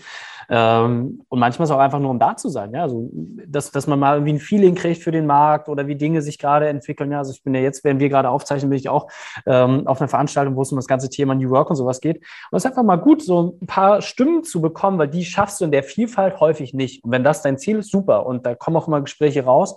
Ähm, 0.48 1.22
und 1.28 1.38
manchmal 1.38 1.64
ist 1.64 1.70
es 1.70 1.76
auch 1.76 1.80
einfach 1.80 1.98
nur, 1.98 2.10
um 2.10 2.18
da 2.18 2.36
zu 2.36 2.48
sein. 2.48 2.72
Ja, 2.72 2.82
also, 2.82 3.08
dass, 3.46 3.70
dass 3.70 3.86
man 3.86 3.98
mal 3.98 4.16
irgendwie 4.16 4.34
ein 4.34 4.40
Feeling 4.40 4.74
kriegt 4.74 5.02
für 5.02 5.10
den 5.10 5.26
Markt 5.26 5.68
oder 5.68 5.86
wie 5.86 5.96
Dinge 5.96 6.22
sich 6.22 6.38
gerade 6.38 6.68
entwickeln. 6.68 7.10
Ja, 7.10 7.18
also 7.18 7.32
ich 7.32 7.42
bin 7.42 7.54
ja 7.54 7.60
jetzt, 7.60 7.84
wenn 7.84 8.00
wir 8.00 8.08
gerade 8.08 8.30
aufzeichnen, 8.30 8.70
bin 8.70 8.78
ich 8.78 8.88
auch 8.88 9.08
ähm, 9.46 9.86
auf 9.86 10.00
einer 10.00 10.08
Veranstaltung, 10.08 10.56
wo 10.56 10.62
es 10.62 10.72
um 10.72 10.76
das 10.76 10.86
ganze 10.86 11.08
Thema 11.08 11.34
New 11.34 11.50
Work 11.50 11.70
und 11.70 11.76
sowas 11.76 12.00
geht. 12.00 12.18
Und 12.50 12.56
es 12.56 12.64
ist 12.64 12.70
einfach 12.70 12.82
mal 12.82 12.96
gut, 12.96 13.22
so 13.22 13.56
ein 13.60 13.66
paar 13.66 14.02
Stimmen 14.02 14.44
zu 14.44 14.60
bekommen, 14.60 14.98
weil 14.98 15.08
die 15.08 15.24
schaffst 15.24 15.60
du 15.60 15.64
in 15.64 15.70
der 15.70 15.82
Vielfalt 15.82 16.40
häufig 16.40 16.65
häufig 16.66 16.74
nicht. 16.74 17.04
Und 17.04 17.10
wenn 17.10 17.24
das 17.24 17.42
dein 17.42 17.58
Ziel 17.58 17.78
ist, 17.78 17.90
super. 17.90 18.26
Und 18.26 18.46
da 18.46 18.54
kommen 18.54 18.76
auch 18.76 18.88
immer 18.88 19.00
Gespräche 19.00 19.44
raus. 19.44 19.76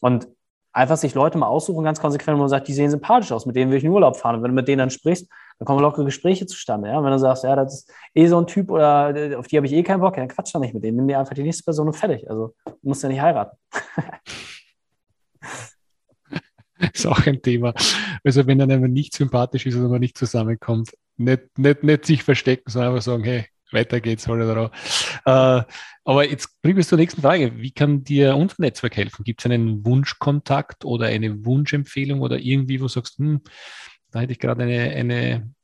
Und 0.00 0.28
einfach 0.72 0.96
sich 0.96 1.14
Leute 1.14 1.36
mal 1.36 1.48
aussuchen, 1.48 1.82
ganz 1.84 2.00
konsequent, 2.00 2.36
wo 2.36 2.40
man 2.40 2.48
sagt, 2.48 2.68
die 2.68 2.72
sehen 2.72 2.90
sympathisch 2.90 3.32
aus, 3.32 3.44
mit 3.44 3.56
denen 3.56 3.72
will 3.72 3.78
ich 3.78 3.84
in 3.84 3.90
Urlaub 3.90 4.16
fahren. 4.16 4.36
Und 4.36 4.42
wenn 4.42 4.52
du 4.52 4.54
mit 4.54 4.68
denen 4.68 4.78
dann 4.78 4.90
sprichst, 4.90 5.28
dann 5.58 5.66
kommen 5.66 5.80
lockere 5.80 6.04
Gespräche 6.04 6.46
zustande. 6.46 6.88
Ja? 6.88 7.02
wenn 7.02 7.10
du 7.10 7.18
sagst, 7.18 7.42
ja, 7.44 7.56
das 7.56 7.74
ist 7.74 7.90
eh 8.14 8.28
so 8.28 8.38
ein 8.38 8.46
Typ 8.46 8.70
oder 8.70 9.36
auf 9.36 9.48
die 9.48 9.56
habe 9.56 9.66
ich 9.66 9.72
eh 9.72 9.82
keinen 9.82 10.00
Bock, 10.00 10.14
dann 10.14 10.28
quatsch 10.28 10.54
doch 10.54 10.60
nicht 10.60 10.72
mit 10.72 10.84
denen. 10.84 10.98
Nimm 10.98 11.08
dir 11.08 11.18
einfach 11.18 11.34
die 11.34 11.42
nächste 11.42 11.64
Person 11.64 11.88
und 11.88 11.94
fertig. 11.94 12.30
Also 12.30 12.54
du 12.64 12.76
musst 12.82 13.02
ja 13.02 13.08
nicht 13.08 13.20
heiraten. 13.20 13.56
ist 16.94 17.06
auch 17.06 17.26
ein 17.26 17.42
Thema. 17.42 17.74
Also 18.24 18.46
wenn 18.46 18.58
dann 18.58 18.70
einfach 18.70 18.88
nicht 18.88 19.12
sympathisch 19.14 19.66
ist 19.66 19.76
oder 19.76 19.88
man 19.88 20.00
nicht 20.00 20.16
zusammenkommt, 20.16 20.92
nicht, 21.16 21.58
nicht, 21.58 21.82
nicht 21.82 22.06
sich 22.06 22.22
verstecken, 22.22 22.70
sondern 22.70 22.92
einfach 22.92 23.02
sagen, 23.02 23.24
hey, 23.24 23.46
weiter 23.72 24.00
geht's, 24.00 24.26
Holder. 24.26 24.70
Äh, 25.24 25.62
aber 26.04 26.28
jetzt 26.28 26.60
bringen 26.62 26.76
wir 26.76 26.84
zur 26.84 26.98
nächsten 26.98 27.22
Frage. 27.22 27.56
Wie 27.58 27.72
kann 27.72 28.04
dir 28.04 28.36
unser 28.36 28.56
Netzwerk 28.58 28.96
helfen? 28.96 29.24
Gibt 29.24 29.40
es 29.40 29.46
einen 29.50 29.84
Wunschkontakt 29.84 30.84
oder 30.84 31.06
eine 31.06 31.44
Wunschempfehlung 31.44 32.20
oder 32.20 32.38
irgendwie, 32.38 32.80
wo 32.80 32.84
du 32.84 32.88
sagst, 32.88 33.18
hm, 33.18 33.42
da 34.10 34.20
hätte 34.20 34.32
ich 34.32 34.38
gerade 34.38 34.62
eine, 34.62 34.90
eine, 34.90 35.54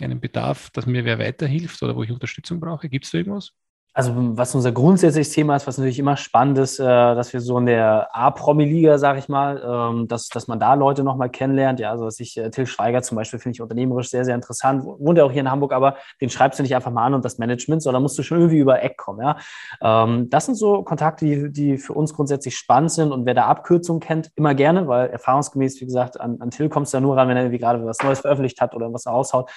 einen 0.00 0.20
Bedarf, 0.20 0.70
dass 0.70 0.86
mir 0.86 1.04
wer 1.04 1.18
weiterhilft 1.18 1.82
oder 1.82 1.94
wo 1.96 2.02
ich 2.02 2.10
Unterstützung 2.10 2.60
brauche? 2.60 2.88
Gibt 2.88 3.04
es 3.04 3.12
da 3.12 3.18
irgendwas? 3.18 3.52
Also 3.96 4.12
was 4.16 4.52
unser 4.56 4.72
grundsätzliches 4.72 5.32
Thema 5.32 5.54
ist, 5.54 5.68
was 5.68 5.78
natürlich 5.78 6.00
immer 6.00 6.16
spannend 6.16 6.58
ist, 6.58 6.80
äh, 6.80 6.84
dass 6.84 7.32
wir 7.32 7.40
so 7.40 7.56
in 7.58 7.66
der 7.66 8.08
A-Promi-Liga, 8.12 8.98
sage 8.98 9.20
ich 9.20 9.28
mal, 9.28 9.62
ähm, 9.64 10.08
dass, 10.08 10.28
dass 10.28 10.48
man 10.48 10.58
da 10.58 10.74
Leute 10.74 11.04
nochmal 11.04 11.30
kennenlernt. 11.30 11.78
Ja, 11.78 11.92
also 11.92 12.04
was 12.04 12.18
ich, 12.18 12.36
äh, 12.36 12.50
Till 12.50 12.66
Schweiger 12.66 13.02
zum 13.02 13.14
Beispiel 13.14 13.38
finde 13.38 13.54
ich 13.54 13.62
unternehmerisch 13.62 14.10
sehr, 14.10 14.24
sehr 14.24 14.34
interessant. 14.34 14.84
Wohnt 14.84 15.16
ja 15.16 15.24
auch 15.24 15.30
hier 15.30 15.42
in 15.42 15.50
Hamburg, 15.50 15.72
aber 15.72 15.94
den 16.20 16.28
schreibst 16.28 16.58
du 16.58 16.64
nicht 16.64 16.74
einfach 16.74 16.90
mal 16.90 17.06
an 17.06 17.14
und 17.14 17.24
das 17.24 17.38
Management, 17.38 17.84
sondern 17.84 18.02
musst 18.02 18.18
du 18.18 18.24
schon 18.24 18.38
irgendwie 18.38 18.58
über 18.58 18.82
Eck 18.82 18.96
kommen. 18.96 19.20
Ja, 19.20 19.36
ähm, 19.80 20.28
das 20.28 20.46
sind 20.46 20.56
so 20.56 20.82
Kontakte, 20.82 21.24
die, 21.24 21.52
die 21.52 21.78
für 21.78 21.92
uns 21.92 22.14
grundsätzlich 22.14 22.56
spannend 22.56 22.90
sind 22.90 23.12
und 23.12 23.26
wer 23.26 23.34
da 23.34 23.46
Abkürzungen 23.46 24.00
kennt, 24.00 24.32
immer 24.34 24.56
gerne, 24.56 24.88
weil 24.88 25.10
erfahrungsgemäß, 25.10 25.80
wie 25.80 25.86
gesagt, 25.86 26.20
an, 26.20 26.38
an 26.40 26.50
Till 26.50 26.68
kommst 26.68 26.92
du 26.92 26.96
ja 26.96 27.00
nur 27.00 27.16
ran, 27.16 27.28
wenn 27.28 27.36
er 27.36 27.44
irgendwie 27.44 27.60
gerade 27.60 27.86
was 27.86 28.02
Neues 28.02 28.20
veröffentlicht 28.20 28.60
hat 28.60 28.74
oder 28.74 28.92
was 28.92 29.06
raushaut. 29.06 29.48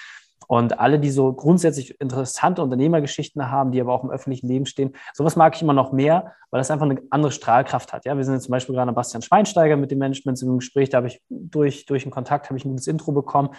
Und 0.47 0.79
alle, 0.79 0.99
die 0.99 1.09
so 1.09 1.33
grundsätzlich 1.33 1.99
interessante 1.99 2.61
Unternehmergeschichten 2.61 3.51
haben, 3.51 3.71
die 3.71 3.81
aber 3.81 3.93
auch 3.93 4.03
im 4.03 4.11
öffentlichen 4.11 4.47
Leben 4.47 4.65
stehen, 4.65 4.95
sowas 5.13 5.35
mag 5.35 5.55
ich 5.55 5.61
immer 5.61 5.73
noch 5.73 5.91
mehr, 5.91 6.33
weil 6.51 6.59
das 6.59 6.71
einfach 6.71 6.85
eine 6.85 7.01
andere 7.09 7.31
Strahlkraft 7.31 7.91
hat. 7.91 8.05
Ja, 8.05 8.15
wir 8.15 8.23
sind 8.23 8.35
jetzt 8.35 8.43
zum 8.43 8.51
Beispiel 8.51 8.75
gerade 8.75 8.87
an 8.87 8.95
Bastian 8.95 9.21
Schweinsteiger 9.21 9.75
mit 9.75 9.91
dem 9.91 9.99
Management 9.99 10.41
im 10.41 10.59
Gespräch, 10.59 10.89
da 10.89 10.97
habe 10.97 11.07
ich 11.07 11.21
durch, 11.29 11.85
durch 11.85 12.03
einen 12.03 12.11
Kontakt 12.11 12.49
habe 12.49 12.57
ich 12.57 12.63
ein 12.63 12.69
gutes 12.69 12.87
Intro 12.87 13.11
bekommen. 13.11 13.49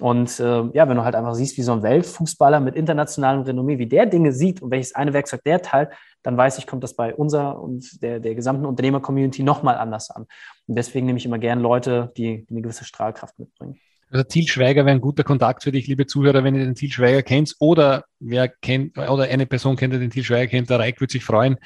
Und 0.00 0.40
äh, 0.40 0.64
ja, 0.72 0.88
wenn 0.88 0.96
du 0.96 1.04
halt 1.04 1.14
einfach 1.14 1.34
siehst, 1.34 1.56
wie 1.56 1.62
so 1.62 1.72
ein 1.72 1.84
Weltfußballer 1.84 2.58
mit 2.58 2.74
internationalem 2.74 3.42
Renommee, 3.42 3.78
wie 3.78 3.86
der 3.86 4.06
Dinge 4.06 4.32
sieht 4.32 4.60
und 4.60 4.72
welches 4.72 4.94
eine 4.94 5.12
Werkzeug 5.12 5.44
der 5.44 5.62
teilt, 5.62 5.90
dann 6.24 6.36
weiß 6.36 6.58
ich, 6.58 6.66
kommt 6.66 6.82
das 6.82 6.94
bei 6.94 7.14
unserer 7.14 7.62
und 7.62 8.02
der, 8.02 8.18
der 8.18 8.34
gesamten 8.34 8.66
Unternehmer-Community 8.66 9.44
nochmal 9.44 9.76
anders 9.76 10.10
an. 10.10 10.26
Und 10.66 10.76
deswegen 10.76 11.06
nehme 11.06 11.18
ich 11.18 11.26
immer 11.26 11.38
gerne 11.38 11.62
Leute, 11.62 12.12
die 12.16 12.44
eine 12.50 12.60
gewisse 12.60 12.84
Strahlkraft 12.84 13.38
mitbringen. 13.38 13.78
Also 14.14 14.28
Thiel 14.28 14.46
Schweiger 14.46 14.86
wäre 14.86 14.94
ein 14.94 15.00
guter 15.00 15.24
Kontakt 15.24 15.64
für 15.64 15.72
dich, 15.72 15.88
liebe 15.88 16.06
Zuhörer, 16.06 16.44
wenn 16.44 16.54
ihr 16.54 16.64
den 16.64 16.76
Thiel 16.76 16.92
Schweiger 16.92 17.24
kennt 17.24 17.56
oder 17.58 18.04
wer 18.20 18.46
kennt 18.46 18.96
oder 18.96 19.24
eine 19.24 19.44
Person 19.44 19.74
kennt, 19.74 19.92
der 19.92 19.98
den 19.98 20.10
Thiel 20.10 20.22
Schweiger 20.22 20.46
kennt, 20.46 20.70
der 20.70 20.78
Reik 20.78 21.00
würde 21.00 21.10
sich 21.10 21.24
freuen. 21.24 21.56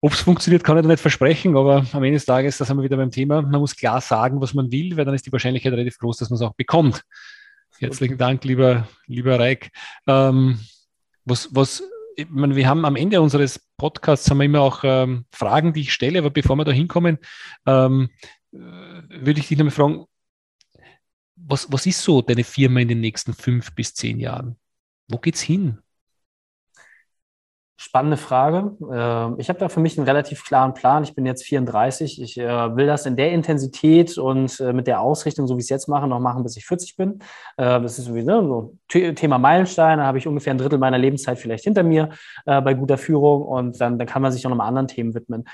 Ob 0.00 0.12
es 0.12 0.22
funktioniert, 0.22 0.64
kann 0.64 0.76
ich 0.76 0.82
da 0.82 0.88
nicht 0.88 0.98
versprechen, 0.98 1.56
aber 1.56 1.86
am 1.92 2.02
Ende 2.02 2.16
des 2.16 2.24
Tages, 2.24 2.58
da 2.58 2.64
sind 2.64 2.78
wir 2.78 2.82
wieder 2.82 2.96
beim 2.96 3.12
Thema, 3.12 3.42
man 3.42 3.60
muss 3.60 3.76
klar 3.76 4.00
sagen, 4.00 4.40
was 4.40 4.54
man 4.54 4.72
will, 4.72 4.96
weil 4.96 5.04
dann 5.04 5.14
ist 5.14 5.24
die 5.24 5.30
Wahrscheinlichkeit 5.30 5.72
relativ 5.72 5.98
groß, 5.98 6.16
dass 6.16 6.30
man 6.30 6.34
es 6.34 6.42
auch 6.42 6.54
bekommt. 6.54 7.04
Herzlichen 7.78 8.18
Dank, 8.18 8.42
lieber, 8.42 8.88
lieber 9.06 9.38
Reik. 9.38 9.70
Ähm, 10.08 10.58
was, 11.24 11.48
was, 11.52 11.84
ich 12.16 12.26
meine, 12.28 12.56
wir 12.56 12.66
haben 12.66 12.84
am 12.84 12.96
Ende 12.96 13.20
unseres 13.20 13.68
Podcasts 13.76 14.28
haben 14.28 14.38
wir 14.38 14.46
immer 14.46 14.62
auch 14.62 14.80
ähm, 14.82 15.26
Fragen, 15.30 15.74
die 15.74 15.82
ich 15.82 15.92
stelle, 15.92 16.18
aber 16.18 16.30
bevor 16.30 16.56
wir 16.56 16.64
da 16.64 16.72
hinkommen, 16.72 17.18
ähm, 17.66 18.08
äh, 18.52 18.58
würde 18.58 19.38
ich 19.38 19.46
dich 19.46 19.56
nochmal 19.56 19.70
fragen, 19.70 20.06
was, 21.46 21.70
was 21.70 21.86
ist 21.86 22.02
so 22.02 22.22
deine 22.22 22.44
Firma 22.44 22.80
in 22.80 22.88
den 22.88 23.00
nächsten 23.00 23.32
fünf 23.32 23.74
bis 23.74 23.94
zehn 23.94 24.18
Jahren? 24.18 24.56
Wo 25.08 25.18
geht's 25.18 25.40
hin? 25.40 25.78
Spannende 27.82 28.18
Frage. 28.18 28.76
Ähm, 28.92 29.36
ich 29.38 29.48
habe 29.48 29.58
da 29.58 29.70
für 29.70 29.80
mich 29.80 29.96
einen 29.96 30.06
relativ 30.06 30.44
klaren 30.44 30.74
Plan. 30.74 31.02
Ich 31.02 31.14
bin 31.14 31.24
jetzt 31.24 31.44
34. 31.44 32.20
Ich 32.20 32.36
äh, 32.36 32.76
will 32.76 32.86
das 32.86 33.06
in 33.06 33.16
der 33.16 33.32
Intensität 33.32 34.18
und 34.18 34.60
äh, 34.60 34.74
mit 34.74 34.86
der 34.86 35.00
Ausrichtung, 35.00 35.46
so 35.46 35.56
wie 35.56 35.60
ich 35.60 35.64
es 35.64 35.70
jetzt 35.70 35.88
mache, 35.88 36.06
noch 36.06 36.20
machen, 36.20 36.42
bis 36.42 36.58
ich 36.58 36.66
40 36.66 36.96
bin. 36.96 37.20
Äh, 37.56 37.80
das 37.80 37.98
ist 37.98 38.04
sowieso 38.04 38.76
so 38.90 39.12
Thema 39.14 39.38
Meilenstein. 39.38 39.96
Da 39.96 40.04
habe 40.04 40.18
ich 40.18 40.26
ungefähr 40.26 40.52
ein 40.52 40.58
Drittel 40.58 40.78
meiner 40.78 40.98
Lebenszeit 40.98 41.38
vielleicht 41.38 41.64
hinter 41.64 41.82
mir 41.82 42.10
bei 42.44 42.74
guter 42.74 42.98
Führung 42.98 43.42
und 43.42 43.80
dann, 43.80 43.98
dann 43.98 44.06
kann 44.06 44.20
man 44.20 44.32
sich 44.32 44.44
auch 44.44 44.50
nochmal 44.50 44.68
anderen 44.68 44.88
Themen 44.88 45.14
widmen. 45.14 45.44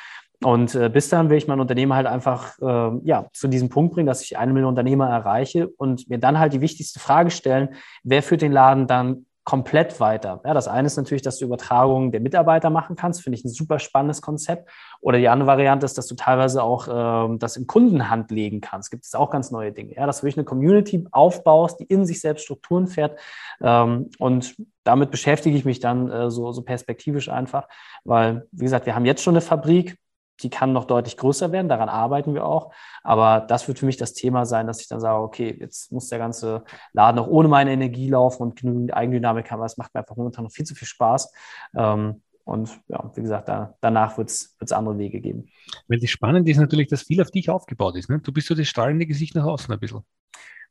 Und 0.45 0.75
äh, 0.75 0.89
bis 0.89 1.09
dahin 1.09 1.31
will 1.31 1.39
ich 1.39 1.49
mein 1.49 1.61
Unternehmen 1.61 1.95
halt 1.95 2.07
einfach 2.07 2.59
äh, 2.61 2.99
ja, 3.05 3.27
zu 3.33 3.49
diesem 3.49 3.69
Punkt 3.69 3.95
bringen, 3.95 4.07
dass 4.07 4.23
ich 4.23 4.37
eine 4.37 4.53
Million 4.53 4.71
Unternehmer 4.71 5.09
erreiche 5.09 5.69
und 5.69 6.09
mir 6.11 6.19
dann 6.19 6.39
halt 6.39 6.53
die 6.53 6.61
wichtigste 6.61 7.01
Frage 7.01 7.31
stellen, 7.31 7.71
wer 8.03 8.23
führt 8.23 8.43
den 8.43 8.53
Laden 8.53 8.87
dann 8.87 9.27
komplett 9.47 10.01
weiter. 10.01 10.41
Ja, 10.45 10.55
das 10.55 10.67
eine 10.67 10.89
ist 10.89 10.97
natürlich, 10.97 11.23
dass 11.23 11.39
du 11.39 11.45
Übertragungen 11.45 12.11
der 12.11 12.21
Mitarbeiter 12.21 12.69
machen 12.69 12.97
kannst, 12.97 13.23
finde 13.23 13.39
ich 13.39 13.45
ein 13.45 13.49
super 13.49 13.79
spannendes 13.79 14.21
Konzept. 14.21 14.69
Oder 15.01 15.19
die 15.19 15.29
andere 15.29 15.47
Variante 15.47 15.87
ist, 15.87 15.97
dass 15.97 16.09
du 16.09 16.17
teilweise 16.17 16.65
auch 16.65 16.89
ähm, 16.91 17.39
das 17.39 17.57
in 17.57 17.69
Kundenhand 17.69 18.33
legen 18.33 18.61
kannst. 18.61 18.91
Gibt 18.91 19.05
es 19.05 19.15
auch 19.15 19.31
ganz 19.31 19.53
neue 19.53 19.71
Dinge. 19.71 19.95
Ja, 19.95 20.05
dass 20.05 20.19
du 20.19 20.23
wirklich 20.25 20.39
eine 20.39 20.47
Community 20.47 21.07
aufbaust, 21.13 21.79
die 21.79 21.85
in 21.85 22.05
sich 22.05 22.21
selbst 22.21 22.43
Strukturen 22.43 22.89
fährt. 22.89 23.21
Ähm, 23.61 24.11
und 24.19 24.57
damit 24.83 25.13
beschäftige 25.13 25.57
ich 25.57 25.65
mich 25.65 25.79
dann 25.79 26.11
äh, 26.11 26.29
so, 26.29 26.51
so 26.51 26.63
perspektivisch 26.63 27.29
einfach, 27.29 27.69
weil, 28.03 28.49
wie 28.51 28.65
gesagt, 28.65 28.87
wir 28.87 28.97
haben 28.97 29.07
jetzt 29.07 29.23
schon 29.23 29.35
eine 29.35 29.43
Fabrik, 29.43 29.97
die 30.43 30.51
kann 30.51 30.73
noch 30.73 30.85
deutlich 30.85 31.17
größer 31.17 31.53
werden, 31.53 31.69
daran 31.69 31.89
arbeiten 31.89 32.35
wir 32.35 32.45
auch. 32.45 32.73
Aber 33.03 33.41
das 33.41 33.69
wird 33.69 33.79
für 33.79 33.87
mich 33.87 33.97
das 33.97 34.13
Thema 34.13 34.45
sein, 34.45 34.67
dass 34.67 34.81
ich 34.81 34.89
dann 34.89 35.01
sage, 35.01 35.23
okay, 35.23 35.57
jetzt 35.59 35.93
muss 35.93 36.09
der 36.09 36.19
ganze 36.19 36.65
Laden 36.93 37.19
auch 37.19 37.29
ohne 37.29 37.49
meine 37.49 37.73
Energie 37.73 38.09
laufen 38.09 38.43
und 38.43 38.61
genügend 38.61 38.95
Eigendynamik 38.95 39.51
haben, 39.51 39.61
weil 39.61 39.67
es 39.67 39.77
macht 39.77 39.95
mir 39.95 40.01
einfach 40.01 40.17
momentan 40.17 40.45
noch 40.45 40.53
viel 40.53 40.67
zu 40.67 40.75
viel 40.75 40.89
Spaß. 40.89 41.33
Ähm, 41.77 42.23
und 42.45 42.81
ja, 42.87 43.11
wie 43.15 43.23
gesagt, 43.23 43.49
da, 43.49 43.75
danach 43.81 44.19
wird 44.19 44.31
es 44.31 44.73
andere 44.73 44.97
Wege 44.99 45.21
geben. 45.21 45.49
Weil 45.89 45.99
das 45.99 46.11
Spannende 46.11 46.51
ist 46.51 46.59
natürlich, 46.59 46.87
dass 46.87 47.03
viel 47.03 47.21
auf 47.21 47.33
dich 47.33 47.51
aufgebaut 47.51 47.97
ist. 47.97 48.09
Ne? 48.09 48.21
Du 48.21 48.33
bist 48.33 48.47
so 48.47 48.55
das 48.55 48.69
strahlende 48.69 49.07
Gesicht 49.07 49.35
nach 49.35 49.45
außen 49.45 49.73
ein 49.73 49.81
bisschen. 49.81 50.03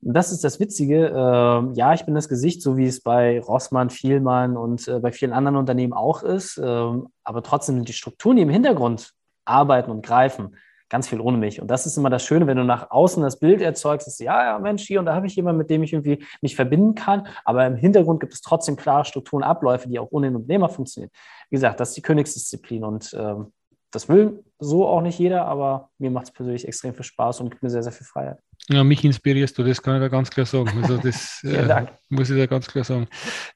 Und 0.01 0.13
das 0.13 0.31
ist 0.31 0.43
das 0.43 0.59
Witzige. 0.59 1.07
Ähm, 1.07 1.73
ja, 1.73 1.93
ich 1.93 2.05
bin 2.05 2.15
das 2.15 2.29
Gesicht, 2.29 2.61
so 2.61 2.77
wie 2.77 2.85
es 2.85 3.01
bei 3.01 3.41
Rossmann, 3.41 3.89
Vielmann 3.89 4.55
und 4.55 4.87
äh, 4.87 4.99
bei 4.99 5.11
vielen 5.11 5.33
anderen 5.33 5.57
Unternehmen 5.57 5.93
auch 5.93 6.23
ist. 6.23 6.61
Ähm, 6.63 7.07
aber 7.23 7.43
trotzdem 7.43 7.75
sind 7.75 7.89
die 7.89 7.93
Strukturen, 7.93 8.37
die 8.37 8.43
im 8.43 8.49
Hintergrund 8.49 9.13
arbeiten 9.45 9.91
und 9.91 10.05
greifen. 10.05 10.57
Ganz 10.87 11.07
viel 11.07 11.19
ohne 11.19 11.37
mich. 11.37 11.59
Und 11.61 11.67
das 11.67 11.87
ist 11.87 11.97
immer 11.97 12.11
das 12.11 12.23
Schöne, 12.23 12.45
wenn 12.45 12.57
du 12.57 12.63
nach 12.63 12.91
außen 12.91 13.23
das 13.23 13.39
Bild 13.39 13.59
erzeugst, 13.59 14.05
dass 14.05 14.19
ja, 14.19 14.43
ja, 14.43 14.59
Mensch, 14.59 14.83
hier 14.83 14.99
und 14.99 15.07
da 15.07 15.15
habe 15.15 15.25
ich 15.25 15.35
jemanden, 15.35 15.57
mit 15.57 15.69
dem 15.71 15.81
ich 15.81 15.93
irgendwie 15.93 16.23
mich 16.41 16.55
verbinden 16.55 16.93
kann. 16.93 17.27
Aber 17.43 17.65
im 17.65 17.75
Hintergrund 17.75 18.19
gibt 18.19 18.33
es 18.33 18.41
trotzdem 18.41 18.75
klare 18.75 19.03
Strukturen, 19.03 19.43
Abläufe, 19.43 19.89
die 19.89 19.97
auch 19.97 20.09
ohne 20.11 20.27
den 20.27 20.35
Unternehmer 20.35 20.69
funktionieren. 20.69 21.11
Wie 21.49 21.55
gesagt, 21.55 21.79
das 21.79 21.89
ist 21.89 21.97
die 21.97 22.01
Königsdisziplin 22.03 22.83
und 22.83 23.15
ähm, 23.17 23.51
das 23.95 24.09
will 24.09 24.43
so 24.59 24.85
auch 24.85 25.01
nicht 25.01 25.17
jeder, 25.17 25.45
aber 25.45 25.89
mir 25.97 26.11
macht 26.11 26.25
es 26.25 26.31
persönlich 26.31 26.67
extrem 26.67 26.93
viel 26.93 27.03
Spaß 27.03 27.39
und 27.39 27.49
gibt 27.49 27.63
mir 27.63 27.69
sehr, 27.69 27.81
sehr 27.81 27.91
viel 27.91 28.05
Freiheit. 28.05 28.37
Ja, 28.67 28.83
mich 28.83 29.03
inspirierst 29.03 29.57
du, 29.57 29.63
das 29.63 29.81
kann 29.81 29.95
ich 29.95 30.01
da 30.01 30.07
ganz 30.07 30.29
klar 30.29 30.45
sagen. 30.45 30.69
Also 30.81 30.97
das 30.97 31.41
äh, 31.43 31.85
muss 32.09 32.29
ich 32.29 32.37
da 32.37 32.45
ganz 32.45 32.67
klar 32.67 32.83
sagen. 32.83 33.07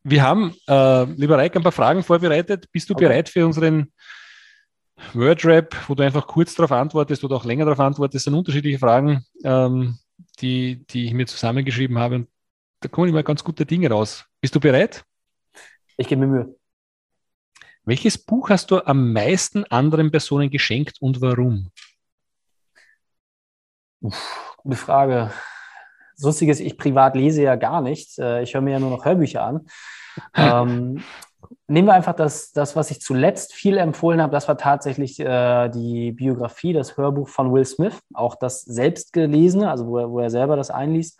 Wir 0.04 0.24
haben, 0.24 0.56
äh, 0.68 1.04
lieber 1.14 1.38
Reik, 1.38 1.56
ein 1.56 1.64
paar 1.64 1.72
Fragen 1.72 2.04
vorbereitet. 2.04 2.68
Bist 2.72 2.90
du 2.90 2.94
okay. 2.94 3.08
bereit 3.08 3.30
für 3.30 3.46
unseren 3.46 3.92
Wordrap, 5.14 5.76
wo 5.88 5.96
du 5.96 6.04
einfach 6.04 6.28
kurz 6.28 6.56
darauf 6.56 6.72
antwortest 6.72 7.24
oder 7.24 7.36
auch 7.36 7.46
länger 7.46 7.66
darauf 7.66 7.80
antwortest, 7.80 8.26
sind 8.26 8.34
unterschiedliche 8.34 8.80
Fragen, 8.80 9.26
ähm, 9.44 9.98
die, 10.40 10.86
die 10.88 11.06
ich 11.06 11.14
mir 11.14 11.28
zusammengeschrieben 11.28 11.98
habe. 11.98 12.16
Und 12.16 12.28
da 12.82 12.90
kommen 12.90 13.10
immer 13.10 13.24
ganz 13.24 13.44
gute 13.44 13.66
Dinge 13.66 13.90
raus. 13.90 14.26
Bist 14.42 14.56
du 14.56 14.60
bereit? 14.60 15.04
Ich 15.98 16.08
gebe 16.08 16.22
mir 16.22 16.28
Mühe. 16.28 16.56
Welches 17.84 18.18
Buch 18.18 18.50
hast 18.50 18.72
du 18.72 18.86
am 18.86 19.14
meisten 19.14 19.64
anderen 19.66 20.12
Personen 20.12 20.50
geschenkt 20.50 21.02
und 21.02 21.22
warum? 21.22 21.72
Uff, 24.02 24.56
gute 24.58 24.78
Frage. 24.78 25.32
Das 26.16 26.24
Lustige 26.24 26.52
ist, 26.52 26.60
ich 26.60 26.78
privat 26.78 27.16
lese 27.16 27.42
ja 27.42 27.56
gar 27.56 27.82
nicht. 27.82 28.18
Äh, 28.20 28.44
ich 28.44 28.54
höre 28.54 28.62
mir 28.62 28.72
ja 28.72 28.80
nur 28.80 28.92
noch 28.92 29.06
Hörbücher 29.06 29.44
an. 29.44 29.68
ähm, 30.36 31.04
nehmen 31.70 31.88
wir 31.88 31.94
einfach 31.94 32.16
das, 32.16 32.52
das, 32.52 32.76
was 32.76 32.92
ich 32.92 33.02
zuletzt 33.02 33.54
viel 33.54 33.78
empfohlen 33.78 34.22
habe. 34.22 34.32
Das 34.32 34.48
war 34.48 34.58
tatsächlich 34.58 35.20
äh, 35.20 35.70
die 35.70 36.12
Biografie, 36.12 36.74
das 36.74 36.98
Hörbuch 36.98 37.30
von 37.30 37.54
Will 37.54 37.66
Smith, 37.66 38.00
auch 38.14 38.36
das 38.36 38.62
selbstgelesene, 38.62 39.70
also 39.70 39.88
wo 39.88 39.98
er, 39.98 40.10
wo 40.12 40.20
er 40.20 40.30
selber 40.30 40.56
das 40.56 40.72
einliest. 40.72 41.20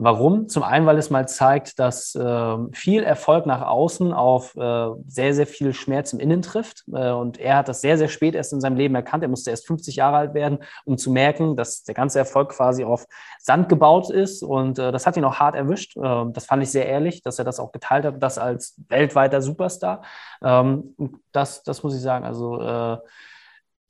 Warum? 0.00 0.48
Zum 0.48 0.62
einen, 0.62 0.86
weil 0.86 0.96
es 0.96 1.10
mal 1.10 1.26
zeigt, 1.26 1.80
dass 1.80 2.14
äh, 2.14 2.56
viel 2.70 3.02
Erfolg 3.02 3.46
nach 3.46 3.62
außen 3.62 4.12
auf 4.12 4.54
äh, 4.54 4.90
sehr, 5.08 5.34
sehr 5.34 5.46
viel 5.48 5.74
Schmerz 5.74 6.12
im 6.12 6.20
Innen 6.20 6.40
trifft. 6.40 6.84
Äh, 6.92 7.10
und 7.10 7.38
er 7.38 7.56
hat 7.56 7.68
das 7.68 7.80
sehr, 7.80 7.98
sehr 7.98 8.06
spät 8.06 8.36
erst 8.36 8.52
in 8.52 8.60
seinem 8.60 8.76
Leben 8.76 8.94
erkannt. 8.94 9.24
Er 9.24 9.28
musste 9.28 9.50
erst 9.50 9.66
50 9.66 9.96
Jahre 9.96 10.18
alt 10.18 10.34
werden, 10.34 10.58
um 10.84 10.98
zu 10.98 11.10
merken, 11.10 11.56
dass 11.56 11.82
der 11.82 11.96
ganze 11.96 12.20
Erfolg 12.20 12.50
quasi 12.50 12.84
auf 12.84 13.08
Sand 13.40 13.68
gebaut 13.68 14.08
ist. 14.08 14.44
Und 14.44 14.78
äh, 14.78 14.92
das 14.92 15.04
hat 15.04 15.16
ihn 15.16 15.24
auch 15.24 15.40
hart 15.40 15.56
erwischt. 15.56 15.96
Ähm, 15.96 16.32
das 16.32 16.46
fand 16.46 16.62
ich 16.62 16.70
sehr 16.70 16.86
ehrlich, 16.86 17.22
dass 17.22 17.40
er 17.40 17.44
das 17.44 17.58
auch 17.58 17.72
geteilt 17.72 18.04
hat, 18.04 18.22
das 18.22 18.38
als 18.38 18.76
weltweiter 18.88 19.42
Superstar. 19.42 20.02
Ähm, 20.44 20.94
das, 21.32 21.64
das 21.64 21.82
muss 21.82 21.96
ich 21.96 22.02
sagen. 22.02 22.24
Also 22.24 22.62
äh, 22.62 22.98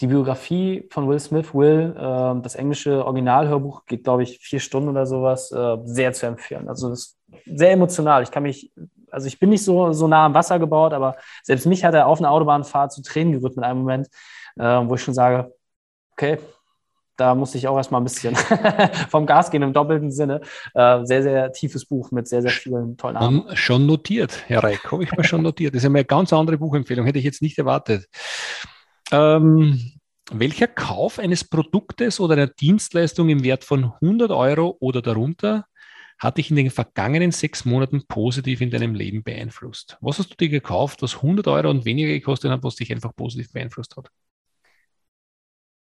die 0.00 0.06
Biografie 0.06 0.86
von 0.90 1.08
Will 1.08 1.18
Smith, 1.18 1.52
Will, 1.54 1.94
äh, 1.96 2.42
das 2.42 2.54
englische 2.54 3.04
Originalhörbuch 3.04 3.84
geht, 3.86 4.04
glaube 4.04 4.22
ich, 4.22 4.38
vier 4.38 4.60
Stunden 4.60 4.88
oder 4.88 5.06
sowas, 5.06 5.50
äh, 5.50 5.76
sehr 5.84 6.12
zu 6.12 6.26
empfehlen. 6.26 6.68
Also 6.68 6.90
das 6.90 7.00
ist 7.00 7.18
sehr 7.46 7.72
emotional. 7.72 8.22
Ich 8.22 8.30
kann 8.30 8.44
mich, 8.44 8.72
also 9.10 9.26
ich 9.26 9.38
bin 9.40 9.50
nicht 9.50 9.64
so, 9.64 9.92
so 9.92 10.06
nah 10.06 10.26
am 10.26 10.34
Wasser 10.34 10.58
gebaut, 10.58 10.92
aber 10.92 11.16
selbst 11.42 11.66
mich 11.66 11.84
hat 11.84 11.94
er 11.94 12.06
auf 12.06 12.18
einer 12.20 12.30
Autobahnfahrt 12.30 12.92
zu 12.92 13.02
Tränen 13.02 13.32
gerührt 13.32 13.56
mit 13.56 13.64
einem 13.64 13.80
Moment, 13.80 14.08
äh, 14.56 14.62
wo 14.62 14.94
ich 14.94 15.02
schon 15.02 15.14
sage, 15.14 15.52
okay, 16.12 16.38
da 17.16 17.34
musste 17.34 17.58
ich 17.58 17.66
auch 17.66 17.76
erstmal 17.76 18.00
ein 18.00 18.04
bisschen 18.04 18.36
vom 19.10 19.26
Gas 19.26 19.50
gehen 19.50 19.62
im 19.62 19.72
doppelten 19.72 20.12
Sinne. 20.12 20.40
Äh, 20.74 21.04
sehr, 21.04 21.24
sehr 21.24 21.52
tiefes 21.52 21.84
Buch 21.84 22.12
mit 22.12 22.28
sehr, 22.28 22.42
sehr 22.42 22.52
vielen 22.52 22.96
tollen 22.96 23.14
Namen. 23.14 23.44
Schon 23.54 23.86
notiert, 23.86 24.44
Herr 24.46 24.62
Reik, 24.62 24.92
habe 24.92 25.02
ich 25.02 25.10
mal 25.10 25.24
schon 25.24 25.42
notiert. 25.42 25.74
Das 25.74 25.78
ist 25.78 25.84
ja 25.84 25.90
eine 25.90 26.04
ganz 26.04 26.32
andere 26.32 26.58
Buchempfehlung, 26.58 27.04
hätte 27.04 27.18
ich 27.18 27.24
jetzt 27.24 27.42
nicht 27.42 27.58
erwartet. 27.58 28.08
Ähm, 29.12 29.92
welcher 30.30 30.66
Kauf 30.66 31.18
eines 31.18 31.44
Produktes 31.44 32.20
oder 32.20 32.34
einer 32.34 32.46
Dienstleistung 32.48 33.28
im 33.30 33.42
Wert 33.44 33.64
von 33.64 33.92
100 34.00 34.30
Euro 34.30 34.76
oder 34.80 35.00
darunter 35.02 35.66
hat 36.18 36.36
dich 36.36 36.50
in 36.50 36.56
den 36.56 36.70
vergangenen 36.70 37.30
sechs 37.32 37.64
Monaten 37.64 38.06
positiv 38.08 38.60
in 38.60 38.70
deinem 38.70 38.94
Leben 38.94 39.22
beeinflusst? 39.22 39.96
Was 40.00 40.18
hast 40.18 40.30
du 40.30 40.36
dir 40.36 40.48
gekauft, 40.48 41.02
was 41.02 41.16
100 41.16 41.46
Euro 41.48 41.70
und 41.70 41.84
weniger 41.84 42.08
gekostet 42.08 42.50
hat, 42.50 42.62
was 42.62 42.76
dich 42.76 42.92
einfach 42.92 43.14
positiv 43.16 43.52
beeinflusst 43.52 43.96
hat? 43.96 44.10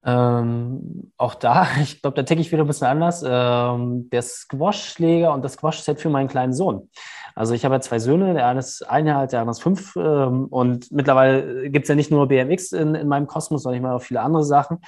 Ähm, 0.05 1.11
auch 1.17 1.35
da, 1.35 1.67
ich 1.81 2.01
glaube, 2.01 2.15
da 2.15 2.23
ticke 2.23 2.41
ich 2.41 2.51
wieder 2.51 2.63
ein 2.63 2.67
bisschen 2.67 2.87
anders. 2.87 3.23
Ähm, 3.27 4.09
der 4.09 4.21
Squash-Schläger 4.21 5.33
und 5.33 5.43
das 5.43 5.53
Squash-Set 5.53 5.99
für 5.99 6.09
meinen 6.09 6.27
kleinen 6.27 6.53
Sohn. 6.53 6.89
Also 7.35 7.53
ich 7.53 7.65
habe 7.65 7.75
ja 7.75 7.81
zwei 7.81 7.99
Söhne, 7.99 8.33
der 8.33 8.47
eine 8.47 8.59
ist 8.59 8.81
ein 8.89 9.05
Jahr 9.05 9.19
alt, 9.19 9.31
der 9.31 9.41
andere 9.41 9.51
ist 9.51 9.61
fünf. 9.61 9.95
Ähm, 9.95 10.45
und 10.45 10.91
mittlerweile 10.91 11.69
gibt 11.69 11.83
es 11.83 11.89
ja 11.89 11.95
nicht 11.95 12.11
nur 12.11 12.27
BMX 12.27 12.71
in, 12.71 12.95
in 12.95 13.07
meinem 13.07 13.27
Kosmos, 13.27 13.63
sondern 13.63 13.77
ich 13.77 13.83
mache 13.83 13.95
auch 13.95 14.01
viele 14.01 14.21
andere 14.21 14.43
Sachen. 14.43 14.79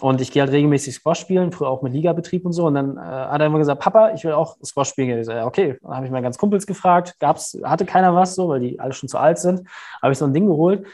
Und 0.00 0.20
ich 0.20 0.30
gehe 0.30 0.42
halt 0.42 0.52
regelmäßig 0.52 0.94
Squash 0.94 1.18
spielen, 1.18 1.50
früher 1.50 1.68
auch 1.68 1.82
mit 1.82 1.92
Ligabetrieb 1.92 2.46
und 2.46 2.52
so. 2.52 2.66
Und 2.66 2.74
dann 2.74 2.96
äh, 2.96 3.00
hat 3.00 3.40
er 3.40 3.46
immer 3.46 3.58
gesagt, 3.58 3.80
Papa, 3.80 4.12
ich 4.12 4.22
will 4.22 4.32
auch 4.32 4.56
Squash 4.64 4.90
spielen. 4.90 5.18
Ich 5.18 5.26
so, 5.26 5.32
ja, 5.32 5.44
okay, 5.44 5.76
dann 5.82 5.96
habe 5.96 6.06
ich 6.06 6.12
meine 6.12 6.22
ganz 6.22 6.38
Kumpels 6.38 6.66
gefragt, 6.66 7.16
gab's, 7.18 7.58
hatte 7.64 7.84
keiner 7.84 8.14
was 8.14 8.36
so, 8.36 8.48
weil 8.48 8.60
die 8.60 8.78
alle 8.78 8.92
schon 8.92 9.08
zu 9.08 9.18
alt 9.18 9.38
sind. 9.38 9.68
Habe 10.00 10.12
ich 10.12 10.18
so 10.18 10.24
ein 10.24 10.32
Ding 10.32 10.46
geholt. 10.46 10.86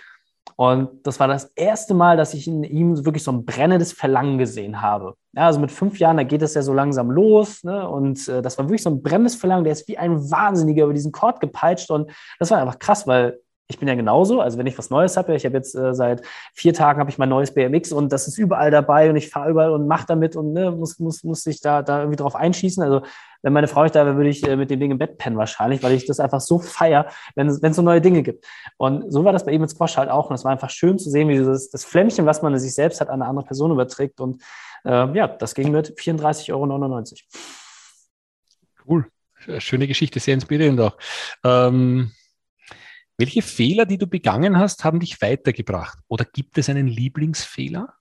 Und 0.57 1.07
das 1.07 1.19
war 1.19 1.27
das 1.27 1.51
erste 1.57 1.95
Mal, 1.95 2.17
dass 2.17 2.35
ich 2.35 2.47
in 2.47 2.63
ihm 2.63 3.05
wirklich 3.05 3.25
so 3.25 3.33
ein 3.33 3.45
brennendes 3.45 3.93
Verlangen 3.93 4.39
gesehen 4.39 4.81
habe. 4.81 5.15
Ja, 5.33 5.47
also 5.47 5.59
mit 5.59 5.73
fünf 5.73 5.99
Jahren, 5.99 6.17
da 6.17 6.23
geht 6.23 6.43
es 6.43 6.55
ja 6.55 6.63
so 6.63 6.73
langsam 6.73 7.11
los. 7.11 7.65
Ne? 7.65 7.89
Und 7.89 8.29
äh, 8.29 8.41
das 8.41 8.57
war 8.57 8.67
wirklich 8.67 8.83
so 8.83 8.91
ein 8.91 9.03
brennendes 9.03 9.35
Verlangen. 9.35 9.65
Der 9.65 9.73
ist 9.73 9.89
wie 9.89 9.99
ein 9.99 10.31
Wahnsinniger 10.31 10.85
über 10.85 10.95
diesen 10.95 11.13
Chord 11.13 11.41
gepeitscht. 11.41 11.91
Und 11.91 12.11
das 12.39 12.51
war 12.51 12.59
einfach 12.59 12.79
krass, 12.79 13.07
weil 13.07 13.41
ich 13.67 13.79
bin 13.79 13.89
ja 13.89 13.95
genauso. 13.95 14.41
Also 14.41 14.59
wenn 14.59 14.67
ich 14.67 14.79
was 14.79 14.91
Neues 14.91 15.17
habe, 15.17 15.35
ich 15.35 15.45
habe 15.45 15.57
jetzt 15.57 15.75
äh, 15.75 15.95
seit 15.95 16.23
vier 16.53 16.75
Tagen 16.75 17.01
habe 17.01 17.11
ich 17.11 17.19
mein 17.19 17.31
neues 17.31 17.53
BMX 17.53 17.93
und 17.93 18.13
das 18.13 18.29
ist 18.29 18.39
überall 18.39 18.71
dabei 18.71 19.11
und 19.11 19.17
ich 19.17 19.31
fahre 19.31 19.51
überall 19.51 19.71
und 19.71 19.89
mache 19.89 20.07
damit 20.07 20.37
und 20.37 20.53
ne, 20.53 20.71
muss, 20.71 20.99
muss, 20.99 21.25
muss 21.25 21.43
sich 21.43 21.61
da, 21.61 21.83
da 21.83 22.01
irgendwie 22.01 22.17
drauf 22.17 22.37
einschießen. 22.37 22.83
Also 22.83 23.03
wenn 23.45 23.53
meine 23.53 23.69
Frau 23.69 23.83
nicht 23.83 23.95
da 23.95 24.07
wäre, 24.07 24.17
würde 24.17 24.31
ich 24.31 24.43
äh, 24.43 24.57
mit 24.57 24.71
dem 24.71 24.81
Ding 24.81 24.91
im 24.91 24.99
Bett 24.99 25.19
pennen 25.19 25.37
wahrscheinlich, 25.37 25.83
weil 25.83 25.93
ich 25.93 26.07
das 26.07 26.19
einfach 26.19 26.41
so 26.41 26.59
feier, 26.59 27.11
wenn 27.35 27.47
es 27.47 27.61
so 27.77 27.83
neue 27.83 28.01
Dinge 28.01 28.23
gibt. 28.23 28.47
Und 28.79 29.13
so 29.13 29.23
war 29.23 29.35
das 29.35 29.45
bei 29.45 29.53
ihm 29.53 29.61
mit 29.61 29.69
Squash 29.69 29.99
halt 29.99 30.09
auch. 30.09 30.31
Und 30.31 30.35
es 30.35 30.45
war 30.45 30.51
einfach 30.51 30.71
schön 30.71 30.99
zu 30.99 31.11
sehen, 31.11 31.29
wie 31.29 31.39
das, 31.39 31.69
das 31.69 31.85
Flämmchen, 31.85 32.25
was 32.25 32.41
man 32.41 32.55
in 32.55 32.59
sich 32.59 32.75
selbst 32.75 33.03
hat, 33.03 33.11
an 33.11 33.21
eine 33.21 33.29
andere 33.29 33.45
Person 33.45 33.71
überträgt. 33.71 34.19
Und 34.19 34.43
äh, 34.87 35.15
ja, 35.15 35.29
das 35.29 35.55
ging 35.55 35.73
mit 35.73 35.99
34,99 35.99 36.53
Euro. 36.53 37.05
Cool. 38.89 39.07
Schöne 39.61 39.87
Geschichte, 39.87 40.21
sehr 40.21 40.35
inspirierend 40.35 40.81
auch. 40.81 40.97
Ähm, 41.45 42.13
welche 43.19 43.43
Fehler, 43.43 43.85
die 43.85 43.99
du 43.99 44.07
begangen 44.07 44.59
hast, 44.59 44.85
haben 44.85 45.01
dich 45.01 45.21
weitergebracht? 45.21 45.99
Oder 46.09 46.25
gibt 46.25 46.57
es 46.57 46.71
einen 46.71 46.87
Lieblingsfehler? 46.87 47.93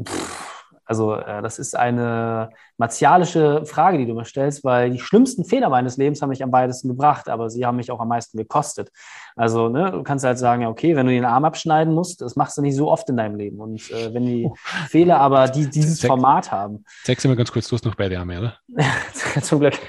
Pff 0.00 0.43
Also 0.84 1.14
äh, 1.14 1.42
das 1.42 1.58
ist 1.58 1.76
eine 1.76 2.50
martialische 2.76 3.64
Frage, 3.64 3.98
die 3.98 4.06
du 4.06 4.14
mir 4.14 4.24
stellst, 4.24 4.64
weil 4.64 4.90
die 4.90 4.98
schlimmsten 4.98 5.44
Fehler 5.44 5.68
meines 5.68 5.96
Lebens 5.96 6.20
haben 6.22 6.28
mich 6.28 6.42
am 6.42 6.52
weitesten 6.52 6.88
gebracht, 6.88 7.28
aber 7.28 7.50
sie 7.50 7.64
haben 7.64 7.76
mich 7.76 7.90
auch 7.90 8.00
am 8.00 8.08
meisten 8.08 8.36
gekostet. 8.36 8.90
Also 9.36 9.68
ne, 9.68 9.90
du 9.90 10.02
kannst 10.02 10.24
halt 10.24 10.38
sagen, 10.38 10.62
ja, 10.62 10.68
okay, 10.68 10.96
wenn 10.96 11.06
du 11.06 11.12
den 11.12 11.24
Arm 11.24 11.44
abschneiden 11.44 11.94
musst, 11.94 12.20
das 12.20 12.36
machst 12.36 12.58
du 12.58 12.62
nicht 12.62 12.76
so 12.76 12.90
oft 12.90 13.08
in 13.08 13.16
deinem 13.16 13.36
Leben. 13.36 13.60
Und 13.60 13.90
äh, 13.90 14.12
wenn 14.12 14.26
die 14.26 14.44
oh. 14.44 14.54
Fehler 14.88 15.20
aber 15.20 15.48
die, 15.48 15.68
dieses 15.68 16.00
Zeig, 16.00 16.08
Format 16.08 16.52
haben. 16.52 16.84
Zeig 17.04 17.20
sie 17.20 17.28
mir 17.28 17.36
ganz 17.36 17.50
kurz, 17.50 17.68
du 17.68 17.76
hast 17.76 17.84
noch 17.84 17.94
beide 17.94 18.18
Arme, 18.18 18.38
oder? 18.38 18.58
Zum 19.42 19.60
Glück. 19.60 19.78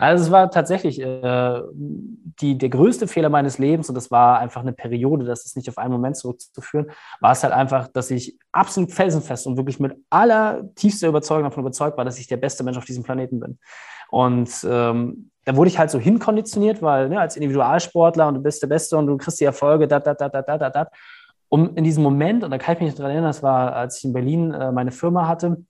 also 0.00 0.24
es 0.24 0.30
war 0.30 0.50
tatsächlich 0.50 1.00
äh, 1.00 1.60
die, 1.74 2.56
der 2.56 2.68
größte 2.70 3.06
Fehler 3.06 3.28
meines 3.28 3.58
Lebens 3.58 3.88
und 3.90 3.94
das 3.94 4.10
war 4.10 4.38
einfach 4.38 4.62
eine 4.62 4.72
Periode, 4.72 5.26
das 5.26 5.44
ist 5.44 5.56
nicht 5.56 5.68
auf 5.68 5.76
einen 5.76 5.92
Moment 5.92 6.16
zurückzuführen, 6.16 6.90
war 7.20 7.32
es 7.32 7.42
halt 7.42 7.52
einfach, 7.52 7.88
dass 7.88 8.10
ich 8.10 8.38
absolut 8.50 8.92
felsenfest 8.92 9.46
und 9.46 9.58
wirklich 9.58 9.78
mit 9.78 9.96
aller 10.08 10.62
tiefster 10.74 11.08
Überzeugung 11.08 11.44
davon 11.44 11.62
überzeugt 11.62 11.98
war, 11.98 12.06
dass 12.06 12.18
ich 12.18 12.28
der 12.28 12.38
beste 12.38 12.64
Mensch 12.64 12.78
auf 12.78 12.86
diesem 12.86 13.02
Planeten 13.02 13.40
bin. 13.40 13.58
Und 14.10 14.50
ähm, 14.68 15.30
da 15.44 15.54
wurde 15.54 15.68
ich 15.68 15.78
halt 15.78 15.90
so 15.90 15.98
hinkonditioniert, 15.98 16.80
weil 16.80 17.08
ne, 17.10 17.20
als 17.20 17.36
Individualsportler 17.36 18.26
und 18.28 18.34
du 18.34 18.40
bist 18.40 18.62
der 18.62 18.68
Beste 18.68 18.96
und 18.96 19.06
du 19.06 19.18
kriegst 19.18 19.40
die 19.40 19.44
Erfolge, 19.44 19.86
da, 19.86 20.00
da, 20.00 20.14
da, 20.14 20.28
da, 20.28 20.42
da, 20.42 20.58
da, 20.58 20.70
da. 20.70 20.88
Um 21.48 21.76
in 21.76 21.84
diesem 21.84 22.02
Moment, 22.02 22.44
und 22.44 22.50
da 22.50 22.58
kann 22.58 22.76
ich 22.76 22.80
mich 22.80 22.94
daran 22.94 23.10
erinnern, 23.10 23.30
das 23.30 23.42
war, 23.42 23.74
als 23.74 23.98
ich 23.98 24.04
in 24.04 24.12
Berlin 24.12 24.52
äh, 24.52 24.72
meine 24.72 24.92
Firma 24.92 25.26
hatte, 25.26 25.64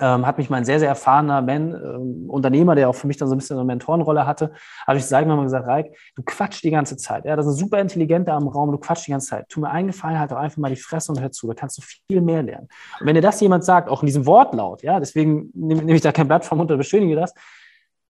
ähm, 0.00 0.26
hat 0.26 0.38
mich 0.38 0.50
mein 0.50 0.64
sehr, 0.64 0.78
sehr 0.78 0.88
erfahrener 0.88 1.42
Man, 1.42 1.72
äh, 1.72 2.30
Unternehmer, 2.30 2.74
der 2.74 2.88
auch 2.88 2.94
für 2.94 3.06
mich 3.06 3.16
dann 3.16 3.28
so 3.28 3.34
ein 3.34 3.38
bisschen 3.38 3.56
eine 3.56 3.64
Mentorenrolle 3.64 4.26
hatte, 4.26 4.52
habe 4.86 4.98
ich 4.98 5.06
sagen 5.06 5.28
wir 5.28 5.36
mal 5.36 5.44
gesagt, 5.44 5.66
Reik, 5.66 5.96
du 6.16 6.22
quatschst 6.22 6.64
die 6.64 6.70
ganze 6.70 6.96
Zeit. 6.96 7.24
Ja, 7.24 7.36
das 7.36 7.46
ist 7.46 7.54
ein 7.54 7.58
super 7.58 7.80
intelligenter 7.80 8.34
am 8.34 8.48
Raum, 8.48 8.72
du 8.72 8.78
quatschst 8.78 9.06
die 9.06 9.12
ganze 9.12 9.28
Zeit. 9.28 9.48
Tu 9.48 9.60
mir 9.60 9.70
eingefallen, 9.70 10.18
halt 10.18 10.30
doch 10.30 10.36
einfach 10.36 10.58
mal 10.58 10.70
die 10.70 10.76
Fresse 10.80 11.12
und 11.12 11.20
hör 11.20 11.30
zu, 11.30 11.46
da 11.48 11.54
kannst 11.54 11.78
du 11.78 11.82
viel 11.82 12.20
mehr 12.20 12.42
lernen. 12.42 12.68
Und 13.00 13.06
wenn 13.06 13.14
dir 13.14 13.22
das 13.22 13.40
jemand 13.40 13.64
sagt, 13.64 13.88
auch 13.88 14.02
in 14.02 14.06
diesem 14.06 14.26
Wortlaut, 14.26 14.82
ja, 14.82 15.00
deswegen 15.00 15.50
nehme 15.54 15.82
nehm 15.82 15.96
ich 15.96 16.02
da 16.02 16.12
kein 16.12 16.28
Blatt 16.28 16.44
vom 16.44 16.58
Mund 16.58 16.70
und 16.70 16.78
beschönige 16.78 17.16
das, 17.16 17.34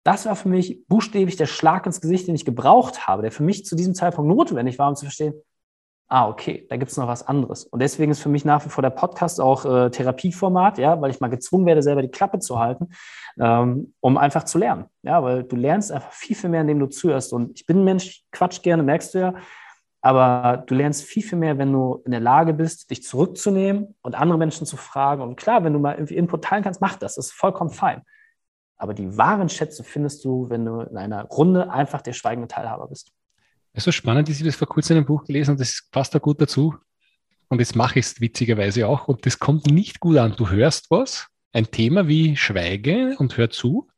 das 0.04 0.26
war 0.26 0.34
für 0.34 0.48
mich 0.48 0.86
buchstäblich 0.88 1.36
der 1.36 1.46
Schlag 1.46 1.86
ins 1.86 2.00
Gesicht, 2.00 2.26
den 2.26 2.34
ich 2.34 2.44
gebraucht 2.44 3.06
habe, 3.06 3.22
der 3.22 3.30
für 3.30 3.44
mich 3.44 3.64
zu 3.64 3.76
diesem 3.76 3.94
Zeitpunkt 3.94 4.28
notwendig 4.28 4.78
war, 4.78 4.88
um 4.88 4.96
zu 4.96 5.04
verstehen, 5.04 5.34
ah, 6.12 6.28
okay, 6.28 6.66
da 6.68 6.76
gibt 6.76 6.90
es 6.90 6.98
noch 6.98 7.08
was 7.08 7.26
anderes. 7.26 7.64
Und 7.64 7.80
deswegen 7.80 8.12
ist 8.12 8.20
für 8.20 8.28
mich 8.28 8.44
nach 8.44 8.62
wie 8.66 8.68
vor 8.68 8.82
der 8.82 8.90
Podcast 8.90 9.40
auch 9.40 9.64
äh, 9.64 9.88
Therapieformat, 9.88 10.76
ja, 10.76 11.00
weil 11.00 11.10
ich 11.10 11.20
mal 11.20 11.28
gezwungen 11.28 11.64
werde, 11.64 11.82
selber 11.82 12.02
die 12.02 12.10
Klappe 12.10 12.38
zu 12.38 12.58
halten, 12.58 12.90
ähm, 13.40 13.94
um 14.00 14.18
einfach 14.18 14.44
zu 14.44 14.58
lernen. 14.58 14.84
Ja, 15.02 15.22
weil 15.22 15.42
du 15.42 15.56
lernst 15.56 15.90
einfach 15.90 16.12
viel, 16.12 16.36
viel 16.36 16.50
mehr, 16.50 16.60
indem 16.60 16.80
du 16.80 16.86
zuhörst. 16.86 17.32
Und 17.32 17.58
ich 17.58 17.64
bin 17.64 17.78
ein 17.78 17.84
Mensch, 17.84 18.24
quatsch 18.30 18.60
gerne, 18.60 18.82
merkst 18.82 19.14
du 19.14 19.20
ja. 19.20 19.34
Aber 20.02 20.64
du 20.66 20.74
lernst 20.74 21.04
viel, 21.04 21.22
viel 21.22 21.38
mehr, 21.38 21.56
wenn 21.56 21.72
du 21.72 22.02
in 22.04 22.10
der 22.10 22.20
Lage 22.20 22.52
bist, 22.52 22.90
dich 22.90 23.02
zurückzunehmen 23.04 23.94
und 24.02 24.14
andere 24.14 24.36
Menschen 24.36 24.66
zu 24.66 24.76
fragen. 24.76 25.22
Und 25.22 25.36
klar, 25.36 25.64
wenn 25.64 25.72
du 25.72 25.78
mal 25.78 25.94
irgendwie 25.94 26.16
Input 26.16 26.44
teilen 26.44 26.62
kannst, 26.62 26.82
mach 26.82 26.96
das. 26.96 27.14
Das 27.14 27.28
ist 27.28 27.32
vollkommen 27.32 27.70
fein. 27.70 28.02
Aber 28.76 28.92
die 28.92 29.16
wahren 29.16 29.48
Schätze 29.48 29.82
findest 29.82 30.26
du, 30.26 30.50
wenn 30.50 30.66
du 30.66 30.82
in 30.82 30.98
einer 30.98 31.24
Runde 31.24 31.70
einfach 31.70 32.02
der 32.02 32.12
schweigende 32.12 32.48
Teilhaber 32.48 32.88
bist. 32.88 33.12
Es 33.74 33.80
ist 33.80 33.84
so 33.84 33.92
spannend, 33.92 34.28
ich 34.28 34.36
habe 34.36 34.46
das 34.46 34.56
vor 34.56 34.68
kurzem 34.68 34.94
in 34.94 34.98
einem 34.98 35.06
Buch 35.06 35.24
gelesen 35.24 35.52
und 35.52 35.60
das 35.60 35.88
passt 35.90 36.14
da 36.14 36.18
gut 36.18 36.40
dazu. 36.40 36.74
Und 37.48 37.58
jetzt 37.58 37.74
mache 37.74 37.98
ich 37.98 38.06
es 38.06 38.20
witzigerweise 38.20 38.86
auch. 38.86 39.08
Und 39.08 39.24
das 39.26 39.38
kommt 39.38 39.66
nicht 39.66 40.00
gut 40.00 40.16
an. 40.16 40.34
Du 40.36 40.50
hörst 40.50 40.90
was, 40.90 41.28
ein 41.52 41.70
Thema 41.70 42.08
wie 42.08 42.36
Schweige 42.36 43.14
und 43.18 43.36
hör 43.36 43.50
zu. 43.50 43.88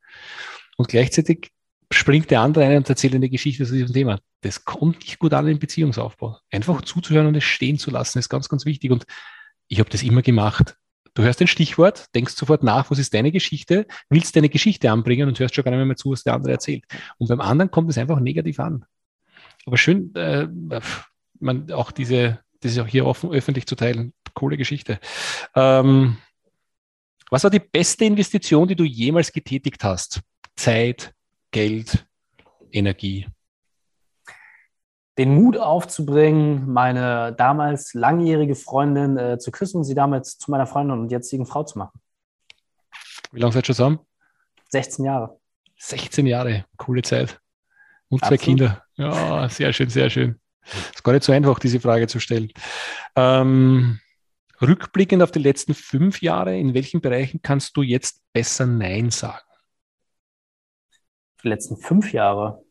Und 0.77 0.89
gleichzeitig 0.89 1.51
springt 1.93 2.31
der 2.31 2.41
andere 2.41 2.65
ein 2.65 2.77
und 2.79 2.89
erzählt 2.89 3.15
eine 3.15 3.29
Geschichte 3.29 3.65
zu 3.65 3.75
diesem 3.75 3.93
Thema. 3.93 4.19
Das 4.41 4.65
kommt 4.65 5.01
nicht 5.01 5.19
gut 5.19 5.33
an 5.33 5.47
im 5.47 5.59
Beziehungsaufbau. 5.59 6.39
Einfach 6.51 6.83
zuzuhören 6.83 7.27
und 7.27 7.35
es 7.37 7.45
stehen 7.45 7.79
zu 7.79 7.91
lassen, 7.91 8.19
ist 8.19 8.29
ganz, 8.29 8.49
ganz 8.49 8.65
wichtig. 8.65 8.91
Und 8.91 9.05
ich 9.69 9.81
habe 9.81 9.91
das 9.91 10.03
immer 10.03 10.23
gemacht. 10.23 10.77
Du 11.15 11.23
hörst 11.23 11.41
ein 11.41 11.47
Stichwort, 11.47 12.13
denkst 12.15 12.35
sofort 12.35 12.65
nach, 12.65 12.91
was 12.91 12.99
ist 12.99 13.15
deine 13.15 13.31
Geschichte, 13.31 13.87
willst 14.09 14.35
deine 14.35 14.49
Geschichte 14.49 14.91
anbringen 14.91 15.29
und 15.29 15.39
hörst 15.39 15.55
schon 15.55 15.63
gar 15.63 15.71
nicht 15.71 15.87
mehr 15.87 15.97
zu, 15.97 16.11
was 16.11 16.25
der 16.25 16.35
andere 16.35 16.53
erzählt. 16.53 16.85
Und 17.19 17.29
beim 17.29 17.41
anderen 17.41 17.71
kommt 17.71 17.89
es 17.91 17.99
einfach 17.99 18.19
negativ 18.19 18.59
an. 18.59 18.85
Aber 19.67 19.77
schön, 19.77 20.15
äh, 20.15 20.49
man 21.41 21.71
auch 21.73 21.91
diese, 21.91 22.41
das 22.61 22.73
ist 22.73 22.79
auch 22.79 22.87
hier 22.87 23.07
offen, 23.07 23.31
öffentlich 23.31 23.67
zu 23.67 23.77
teilen. 23.77 24.13
Coole 24.35 24.57
Geschichte. 24.57 24.99
Ähm, 25.55 26.19
was 27.31 27.45
war 27.45 27.51
die 27.51 27.61
beste 27.61 28.05
Investition, 28.05 28.69
die 28.69 28.77
du 28.77 28.85
jemals 28.85 29.33
getätigt 29.33 29.83
hast? 29.85 30.21
Zeit, 30.57 31.15
Geld, 31.51 32.07
Energie? 32.73 33.27
Den 35.17 35.35
Mut 35.35 35.57
aufzubringen, 35.57 36.71
meine 36.73 37.33
damals 37.33 37.95
langjährige 37.95 38.57
Freundin 38.57 39.17
äh, 39.17 39.39
zu 39.39 39.53
küssen 39.53 39.79
und 39.79 39.85
sie 39.85 39.95
damals 39.95 40.39
zu 40.39 40.51
meiner 40.51 40.67
Freundin 40.67 40.99
und 40.99 41.11
jetzigen 41.11 41.47
Frau 41.47 41.63
zu 41.63 41.79
machen. 41.79 42.01
Wie 43.31 43.41
lange 43.41 43.53
seid 43.53 43.65
ihr 43.65 43.75
zusammen? 43.75 44.01
16 44.71 45.05
Jahre. 45.05 45.39
16 45.79 46.27
Jahre, 46.27 46.65
coole 46.77 47.03
Zeit. 47.03 47.41
Und 48.09 48.21
zwei 48.21 48.35
Absolut. 48.35 48.41
Kinder. 48.41 48.85
Ja, 48.97 49.49
sehr 49.49 49.73
schön, 49.73 49.91
sehr 49.91 50.11
schön. 50.11 50.41
Ist 50.95 51.03
gar 51.03 51.13
nicht 51.13 51.25
so 51.25 51.33
einfach, 51.33 51.59
diese 51.59 51.81
Frage 51.81 52.07
zu 52.07 52.21
stellen. 52.21 52.51
Ähm, 53.17 54.01
rückblickend 54.61 55.23
auf 55.23 55.31
die 55.31 55.41
letzten 55.41 55.75
fünf 55.75 56.23
Jahre, 56.23 56.57
in 56.57 56.75
welchen 56.75 57.01
Bereichen 57.01 57.43
kannst 57.43 57.77
du 57.77 57.83
jetzt 57.83 58.23
besser 58.33 58.67
Nein 58.67 59.11
sagen? 59.11 59.45
Die 61.43 61.49
letzten 61.49 61.77
fünf 61.77 62.13
Jahre. 62.13 62.65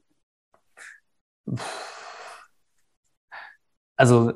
Also 3.95 4.33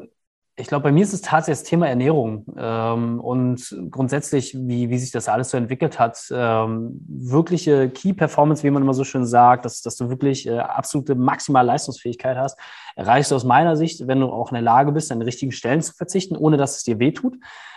ich 0.60 0.68
glaube, 0.68 0.84
bei 0.84 0.92
mir 0.92 1.04
ist 1.04 1.14
es 1.14 1.22
tatsächlich 1.22 1.60
das 1.60 1.70
Thema 1.70 1.88
Ernährung 1.88 2.44
ähm, 2.58 3.20
und 3.20 3.78
grundsätzlich, 3.92 4.56
wie, 4.58 4.90
wie 4.90 4.98
sich 4.98 5.12
das 5.12 5.30
alles 5.30 5.52
so 5.52 5.58
entwickelt 5.58 6.00
hat. 6.00 6.20
Ähm, 6.32 7.00
wirkliche 7.08 7.90
Key 7.90 8.14
Performance, 8.14 8.64
wie 8.64 8.72
man 8.72 8.82
immer 8.82 8.96
so 8.96 9.04
schön 9.04 9.24
sagt, 9.24 9.66
dass, 9.66 9.84
dass 9.84 9.98
du 9.98 10.10
wirklich 10.10 10.48
äh, 10.48 10.58
absolute 10.58 11.14
maximale 11.14 11.68
Leistungsfähigkeit 11.68 12.38
hast, 12.38 12.58
erreichst 12.96 13.30
du 13.30 13.36
aus 13.36 13.44
meiner 13.44 13.78
Sicht, 13.78 14.08
wenn 14.08 14.20
du 14.20 14.28
auch 14.28 14.50
in 14.50 14.56
der 14.56 14.64
Lage 14.64 14.92
bist, 14.92 15.12
an 15.12 15.20
den 15.20 15.26
richtigen 15.26 15.52
Stellen 15.52 15.82
zu 15.84 15.94
verzichten, 15.94 16.36
ohne 16.36 16.58
dass 16.58 16.78
es 16.78 16.84
dir 16.84 16.98
wehtut. 16.98 17.36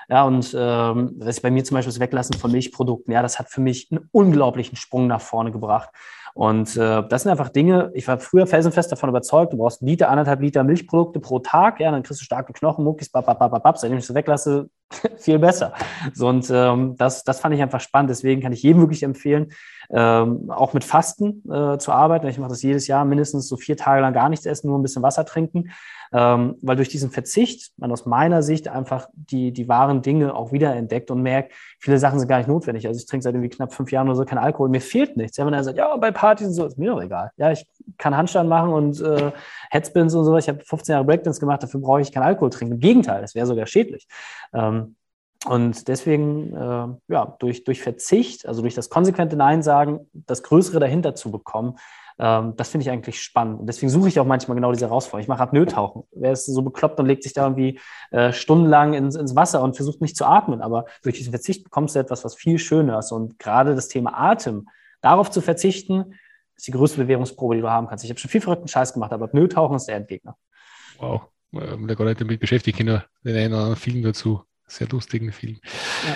Ja, 0.08 0.24
und 0.24 0.56
ähm, 0.58 1.12
was 1.18 1.36
ich 1.36 1.42
bei 1.42 1.50
mir 1.50 1.62
zum 1.64 1.74
Beispiel 1.74 1.92
das 1.92 2.00
Weglassen 2.00 2.36
von 2.38 2.50
Milchprodukten, 2.50 3.12
ja, 3.12 3.20
das 3.20 3.38
hat 3.38 3.50
für 3.50 3.60
mich 3.60 3.88
einen 3.90 4.08
unglaublichen 4.10 4.76
Sprung 4.76 5.06
nach 5.06 5.20
vorne 5.20 5.52
gebracht. 5.52 5.90
Und 6.34 6.76
äh, 6.76 7.02
das 7.08 7.22
sind 7.22 7.30
einfach 7.30 7.48
Dinge, 7.48 7.90
ich 7.94 8.06
war 8.08 8.18
früher 8.18 8.46
felsenfest 8.46 8.92
davon 8.92 9.10
überzeugt, 9.10 9.52
du 9.52 9.56
brauchst 9.56 9.82
Liter, 9.82 10.08
anderthalb 10.10 10.40
Liter 10.40 10.64
Milchprodukte 10.64 11.20
pro 11.20 11.40
Tag, 11.40 11.80
ja, 11.80 11.90
dann 11.90 12.02
kriegst 12.02 12.20
du 12.20 12.24
starke 12.24 12.52
Knochen, 12.52 12.84
Muckis, 12.84 13.08
bap, 13.08 13.78
seitdem 13.78 13.98
ich 13.98 14.06
das 14.06 14.14
weglasse, 14.14 14.68
viel 15.18 15.38
besser. 15.38 15.72
Und 16.18 16.50
ähm, 16.50 16.96
das, 16.96 17.24
das 17.24 17.40
fand 17.40 17.54
ich 17.54 17.62
einfach 17.62 17.80
spannend, 17.80 18.10
deswegen 18.10 18.42
kann 18.42 18.52
ich 18.52 18.62
jedem 18.62 18.82
wirklich 18.82 19.02
empfehlen, 19.02 19.52
ähm, 19.90 20.50
auch 20.50 20.72
mit 20.72 20.84
Fasten 20.84 21.42
äh, 21.50 21.78
zu 21.78 21.92
arbeiten. 21.92 22.26
Ich 22.26 22.38
mache 22.38 22.50
das 22.50 22.62
jedes 22.62 22.86
Jahr, 22.86 23.04
mindestens 23.04 23.48
so 23.48 23.56
vier 23.56 23.76
Tage 23.76 24.02
lang 24.02 24.12
gar 24.12 24.28
nichts 24.28 24.46
essen, 24.46 24.68
nur 24.68 24.78
ein 24.78 24.82
bisschen 24.82 25.02
Wasser 25.02 25.24
trinken 25.24 25.70
ähm, 26.12 26.56
weil 26.60 26.76
durch 26.76 26.88
diesen 26.88 27.10
Verzicht 27.10 27.72
man 27.76 27.92
aus 27.92 28.04
meiner 28.04 28.42
Sicht 28.42 28.68
einfach 28.68 29.08
die, 29.14 29.52
die 29.52 29.68
wahren 29.68 30.02
Dinge 30.02 30.34
auch 30.34 30.50
wieder 30.52 30.74
entdeckt 30.74 31.10
und 31.10 31.22
merkt, 31.22 31.52
viele 31.78 31.98
Sachen 31.98 32.18
sind 32.18 32.28
gar 32.28 32.38
nicht 32.38 32.48
notwendig. 32.48 32.86
Also 32.86 32.98
ich 32.98 33.06
trinke 33.06 33.22
seit 33.22 33.34
irgendwie 33.34 33.50
knapp 33.50 33.72
fünf 33.72 33.92
Jahren 33.92 34.08
oder 34.08 34.16
so 34.16 34.24
keinen 34.24 34.38
Alkohol, 34.38 34.68
mir 34.68 34.80
fehlt 34.80 35.16
nichts. 35.16 35.36
Ja, 35.36 35.46
wenn 35.46 35.54
er 35.54 35.62
sagt, 35.62 35.78
ja, 35.78 35.96
bei 35.96 36.10
Partys 36.10 36.48
und 36.48 36.54
so, 36.54 36.66
ist 36.66 36.78
mir 36.78 36.90
doch 36.90 37.00
egal. 37.00 37.30
Ja, 37.36 37.52
ich 37.52 37.66
kann 37.96 38.16
Handstand 38.16 38.48
machen 38.48 38.72
und 38.72 39.00
äh, 39.00 39.30
Headspins 39.70 40.14
und 40.14 40.24
so. 40.24 40.36
Ich 40.36 40.48
habe 40.48 40.60
15 40.64 40.94
Jahre 40.94 41.04
Breakdance 41.04 41.38
gemacht, 41.38 41.62
dafür 41.62 41.80
brauche 41.80 42.00
ich 42.00 42.10
keinen 42.10 42.24
Alkohol 42.24 42.50
trinken. 42.50 42.74
Im 42.74 42.80
Gegenteil, 42.80 43.20
das 43.20 43.34
wäre 43.36 43.46
sogar 43.46 43.66
schädlich. 43.66 44.08
Ähm, 44.52 44.79
und 45.46 45.88
deswegen, 45.88 46.54
äh, 46.54 46.88
ja, 47.08 47.36
durch, 47.38 47.64
durch 47.64 47.80
Verzicht, 47.80 48.46
also 48.46 48.60
durch 48.60 48.74
das 48.74 48.90
konsequente 48.90 49.36
Nein 49.36 49.62
sagen, 49.62 50.06
das 50.12 50.42
Größere 50.42 50.80
dahinter 50.80 51.14
zu 51.14 51.30
bekommen, 51.30 51.78
ähm, 52.18 52.54
das 52.56 52.68
finde 52.68 52.82
ich 52.82 52.90
eigentlich 52.90 53.22
spannend. 53.22 53.60
Und 53.60 53.66
deswegen 53.66 53.88
suche 53.88 54.08
ich 54.08 54.20
auch 54.20 54.26
manchmal 54.26 54.54
genau 54.54 54.70
diese 54.72 54.86
Herausforderung. 54.86 55.22
Ich 55.22 55.28
mache 55.28 55.42
Apnoe-Tauchen. 55.42 56.02
Wer 56.12 56.32
ist 56.32 56.44
so 56.44 56.60
bekloppt 56.60 57.00
und 57.00 57.06
legt 57.06 57.22
sich 57.22 57.32
da 57.32 57.44
irgendwie 57.44 57.80
äh, 58.10 58.32
stundenlang 58.32 58.92
ins, 58.92 59.16
ins 59.16 59.34
Wasser 59.34 59.62
und 59.62 59.76
versucht 59.76 60.02
nicht 60.02 60.16
zu 60.16 60.26
atmen. 60.26 60.60
Aber 60.60 60.84
durch 61.02 61.16
diesen 61.16 61.30
Verzicht 61.30 61.64
bekommst 61.64 61.94
du 61.94 62.00
etwas, 62.00 62.22
was 62.22 62.34
viel 62.34 62.58
schöner 62.58 62.98
ist. 62.98 63.10
Und 63.10 63.38
gerade 63.38 63.74
das 63.74 63.88
Thema 63.88 64.12
Atem, 64.20 64.68
darauf 65.00 65.30
zu 65.30 65.40
verzichten, 65.40 66.14
ist 66.54 66.66
die 66.66 66.72
größte 66.72 66.98
Bewährungsprobe, 66.98 67.54
die 67.54 67.62
du 67.62 67.70
haben 67.70 67.86
kannst. 67.86 68.04
Ich 68.04 68.10
habe 68.10 68.20
schon 68.20 68.30
viel 68.30 68.42
verrückten 68.42 68.68
Scheiß 68.68 68.92
gemacht, 68.92 69.12
aber 69.14 69.24
Apnoe-Tauchen 69.24 69.76
ist 69.76 69.86
der 69.86 69.96
Endgegner. 69.96 70.36
Wow. 70.98 71.22
Da 71.52 71.94
gar 71.94 72.04
nicht 72.04 72.20
damit 72.20 72.38
beschäftigt. 72.38 72.78
Ich 72.78 72.86
kenne 72.86 73.04
den 73.24 73.36
einen 73.36 73.54
oder 73.54 73.62
anderen 73.62 73.80
Film 73.80 74.02
dazu. 74.02 74.42
Sehr 74.70 74.88
lustigen 74.88 75.32
Film. 75.32 75.58
Ja. 76.06 76.14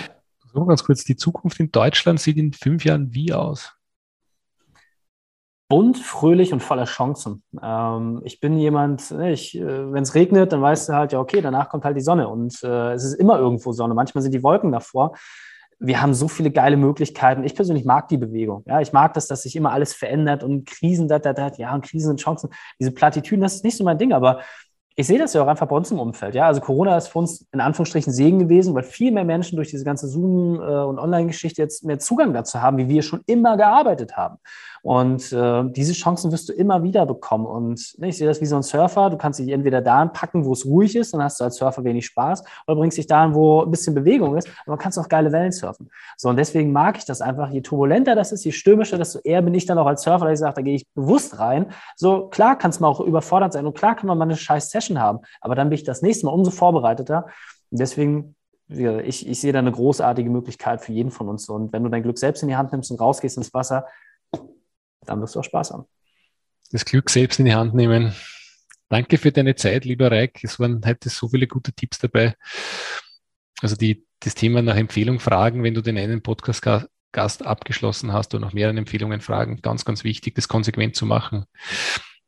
So 0.53 0.65
ganz 0.65 0.83
kurz, 0.83 1.03
die 1.03 1.17
Zukunft 1.17 1.59
in 1.59 1.71
Deutschland 1.71 2.19
sieht 2.19 2.37
in 2.37 2.53
fünf 2.53 2.85
Jahren 2.85 3.13
wie 3.13 3.33
aus? 3.33 3.75
bunt, 5.67 5.97
fröhlich 5.97 6.53
und 6.53 6.61
voller 6.61 6.85
Chancen. 6.85 7.43
Ähm, 7.61 8.21
ich 8.23 8.39
bin 8.39 8.57
jemand, 8.57 9.11
ne, 9.11 9.31
äh, 9.31 9.91
wenn 9.91 10.03
es 10.03 10.15
regnet, 10.15 10.53
dann 10.53 10.61
weißt 10.61 10.89
du 10.89 10.93
halt, 10.93 11.11
ja, 11.11 11.19
okay, 11.19 11.41
danach 11.41 11.69
kommt 11.69 11.85
halt 11.85 11.97
die 11.97 12.01
Sonne 12.01 12.27
und 12.27 12.63
äh, 12.63 12.93
es 12.93 13.03
ist 13.03 13.15
immer 13.15 13.39
irgendwo 13.39 13.71
Sonne. 13.71 13.93
Manchmal 13.93 14.21
sind 14.21 14.33
die 14.33 14.43
Wolken 14.43 14.71
davor. 14.71 15.15
Wir 15.79 16.01
haben 16.01 16.13
so 16.13 16.27
viele 16.29 16.51
geile 16.51 16.77
Möglichkeiten. 16.77 17.43
Ich 17.43 17.55
persönlich 17.55 17.83
mag 17.83 18.07
die 18.07 18.17
Bewegung. 18.17 18.63
Ja, 18.65 18.79
ich 18.79 18.93
mag 18.93 19.13
das, 19.13 19.27
dass 19.27 19.41
sich 19.41 19.55
immer 19.55 19.71
alles 19.71 19.93
verändert 19.93 20.43
und 20.43 20.65
Krisen, 20.65 21.07
da, 21.07 21.19
da, 21.19 21.33
da, 21.33 21.51
ja, 21.57 21.73
und 21.73 21.83
Krisen 21.83 22.07
sind 22.07 22.21
Chancen. 22.21 22.49
Diese 22.79 22.91
Plattitüden, 22.91 23.41
das 23.41 23.55
ist 23.55 23.65
nicht 23.65 23.75
so 23.75 23.83
mein 23.83 23.97
Ding, 23.97 24.13
aber 24.13 24.41
ich 24.97 25.07
sehe 25.07 25.19
das 25.19 25.33
ja 25.33 25.43
auch 25.43 25.47
einfach 25.47 25.67
bei 25.67 25.75
uns 25.75 25.91
im 25.91 25.99
Umfeld. 25.99 26.35
Ja, 26.35 26.47
also 26.47 26.61
Corona 26.61 26.95
ist 26.97 27.09
für 27.09 27.19
uns 27.19 27.45
in 27.51 27.59
Anführungsstrichen 27.59 28.13
Segen 28.13 28.39
gewesen, 28.39 28.73
weil 28.75 28.83
viel 28.83 29.11
mehr 29.11 29.25
Menschen 29.25 29.57
durch 29.57 29.69
diese 29.69 29.83
ganze 29.83 30.07
Zoom- 30.07 30.61
äh, 30.61 30.83
und 30.83 30.99
Online-Geschichte 30.99 31.61
jetzt 31.61 31.83
mehr 31.83 31.99
Zugang 31.99 32.33
dazu 32.33 32.61
haben, 32.61 32.77
wie 32.77 32.87
wir 32.87 33.01
schon 33.01 33.21
immer 33.25 33.57
gearbeitet 33.57 34.15
haben. 34.15 34.37
Und 34.85 35.33
äh, 35.33 35.63
diese 35.71 35.93
Chancen 35.93 36.31
wirst 36.31 36.47
du 36.47 36.53
immer 36.53 36.83
wieder 36.83 37.07
bekommen. 37.07 37.47
Und 37.47 37.95
ne, 37.97 38.09
ich 38.09 38.19
sehe 38.19 38.27
das 38.27 38.39
wie 38.39 38.45
so 38.45 38.55
ein 38.55 38.61
Surfer. 38.61 39.09
Du 39.09 39.17
kannst 39.17 39.39
dich 39.39 39.49
entweder 39.49 39.81
da 39.81 40.05
packen, 40.05 40.45
wo 40.45 40.53
es 40.53 40.63
ruhig 40.63 40.95
ist, 40.95 41.11
dann 41.11 41.23
hast 41.23 41.39
du 41.39 41.43
als 41.43 41.55
Surfer 41.55 41.83
wenig 41.83 42.05
Spaß, 42.05 42.43
oder 42.67 42.77
bringst 42.77 42.99
dich 42.99 43.07
dahin, 43.07 43.33
wo 43.33 43.63
ein 43.63 43.71
bisschen 43.71 43.95
Bewegung 43.95 44.37
ist, 44.37 44.47
aber 44.67 44.77
kannst 44.77 44.99
auch 44.99 45.09
geile 45.09 45.31
Wellen 45.31 45.51
surfen. 45.51 45.89
So, 46.17 46.29
und 46.29 46.37
deswegen 46.37 46.71
mag 46.71 46.99
ich 46.99 47.05
das 47.05 47.19
einfach. 47.19 47.49
Je 47.49 47.61
turbulenter 47.61 48.13
das 48.13 48.31
ist, 48.31 48.45
je 48.45 48.51
stürmischer, 48.51 48.99
desto 48.99 49.17
eher 49.23 49.41
bin 49.41 49.55
ich 49.55 49.65
dann 49.65 49.79
auch 49.79 49.87
als 49.87 50.03
Surfer, 50.03 50.25
dass 50.25 50.33
ich 50.33 50.39
sage, 50.41 50.53
da 50.53 50.61
gehe 50.61 50.75
ich 50.75 50.85
bewusst 50.93 51.39
rein. 51.39 51.71
So, 51.95 52.27
klar 52.27 52.55
kann 52.55 52.69
es 52.69 52.79
mal 52.79 52.87
auch 52.87 52.99
überfordert 52.99 53.53
sein 53.53 53.65
und 53.65 53.75
klar 53.75 53.95
kann 53.95 54.05
man 54.05 54.19
mal 54.19 54.25
eine 54.25 54.37
scheiß 54.37 54.69
Session 54.69 54.99
haben, 54.99 55.21
aber 55.41 55.55
dann 55.55 55.69
bin 55.69 55.79
ich 55.79 55.83
das 55.83 56.03
nächste 56.03 56.27
Mal 56.27 56.31
umso 56.31 56.51
vorbereiteter. 56.51 57.25
Und 57.71 57.79
deswegen 57.79 58.35
ich, 58.67 59.27
ich 59.27 59.39
sehe 59.39 59.53
da 59.53 59.59
eine 59.59 59.71
großartige 59.71 60.29
Möglichkeit 60.29 60.81
für 60.81 60.91
jeden 60.91 61.11
von 61.11 61.29
uns. 61.29 61.49
Und 61.49 61.71
wenn 61.71 61.83
du 61.83 61.89
dein 61.89 62.01
Glück 62.01 62.17
selbst 62.17 62.41
in 62.41 62.49
die 62.49 62.55
Hand 62.55 62.71
nimmst 62.71 62.89
und 62.89 62.99
rausgehst 62.99 63.37
ins 63.37 63.53
Wasser, 63.53 63.85
dann 65.09 65.21
wirst 65.21 65.35
du 65.35 65.39
auch 65.39 65.43
Spaß 65.43 65.71
haben. 65.71 65.85
Das 66.71 66.85
Glück 66.85 67.09
selbst 67.09 67.39
in 67.39 67.45
die 67.45 67.53
Hand 67.53 67.73
nehmen. 67.73 68.13
Danke 68.89 69.17
für 69.17 69.31
deine 69.31 69.55
Zeit, 69.55 69.85
lieber 69.85 70.11
Reik. 70.11 70.43
Es 70.43 70.59
waren 70.59 70.81
heute 70.85 71.09
so 71.09 71.27
viele 71.27 71.47
gute 71.47 71.73
Tipps 71.73 71.99
dabei. 71.99 72.35
Also 73.61 73.75
die, 73.75 74.05
das 74.19 74.35
Thema 74.35 74.61
nach 74.61 74.75
Empfehlung 74.75 75.19
fragen, 75.19 75.63
wenn 75.63 75.73
du 75.73 75.81
den 75.81 75.97
einen 75.97 76.21
Podcast-Gast 76.21 77.45
abgeschlossen 77.45 78.13
hast 78.13 78.33
oder 78.33 78.45
nach 78.45 78.53
mehreren 78.53 78.77
Empfehlungen 78.77 79.21
fragen, 79.21 79.61
ganz, 79.61 79.85
ganz 79.85 80.03
wichtig, 80.03 80.35
das 80.35 80.47
konsequent 80.47 80.95
zu 80.95 81.05
machen. 81.05 81.45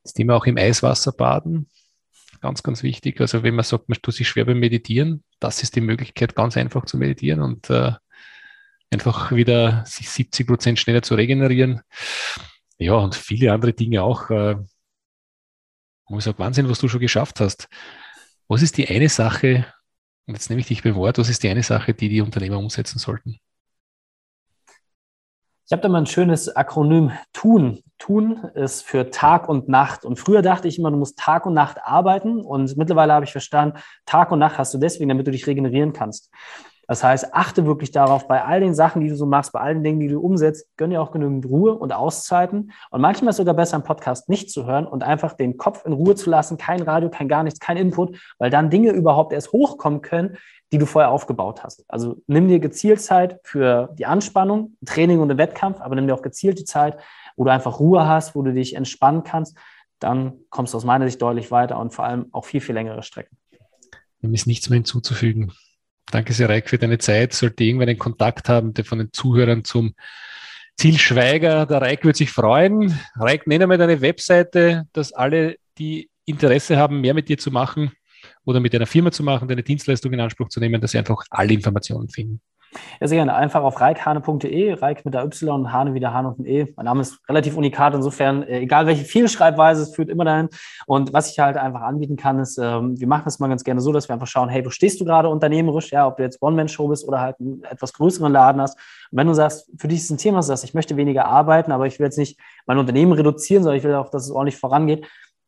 Das 0.04 0.14
Thema 0.14 0.36
auch 0.36 0.46
im 0.46 0.58
Eiswasser 0.58 1.12
baden, 1.12 1.70
ganz, 2.42 2.64
ganz 2.64 2.82
wichtig. 2.84 3.20
Also 3.22 3.44
wenn 3.44 3.56
man 3.56 3.66
sagt, 3.66 3.90
man 3.90 4.02
tut 4.02 4.16
sich 4.16 4.28
schwer 4.28 4.46
beim 4.46 4.60
Meditieren, 4.60 5.24
das 5.40 5.62
ist 5.64 5.76
die 5.76 5.82
Möglichkeit, 5.82 6.36
ganz 6.36 6.58
einfach 6.58 6.86
zu 6.86 6.98
meditieren 6.98 7.42
und 7.42 7.70
äh, 7.70 7.92
einfach 8.90 9.32
wieder 9.32 9.84
sich 9.86 10.10
70 10.10 10.48
Prozent 10.48 10.80
schneller 10.80 11.02
zu 11.02 11.16
regenerieren. 11.16 11.82
Ja, 12.80 12.94
und 12.94 13.16
viele 13.16 13.52
andere 13.54 13.74
Dinge 13.74 14.04
auch. 14.04 14.30
Äh, 14.30 14.58
wo 16.10 16.18
ich 16.18 16.24
sage, 16.24 16.40
Wahnsinn, 16.40 16.70
was 16.70 16.80
du 16.80 16.88
schon 16.88 17.00
geschafft 17.00 17.40
hast. 17.40 17.68
Was 18.48 18.62
ist 18.62 18.78
die 18.78 18.88
eine 18.88 19.10
Sache, 19.10 19.66
und 20.26 20.36
jetzt 20.36 20.50
nehme 20.50 20.62
ich 20.62 20.68
dich 20.68 20.84
beim 20.84 20.96
Wort, 20.96 21.18
was 21.18 21.30
ist 21.30 21.44
die 21.44 21.50
eine 21.50 21.64
Sache, 21.64 21.94
die 21.94 22.10
die 22.10 22.22
Unternehmer 22.22 22.58
umsetzen 22.58 23.00
sollten? 23.00 23.40
Ich 25.66 25.74
habe 25.74 25.82
da 25.82 25.90
mal 25.90 25.98
ein 25.98 26.06
schönes 26.06 26.56
Akronym 26.56 27.12
TUN. 27.34 27.84
TUN 27.98 28.38
ist 28.56 28.84
für 28.84 29.10
Tag 29.10 29.50
und 29.50 29.68
Nacht. 29.68 30.06
Und 30.06 30.18
früher 30.18 30.42
dachte 30.42 30.70
ich 30.70 30.80
immer, 30.80 30.92
du 30.92 30.98
musst 30.98 31.20
Tag 31.20 31.46
und 31.46 31.54
Nacht 31.54 31.78
arbeiten. 31.84 32.40
Und 32.40 32.78
mittlerweile 32.78 33.12
habe 33.12 33.26
ich 33.26 33.34
verstanden, 33.34 33.78
Tag 34.06 34.32
und 34.32 34.40
Nacht 34.40 34.58
hast 34.58 34.74
du 34.74 34.78
deswegen, 34.78 35.10
damit 35.10 35.28
du 35.28 35.32
dich 35.32 35.46
regenerieren 35.46 35.92
kannst. 35.92 36.32
Das 36.88 37.04
heißt, 37.04 37.34
achte 37.34 37.66
wirklich 37.66 37.92
darauf, 37.92 38.28
bei 38.28 38.44
all 38.44 38.62
den 38.62 38.74
Sachen, 38.74 39.02
die 39.02 39.10
du 39.10 39.16
so 39.16 39.26
machst, 39.26 39.52
bei 39.52 39.60
all 39.60 39.74
den 39.74 39.84
Dingen, 39.84 40.00
die 40.00 40.08
du 40.08 40.22
umsetzt, 40.22 40.68
gönn 40.78 40.90
dir 40.90 41.02
auch 41.02 41.12
genügend 41.12 41.46
Ruhe 41.46 41.74
und 41.74 41.92
Auszeiten. 41.92 42.72
Und 42.92 43.02
manchmal 43.02 43.32
ist 43.32 43.36
es 43.36 43.38
sogar 43.38 43.56
besser, 43.56 43.76
einen 43.76 43.84
Podcast 43.84 44.30
nicht 44.30 44.50
zu 44.50 44.66
hören 44.66 44.88
und 44.88 45.04
einfach 45.04 45.34
den 45.34 45.58
Kopf 45.58 45.86
in 45.86 45.92
Ruhe 45.92 46.16
zu 46.16 46.30
lassen, 46.30 46.58
kein 46.58 46.82
Radio, 46.82 47.10
kein 47.10 47.28
gar 47.28 47.44
nichts, 47.44 47.60
kein 47.60 47.76
Input, 47.76 48.18
weil 48.40 48.50
dann 48.50 48.70
Dinge 48.70 48.92
überhaupt 48.92 49.34
erst 49.34 49.52
hochkommen 49.52 50.02
können, 50.02 50.38
die 50.72 50.78
du 50.78 50.86
vorher 50.86 51.12
aufgebaut 51.12 51.64
hast. 51.64 51.84
Also 51.90 52.22
nimm 52.28 52.48
dir 52.48 52.60
gezielt 52.60 53.02
Zeit 53.02 53.40
für 53.44 53.94
die 53.98 54.06
Anspannung, 54.06 54.78
Training 54.86 55.20
und 55.20 55.30
den 55.30 55.38
Wettkampf, 55.38 55.82
aber 55.82 55.96
nimm 55.96 56.08
dir 56.08 56.14
auch 56.14 56.22
gezielt 56.22 56.58
die 56.60 56.66
Zeit, 56.66 56.98
wo 57.36 57.44
du 57.44 57.52
einfach 57.52 57.80
Ruhe 57.80 58.08
hast, 58.08 58.34
wo 58.36 58.42
du 58.42 58.54
dich 58.54 58.76
entspannen 58.76 59.24
kannst. 59.24 59.58
Dann 60.00 60.34
kommst 60.50 60.74
du 60.74 60.78
aus 60.78 60.86
meiner 60.86 61.06
Sicht 61.06 61.22
deutlich 61.22 61.52
weiter 61.52 61.80
und 61.80 61.94
vor 61.94 62.06
allem 62.06 62.28
auch 62.32 62.46
viel, 62.46 62.62
viel 62.62 62.76
längere 62.76 63.04
Strecken. 63.04 63.38
Dem 64.22 64.34
ist 64.34 64.48
nichts 64.48 64.70
mehr 64.70 64.78
hinzuzufügen. 64.78 65.54
Danke 66.12 66.34
sehr, 66.34 66.48
Reik, 66.48 66.70
für 66.70 66.78
deine 66.78 66.98
Zeit. 67.00 67.34
Sollte 67.34 67.64
irgendwer 67.64 67.88
einen 67.88 68.00
Kontakt 68.00 68.48
haben, 68.48 68.74
der 68.74 68.86
von 68.86 69.00
den 69.00 69.12
Zuhörern 69.12 69.64
zum 69.64 69.94
Ziel 70.78 71.00
Schweiger, 71.00 71.66
der 71.66 71.82
Reik 71.82 72.06
wird 72.06 72.16
sich 72.16 72.32
freuen. 72.32 72.98
Reik, 73.16 73.48
nenne 73.48 73.68
mal 73.68 73.78
deine 73.78 74.00
Webseite, 74.00 74.86
dass 74.94 75.12
alle, 75.12 75.58
die 75.78 76.10
Interesse 76.26 76.78
haben, 76.78 77.02
mehr 77.02 77.14
mit 77.14 77.30
dir 77.30 77.38
zu 77.38 77.52
machen 77.52 77.92
oder 78.46 78.60
mit 78.60 78.74
deiner 78.74 78.86
Firma 78.86 79.12
zu 79.12 79.24
machen, 79.24 79.48
deine 79.48 79.64
Dienstleistung 79.64 80.14
in 80.14 80.20
Anspruch 80.20 80.50
zu 80.50 80.60
nehmen, 80.60 80.80
dass 80.80 80.92
sie 80.92 80.98
einfach 80.98 81.24
alle 81.30 81.54
Informationen 81.54 82.10
finden. 82.10 82.42
Ja, 83.00 83.08
sehr 83.08 83.18
gerne. 83.18 83.34
Einfach 83.34 83.64
auf 83.64 83.80
reikhane.de, 83.80 84.74
Reik 84.74 85.06
mit 85.06 85.14
der 85.14 85.24
Y, 85.24 85.72
Hane 85.72 85.94
wieder 85.94 86.14
Hane 86.14 86.30
und 86.30 86.40
ein 86.40 86.46
E. 86.46 86.74
Mein 86.76 86.86
Name 86.86 87.02
ist 87.02 87.20
relativ 87.30 87.56
unikat, 87.56 87.94
insofern, 87.94 88.44
äh, 88.44 88.60
egal 88.60 88.88
welche 88.88 89.06
Vielschreibweise, 89.06 89.84
es 89.84 89.96
führt 89.96 90.10
immer 90.10 90.26
dahin. 90.26 90.50
Und 90.86 91.14
was 91.14 91.32
ich 91.32 91.40
halt 91.40 91.58
einfach 91.58 91.82
anbieten 91.82 92.16
kann, 92.16 92.40
ist, 92.40 92.58
ähm, 92.58 93.00
wir 93.00 93.08
machen 93.08 93.24
das 93.26 93.40
mal 93.40 93.48
ganz 93.48 93.64
gerne 93.64 93.82
so, 93.82 93.92
dass 93.92 94.10
wir 94.10 94.14
einfach 94.14 94.28
schauen, 94.28 94.50
hey, 94.50 94.66
wo 94.66 94.70
stehst 94.70 95.00
du 95.00 95.06
gerade 95.06 95.30
unternehmerisch? 95.30 95.92
Ja, 95.92 96.08
ob 96.08 96.18
du 96.18 96.24
jetzt 96.24 96.42
One-Man-Show 96.42 96.88
bist 96.88 97.08
oder 97.08 97.22
halt 97.22 97.40
einen 97.40 97.64
etwas 97.64 97.94
größeren 97.94 98.32
Laden 98.32 98.62
hast. 98.62 98.78
Und 99.12 99.18
wenn 99.18 99.28
du 99.28 99.34
sagst, 99.34 99.70
für 99.78 99.88
dich 99.88 100.00
ist 100.00 100.10
ein 100.10 100.18
Thema, 100.18 100.42
sagst, 100.42 100.64
ich 100.64 100.74
möchte 100.74 100.98
weniger 100.98 101.26
arbeiten, 101.26 101.72
aber 101.72 101.88
ich 101.88 102.00
will 102.00 102.06
jetzt 102.06 102.18
nicht 102.18 102.40
mein 102.66 102.78
Unternehmen 102.78 103.14
reduzieren, 103.14 103.64
sondern 103.64 103.78
ich 103.78 103.84
will 103.84 103.96
auch, 103.96 104.10
dass 104.10 104.26
es 104.26 104.32
ordentlich 104.32 104.58
vorangeht, 104.58 105.08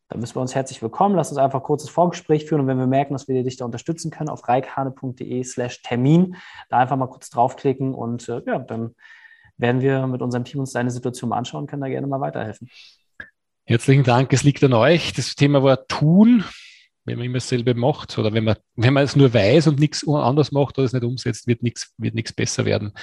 dann 0.10 0.22
du 0.22 0.34
bei 0.34 0.42
uns 0.42 0.56
herzlich 0.56 0.82
willkommen. 0.82 1.16
Lass 1.16 1.30
uns 1.30 1.38
einfach 1.38 1.60
ein 1.60 1.64
kurzes 1.64 1.90
Vorgespräch 1.90 2.46
führen 2.46 2.62
und 2.62 2.68
wenn 2.68 2.80
wir 2.80 2.88
merken, 2.88 3.14
dass 3.14 3.28
wir 3.28 3.44
dich 3.44 3.58
da 3.58 3.66
unterstützen 3.66 4.10
können, 4.10 4.30
auf 4.30 4.48
reikhane.de 4.48 5.44
slash 5.44 5.84
Termin, 5.84 6.36
da 6.70 6.80
einfach 6.80 6.98
mal 6.98 7.08
kurz 7.08 7.30
draufklicken 7.30 7.94
und 7.94 8.28
äh, 8.28 8.42
ja, 8.46 8.58
dann 8.58 8.96
werden 9.58 9.82
wir 9.82 10.08
mit 10.08 10.22
unserem 10.22 10.46
Team 10.46 10.62
uns 10.62 10.72
deine 10.72 10.90
Situation 10.90 11.30
mal 11.30 11.38
anschauen 11.38 11.62
und 11.62 11.68
können 11.68 11.84
da 11.84 11.90
gerne 11.90 12.08
mal 12.08 12.22
weiterhelfen. 12.22 12.70
Herzlichen 13.66 14.04
Dank, 14.04 14.34
es 14.34 14.42
liegt 14.42 14.64
an 14.64 14.74
euch. 14.74 15.14
Das 15.14 15.36
Thema 15.36 15.62
war 15.62 15.86
tun, 15.86 16.44
wenn 17.06 17.18
man 17.18 17.26
immer 17.26 17.36
dasselbe 17.36 17.76
macht 17.76 18.18
oder 18.18 18.34
wenn 18.34 18.46
man, 18.46 18.56
wenn 18.76 18.94
man 18.94 19.04
es 19.04 19.16
nur 19.16 19.32
weiß 19.32 19.68
und 19.68 19.80
nichts 19.80 20.08
anders 20.08 20.52
macht 20.52 20.80
oder 20.80 20.86
es 20.86 20.94
nicht 20.94 21.04
umsetzt, 21.04 21.46
wird 21.46 21.62
nichts, 21.62 21.94
wird 22.00 22.16
nichts 22.16 22.34
besser 22.34 22.66
werden. 22.66 22.94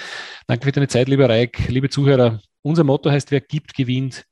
Danke 0.49 0.65
für 0.65 0.73
deine 0.73 0.89
Zeit, 0.89 1.09
lieber 1.09 1.29
Reik, 1.29 1.69
liebe 1.69 1.89
Zuhörer. 1.89 2.41
Unser 2.63 2.83
Motto 2.83 3.13
heißt, 3.13 3.31
wer 3.31 3.41
gibt, 3.41 3.75
gewinnt. 3.75 4.25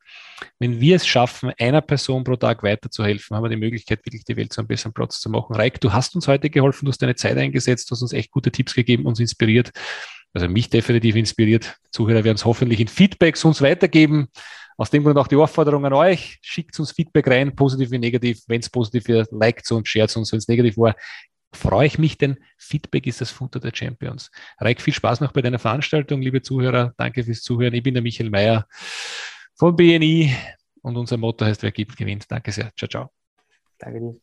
Wenn 0.59 0.81
wir 0.81 0.97
es 0.97 1.07
schaffen, 1.07 1.53
einer 1.59 1.81
Person 1.81 2.25
pro 2.25 2.37
Tag 2.37 2.62
weiterzuhelfen, 2.62 3.37
haben 3.37 3.45
wir 3.45 3.49
die 3.49 3.57
Möglichkeit, 3.57 4.05
wirklich 4.05 4.25
die 4.25 4.37
Welt 4.37 4.53
zu 4.53 4.61
einem 4.61 4.69
besseren 4.69 4.93
Platz 4.93 5.21
zu 5.21 5.31
machen. 5.31 5.55
Reik, 5.55 5.81
du 5.81 5.93
hast 5.93 6.15
uns 6.15 6.29
heute 6.29 6.51
geholfen, 6.51 6.85
du 6.85 6.93
hast 6.93 7.03
deine 7.03 7.15
Zeit 7.15 7.37
eingesetzt, 7.37 7.91
du 7.91 7.93
hast 7.93 8.03
uns 8.03 8.12
echt 8.12 8.31
gute 8.31 8.51
Tipps 8.51 8.75
gegeben, 8.75 9.07
uns 9.07 9.21
inspiriert. 9.21 9.71
Also 10.33 10.49
mich 10.49 10.69
definitiv 10.69 11.15
inspiriert. 11.15 11.77
Zuhörer 11.93 12.25
werden 12.25 12.37
es 12.37 12.45
hoffentlich 12.45 12.81
in 12.81 12.89
Feedbacks 12.89 13.45
uns 13.45 13.62
weitergeben. 13.62 14.29
Aus 14.77 14.91
dem 14.91 15.05
Grund 15.05 15.17
auch 15.17 15.29
die 15.29 15.37
Aufforderung 15.37 15.87
an 15.87 15.93
euch. 15.93 16.39
Schickt 16.43 16.79
uns 16.81 16.91
Feedback 16.91 17.29
rein, 17.29 17.55
positiv 17.55 17.93
wie 17.93 17.99
negativ. 17.99 18.41
Wenn 18.49 18.61
es 18.61 18.69
positiv 18.69 19.09
ist, 19.09 19.31
liked 19.31 19.71
uns, 19.71 19.89
shared 19.89 20.17
uns. 20.17 20.33
Wenn 20.33 20.39
es 20.39 20.49
negativ 20.49 20.77
war, 20.77 20.97
freue 21.53 21.87
ich 21.87 21.99
mich, 21.99 22.19
denn 22.19 22.39
Feedback 22.59 23.07
ist 23.07 23.21
das 23.21 23.31
Futter 23.31 23.61
der 23.61 23.71
Champions. 23.73 24.33
Reik, 24.59 24.81
viel 24.81 24.93
Spaß 24.93 25.21
noch 25.21 25.33
bei 25.33 25.43
deiner 25.43 25.61
Veranstaltung, 25.61 26.21
liebe 26.21 26.43
Zuhörer. 26.43 26.95
Danke 26.97 27.23
fürs 27.23 27.43
Zuhören. 27.43 27.75
Ich 27.75 27.85
bin 27.85 27.95
der 27.95 28.03
Michael 28.03 28.31
Mayer 28.31 28.67
von 29.57 29.76
BNI 29.76 30.34
und 30.82 30.96
unser 30.96 31.16
Motto 31.16 31.44
heißt, 31.44 31.62
wer 31.62 31.72
gibt, 31.72 31.96
gewinnt. 31.96 32.30
Danke 32.30 32.52
sehr. 32.52 32.72
Ciao, 32.76 32.88
ciao. 32.88 33.11
Danke 33.78 34.00
dir. 34.00 34.20